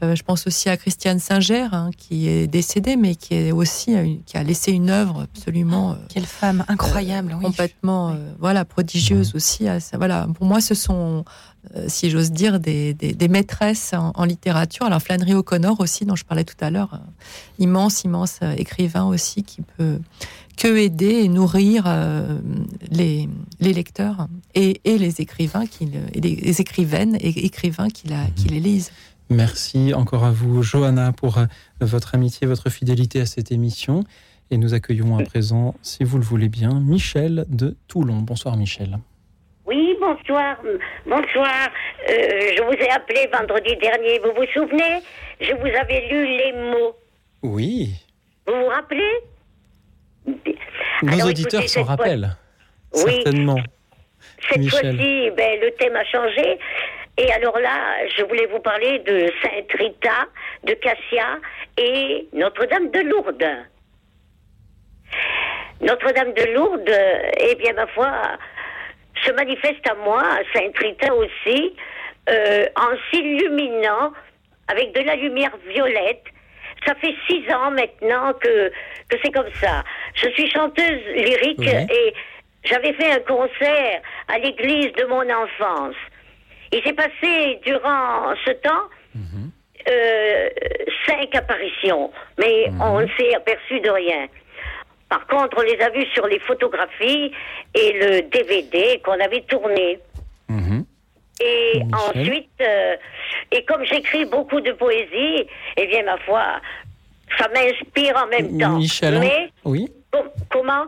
[0.02, 4.23] euh, je pense aussi à Christiane Singer, hein, qui est décédée, mais qui est aussi
[4.27, 5.97] qui a laissé une œuvre absolument.
[6.09, 9.66] Quelle femme incroyable, complètement, voilà, prodigieuse aussi.
[9.94, 11.24] voilà, pour moi, ce sont,
[11.86, 14.85] si j'ose dire, des, des, maîtresses en, littérature.
[14.85, 17.01] Alors Flannery O'Connor aussi, dont je parlais tout à l'heure,
[17.59, 19.98] immense, immense écrivain aussi, qui peut
[20.56, 22.39] que aider et nourrir euh,
[22.90, 23.28] les,
[23.60, 28.48] les, lecteurs et, et, les écrivains, qui, et les écrivaines et écrivains qui, la, qui
[28.48, 28.93] les lisent.
[29.31, 31.47] Merci encore à vous, Johanna, pour euh,
[31.81, 34.05] votre amitié, votre fidélité à cette émission.
[34.51, 38.18] Et nous accueillons à présent, si vous le voulez bien, Michel de Toulon.
[38.18, 38.98] Bonsoir, Michel.
[39.66, 40.59] Oui, bonsoir.
[41.06, 41.70] Bonsoir.
[42.10, 42.12] Euh,
[42.56, 44.18] je vous ai appelé vendredi dernier.
[44.18, 45.01] Vous vous souvenez?
[45.40, 46.94] Je vous avais lu les mots.
[47.43, 47.94] Oui.
[48.47, 49.10] Vous vous rappelez?
[51.02, 52.30] Nos auditeurs s'en rappellent.
[52.94, 53.22] Oui.
[53.22, 53.59] Certainement.
[54.51, 56.59] Cette fois-ci, ben, le thème a changé.
[57.16, 60.26] Et alors là, je voulais vous parler de Sainte Rita,
[60.64, 61.38] de Cassia
[61.78, 63.66] et Notre-Dame de Lourdes.
[65.80, 66.98] Notre-Dame de Lourdes,
[67.40, 68.10] eh bien, ma foi,
[69.24, 70.22] se manifeste à moi,
[70.52, 71.76] Sainte Rita aussi,
[72.28, 74.12] euh, en s'illuminant
[74.68, 76.24] avec de la lumière violette
[76.86, 78.69] ça fait six ans maintenant que,
[79.09, 79.85] que c'est comme ça.
[80.15, 82.15] Je suis chanteuse lyrique et
[82.65, 85.97] j'avais fait un concert à l'église de mon enfance.
[86.73, 89.51] Il s'est passé durant ce temps mhm.
[89.89, 90.48] euh,
[91.06, 92.81] cinq apparitions, mais mhm.
[92.81, 94.27] on ne s'est aperçu de rien.
[95.09, 97.32] Par contre, on les a vus sur les photographies
[97.74, 99.98] et le DVD qu'on avait tourné.
[100.48, 100.84] Mhm.
[101.40, 102.97] Et ensuite, euh,
[103.51, 105.47] et comme j'écris beaucoup de poésie,
[105.77, 106.44] eh bien, ma foi,
[107.39, 108.77] ça m'inspire en même temps.
[108.77, 109.90] Michel, Mais, oui.
[110.51, 110.86] comment?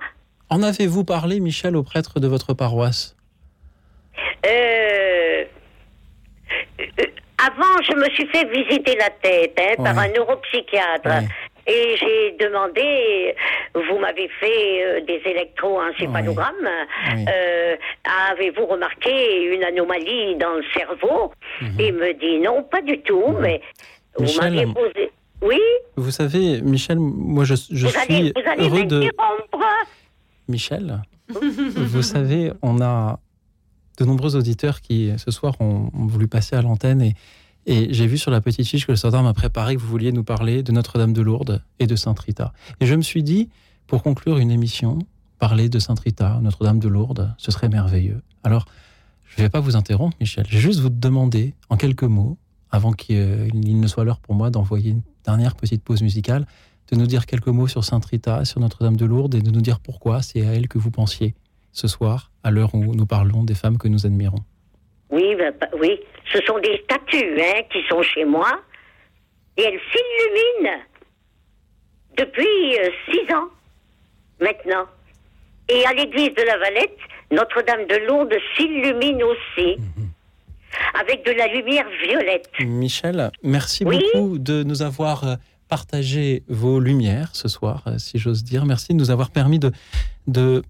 [0.49, 3.17] En avez-vous parlé, Michel, au prêtre de votre paroisse?
[4.47, 5.45] Euh,
[6.81, 6.85] euh,
[7.45, 11.27] Avant, je me suis fait visiter la tête hein, par un neuropsychiatre.
[11.67, 13.35] Et j'ai demandé,
[13.75, 16.69] vous m'avez fait euh, des électroencéphalogrammes,
[17.29, 17.77] euh,
[18.31, 21.33] avez-vous remarqué une anomalie dans le cerveau?
[21.61, 21.81] Mhm.
[21.81, 23.61] Il me dit non, pas du tout, mais
[24.17, 25.11] vous m'avez posé...
[25.43, 25.61] Oui?
[25.97, 29.11] Vous savez, Michel, moi je, je suis heureux de...
[30.49, 33.19] Michel, vous savez, on a
[33.99, 37.15] de nombreux auditeurs qui, ce soir, ont, voulu passer à l'antenne et,
[37.67, 40.13] et j'ai vu sur la petite fiche que le standard m'a préparé que vous vouliez
[40.13, 42.53] nous parler de Notre-Dame de Lourdes et de Sainte-Rita.
[42.81, 43.49] Et je me suis dit,
[43.89, 45.01] pour conclure une émission,
[45.41, 48.23] parler de Sainte-Rita, Notre-Dame de Lourdes, ce serait merveilleux.
[48.45, 48.67] Alors,
[49.25, 50.47] je ne vais pas vous interrompre, Michel.
[50.49, 52.39] Je vais juste vous demander, en quelques mots,
[52.71, 56.47] avant qu'il ne soit l'heure pour moi d'envoyer une dernière petite pause musicale,
[56.93, 59.61] de nous dire quelques mots sur Sainte Rita, sur Notre-Dame de Lourdes et de nous
[59.61, 61.35] dire pourquoi c'est à elle que vous pensiez
[61.73, 64.45] ce soir, à l'heure où nous parlons des femmes que nous admirons.
[65.11, 66.01] Oui, ben, ben, oui,
[66.33, 68.61] ce sont des statues hein, qui sont chez moi
[69.57, 70.83] et elles s'illuminent
[72.17, 73.49] depuis euh, six ans
[74.41, 74.87] maintenant.
[75.69, 76.99] Et à l'église de la Valette,
[77.31, 79.77] Notre-Dame de Lourdes s'illumine aussi.
[81.01, 82.51] Avec de la lumière violette.
[82.61, 85.35] Michel, merci beaucoup de nous avoir euh,
[85.69, 88.67] partagé vos lumières ce soir, euh, si j'ose dire.
[88.67, 89.73] Merci de nous avoir permis de,
[90.27, 90.63] de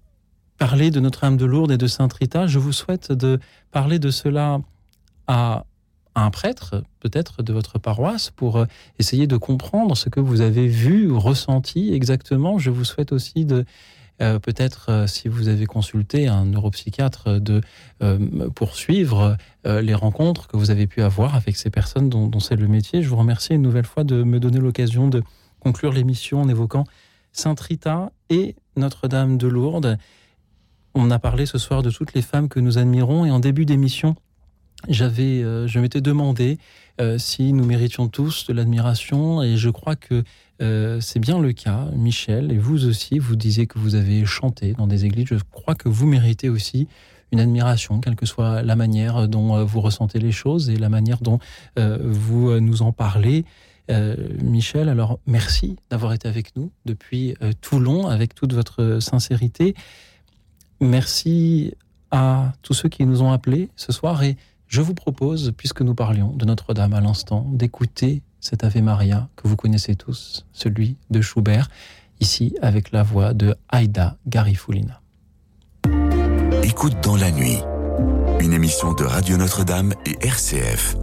[0.57, 2.47] parler de Notre-Dame de Lourdes et de Sainte Rita.
[2.47, 3.39] Je vous souhaite de
[3.71, 4.59] parler de cela
[5.27, 5.65] à
[6.15, 8.65] un prêtre, peut-être de votre paroisse, pour euh,
[8.97, 12.57] essayer de comprendre ce que vous avez vu ou ressenti exactement.
[12.57, 13.65] Je vous souhaite aussi de
[14.19, 17.61] euh, peut-être euh, si vous avez consulté un neuropsychiatre de
[18.55, 22.67] poursuivre les rencontres que vous avez pu avoir avec ces personnes dont, dont c'est le
[22.67, 23.03] métier.
[23.03, 25.21] Je vous remercie une nouvelle fois de me donner l'occasion de
[25.59, 26.85] conclure l'émission en évoquant
[27.31, 29.97] Sainte Rita et Notre-Dame de Lourdes.
[30.99, 33.65] On a parlé ce soir de toutes les femmes que nous admirons et en début
[33.65, 34.15] d'émission,
[34.89, 36.57] j'avais, je m'étais demandé
[37.17, 40.23] si nous méritions tous de l'admiration et je crois que
[40.61, 44.73] euh, c'est bien le cas, Michel, et vous aussi, vous disiez que vous avez chanté
[44.73, 45.27] dans des églises.
[45.29, 46.87] Je crois que vous méritez aussi
[47.31, 50.89] une admiration, quelle que soit la manière dont euh, vous ressentez les choses et la
[50.89, 51.39] manière dont
[51.77, 53.45] euh, vous nous en parlez.
[54.43, 59.75] Michel, alors merci d'avoir été avec nous depuis Toulon avec toute votre sincérité.
[60.79, 61.73] Merci
[62.11, 64.37] à tous ceux qui nous ont appelés ce soir et
[64.67, 69.47] je vous propose, puisque nous parlions de Notre-Dame à l'instant, d'écouter cet Ave Maria que
[69.47, 71.69] vous connaissez tous, celui de Schubert,
[72.19, 75.01] ici avec la voix de Aïda Garifulina.
[76.63, 77.59] Écoute dans la nuit,
[78.39, 80.95] une émission de Radio Notre-Dame et RCF.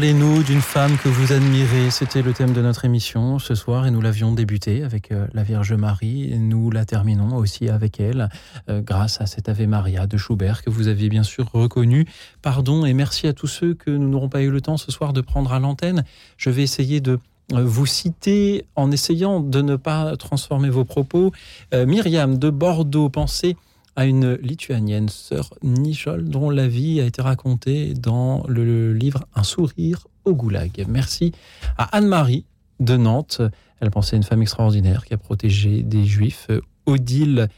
[0.00, 1.90] Parlez-nous d'une femme que vous admirez.
[1.90, 5.42] C'était le thème de notre émission ce soir et nous l'avions débuté avec euh, la
[5.42, 6.34] Vierge Marie.
[6.38, 8.30] Nous la terminons aussi avec elle
[8.70, 12.06] euh, grâce à cet Ave Maria de Schubert que vous aviez bien sûr reconnu.
[12.40, 15.12] Pardon et merci à tous ceux que nous n'aurons pas eu le temps ce soir
[15.12, 16.02] de prendre à l'antenne.
[16.38, 17.18] Je vais essayer de
[17.52, 21.30] euh, vous citer en essayant de ne pas transformer vos propos.
[21.74, 23.54] Myriam de Bordeaux, pensez
[23.96, 29.42] à une lituanienne, sœur Nichol, dont la vie a été racontée dans le livre Un
[29.42, 30.84] sourire au goulag.
[30.88, 31.32] Merci
[31.76, 32.44] à Anne-Marie
[32.78, 33.42] de Nantes.
[33.80, 36.48] Elle pensait à une femme extraordinaire qui a protégé des juifs.
[36.86, 37.48] Odile.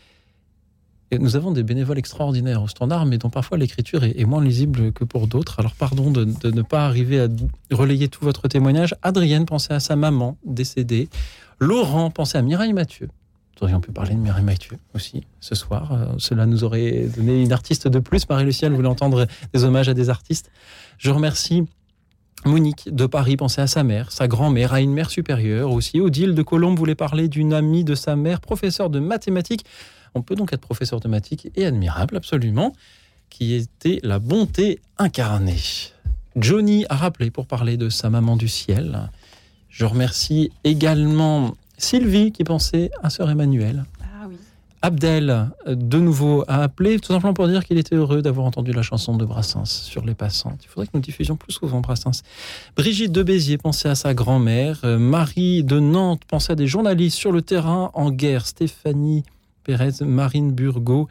[1.18, 5.04] nous avons des bénévoles extraordinaires au standard, mais dont parfois l'écriture est, moins lisible que
[5.04, 5.60] pour d'autres.
[5.60, 7.28] Alors pardon de, de, ne pas arriver à
[7.70, 8.94] relayer tout votre témoignage.
[9.02, 11.08] Adrienne pensait à sa maman décédée.
[11.58, 13.08] Laurent pensait à Mireille Mathieu,
[13.62, 15.92] aurions pu parler de Mireille Mathieu aussi ce soir.
[15.92, 18.28] Euh, cela nous aurait donné une artiste de plus.
[18.28, 20.50] Marie-Lucienne voulait entendre des hommages à des artistes.
[20.98, 21.64] Je remercie
[22.44, 26.00] Monique de Paris pensait à sa mère, sa grand-mère, à une mère supérieure aussi.
[26.00, 29.64] Odile de Colombe voulait parler d'une amie de sa mère, professeur de mathématiques.
[30.14, 32.72] On peut donc être professeur de mathématiques et admirable, absolument,
[33.30, 35.60] qui était la bonté incarnée.
[36.34, 39.08] Johnny a rappelé pour parler de sa maman du ciel.
[39.68, 43.84] Je remercie également Sylvie qui pensait à Sœur Emmanuel.
[44.00, 44.28] Ah
[44.84, 48.82] Abdel, de nouveau, a appelé tout simplement pour dire qu'il était heureux d'avoir entendu la
[48.82, 50.60] chanson de Brassens sur les passantes.
[50.64, 52.22] Il faudrait que nous diffusions plus souvent Brassens.
[52.76, 54.80] Brigitte de Béziers pensait à sa grand-mère.
[54.84, 58.46] Euh, Marie de Nantes pensait à des journalistes sur le terrain en guerre.
[58.46, 59.22] Stéphanie
[59.64, 61.08] Pérez, Marine Burgot.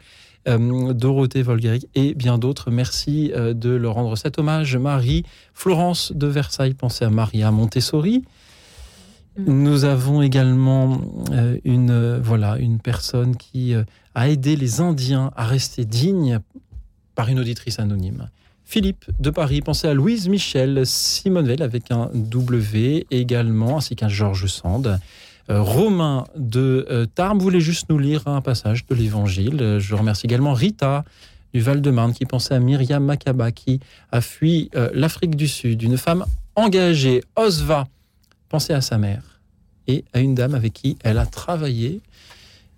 [0.48, 2.72] Euh, Dorothée Volgaric et bien d'autres.
[2.72, 4.76] Merci euh, de leur rendre cet hommage.
[4.76, 5.24] Marie,
[5.54, 8.24] Florence de Versailles pensait à Maria Montessori.
[9.38, 11.00] Nous avons également
[11.30, 13.84] euh, une, euh, voilà, une personne qui euh,
[14.14, 16.40] a aidé les Indiens à rester dignes
[17.14, 18.28] par une auditrice anonyme.
[18.64, 24.08] Philippe de Paris pensez à Louise Michel, Simone Veil avec un W également, ainsi qu'un
[24.08, 24.98] Georges Sand.
[25.48, 29.76] Romain de Tarbes voulait juste nous lire un passage de l'Évangile.
[29.78, 31.04] Je remercie également Rita
[31.52, 33.80] du Val-de-Marne qui pensait à Myriam Makaba qui
[34.10, 35.82] a fui l'Afrique du Sud.
[35.82, 37.88] Une femme engagée, Osva,
[38.52, 39.40] Pensez à sa mère
[39.86, 42.02] et à une dame avec qui elle a travaillé.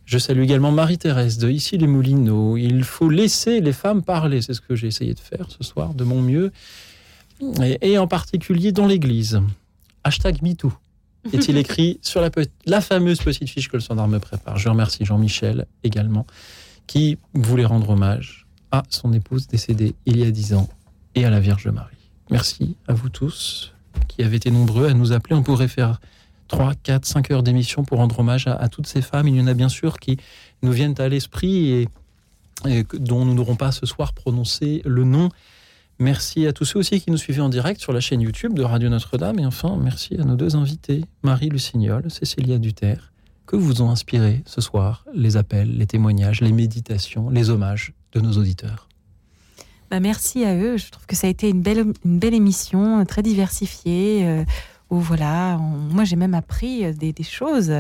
[0.05, 2.57] Je salue également Marie-Thérèse de Ici les Moulineaux.
[2.57, 5.95] Il faut laisser les femmes parler, c'est ce que j'ai essayé de faire ce soir
[5.95, 6.53] de mon mieux,
[7.83, 9.43] et, en particulier dans l'Église.
[10.05, 10.73] Hashtag MeToo
[11.33, 12.31] est-il écrit sur la,
[12.67, 14.57] la fameuse petite fiche que le standard me prépare.
[14.57, 16.25] Je remercie Jean-Michel également,
[16.87, 20.69] qui voulait rendre hommage à son épouse décédée il y a dix ans
[21.17, 21.97] et à la Vierge Marie.
[22.31, 23.74] Merci à vous tous
[24.07, 25.35] qui avaient été nombreux à nous appeler.
[25.35, 26.01] On pourrait faire
[26.49, 29.29] 3, 4, 5 heures d'émission pour rendre hommage à, toutes ces femmes.
[29.29, 30.19] Il y en a bien sûr qui
[30.63, 31.89] nous viennent à l'esprit et,
[32.95, 35.29] dont nous n'aurons pas ce soir prononcé le nom.
[35.99, 38.63] Merci à tous ceux aussi qui nous suivaient en direct sur la chaîne YouTube de
[38.63, 39.39] Radio Notre-Dame.
[39.39, 43.13] Et enfin, merci à nos deux invités, Marie Lucignol, Cécilia Duterre.
[43.47, 48.21] Que vous ont inspiré ce soir les appels, les témoignages, les méditations, les hommages de
[48.21, 48.89] nos auditeurs
[49.95, 50.77] bah, merci à eux.
[50.77, 54.45] Je trouve que ça a été une belle, une belle émission, euh, très diversifiée.
[54.95, 57.73] Euh, voilà, moi j'ai même appris euh, des, choses.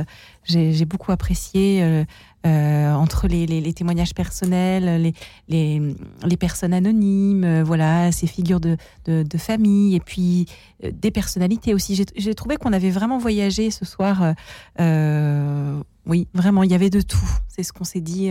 [0.44, 2.04] J'ai beaucoup apprécié
[2.44, 5.12] entre les, témoignages personnels,
[5.48, 8.76] les, les, personnes anonymes, voilà, ces figures de,
[9.06, 10.46] de, famille et puis
[10.82, 12.04] des personnalités aussi.
[12.16, 14.34] J'ai trouvé qu'on avait vraiment voyagé ce soir.
[14.78, 17.30] oui, vraiment, il y avait de tout.
[17.48, 18.30] C'est ce qu'on s'est dit.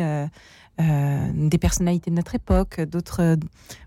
[0.82, 3.36] Euh, des personnalités de notre époque, d'autres, euh,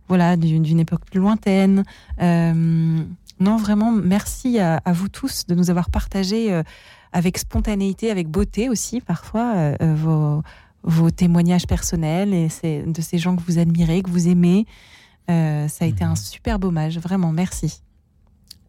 [0.06, 1.82] voilà, d'une époque plus lointaine.
[2.22, 3.02] Euh,
[3.40, 6.62] non, vraiment, merci à, vous tous de nous avoir partagé
[7.12, 10.42] avec spontanéité, avec beauté aussi parfois vos,
[10.82, 12.48] vos, témoignages personnels et
[12.86, 14.66] de ces gens que vous admirez, que vous aimez.
[15.28, 17.82] ça a été un super hommage, vraiment, merci.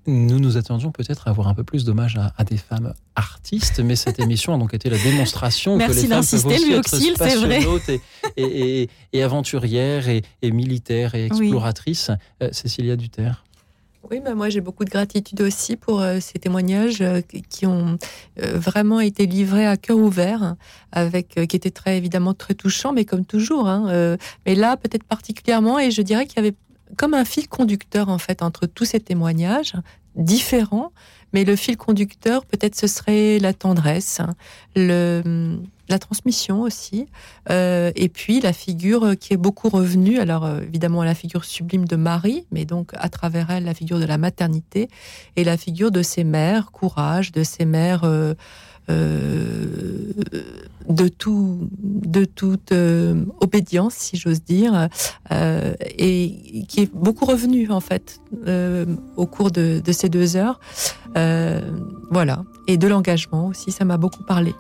[0.08, 3.98] Nous nous attendions peut-être à avoir un peu plus d'hommage à, des femmes artistes, mais
[3.98, 7.90] cette émission a donc été la démonstration que les femmes peuvent aussi être passionnantes
[8.38, 12.12] et, et, aventurières et, militaires et exploratrices.
[12.42, 13.44] Euh, Cécilia Duterre.
[14.10, 17.98] Oui, bah moi j'ai beaucoup de gratitude aussi pour euh, ces témoignages euh, qui ont
[18.38, 20.56] vraiment été livrés à cœur ouvert,
[20.92, 23.68] avec qui étaient très évidemment très touchants, mais comme toujours.
[23.68, 26.56] Hein, mais là peut-être particulièrement, et je dirais qu'il y avait
[26.96, 29.74] comme un fil conducteur en fait entre tous ces témoignages
[30.16, 30.92] différents,
[31.34, 34.22] mais le fil conducteur peut-être ce serait la tendresse,
[34.76, 35.58] le,
[35.90, 37.08] la transmission aussi,
[37.50, 41.86] euh, et puis la figure qui est beaucoup revenue, alors euh, évidemment la figure sublime
[41.86, 44.90] de Marie, mais donc à travers elle la figure de la maternité
[45.36, 48.02] et la figure de ses mères, courage, de ses mères.
[48.04, 48.34] Euh,
[50.90, 52.72] de tout, de toute
[53.42, 54.88] obédience, si j'ose dire,
[55.30, 58.22] et qui est beaucoup revenu en fait
[59.18, 60.62] au cours de, de, ces deux heures.
[62.12, 64.54] voilà, et de l'engagement aussi, ça m'a beaucoup parlé.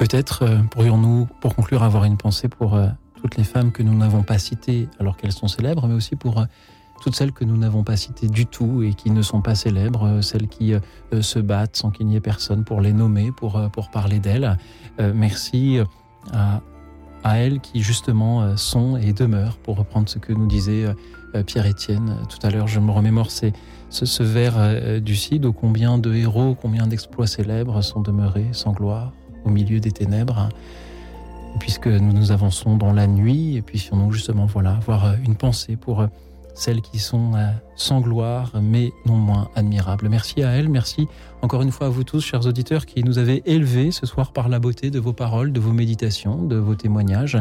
[0.00, 2.80] Peut-être pourrions-nous, pour conclure, avoir une pensée pour
[3.20, 6.42] toutes les femmes que nous n'avons pas citées alors qu'elles sont célèbres, mais aussi pour
[7.00, 10.04] toutes celles que nous n'avons pas citées du tout et qui ne sont pas célèbres,
[10.04, 10.80] euh, celles qui euh,
[11.14, 14.56] euh, se battent sans qu'il n'y ait personne pour les nommer, pour, pour parler d'elles.
[15.14, 15.78] merci
[16.32, 16.60] à,
[17.24, 20.84] elles qui justement sont et demeurent, pour reprendre ce que nous disait
[21.46, 22.66] Pierre-Étienne tout à l'heure.
[22.66, 23.46] Je me remémore ce,
[23.90, 29.12] ce vers du Cid, combien de héros, combien d'exploits célèbres sont demeurés sans gloire
[29.44, 30.48] au milieu des ténèbres
[31.58, 35.76] puisque nous nous avançons dans la nuit et puis nous justement voilà avoir une pensée
[35.76, 36.06] pour
[36.54, 37.46] celles qui sont euh,
[37.76, 40.08] sans gloire, mais non moins admirables.
[40.08, 41.08] Merci à elles, merci
[41.42, 44.48] encore une fois à vous tous, chers auditeurs, qui nous avez élevés ce soir par
[44.48, 47.38] la beauté de vos paroles, de vos méditations, de vos témoignages.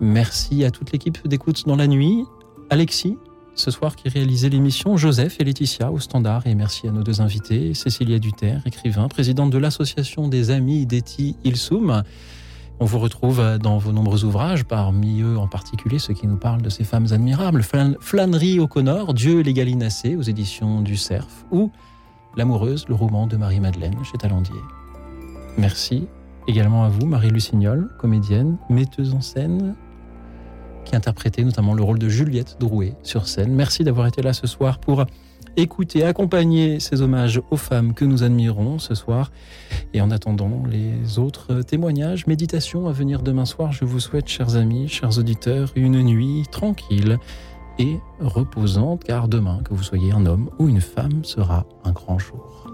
[0.00, 2.24] Merci à toute l'équipe d'écoute dans la nuit,
[2.70, 3.16] Alexis,
[3.56, 7.20] ce soir qui réalisait l'émission, Joseph et Laetitia au standard, et merci à nos deux
[7.20, 12.02] invités, Cécilia Duterre, écrivain, présidente de l'association des amis d'Eti Ilsoum.
[12.78, 16.60] On vous retrouve dans vos nombreux ouvrages, parmi eux en particulier ceux qui nous parlent
[16.60, 17.64] de ces femmes admirables.
[18.00, 21.72] Flânerie au Connor, Dieu et les Gallinacés aux éditions du Cerf, ou
[22.36, 24.60] L'amoureuse, le roman de Marie-Madeleine chez Talandier.
[25.56, 26.06] Merci
[26.46, 29.74] également à vous, Marie Lucignol, comédienne, metteuse en scène,
[30.86, 33.52] qui interprétait notamment le rôle de Juliette Drouet sur scène.
[33.52, 35.04] Merci d'avoir été là ce soir pour
[35.56, 39.30] écouter, accompagner ces hommages aux femmes que nous admirons ce soir.
[39.92, 44.56] Et en attendant les autres témoignages, méditations à venir demain soir, je vous souhaite, chers
[44.56, 47.18] amis, chers auditeurs, une nuit tranquille
[47.78, 52.18] et reposante, car demain, que vous soyez un homme ou une femme, sera un grand
[52.18, 52.70] jour.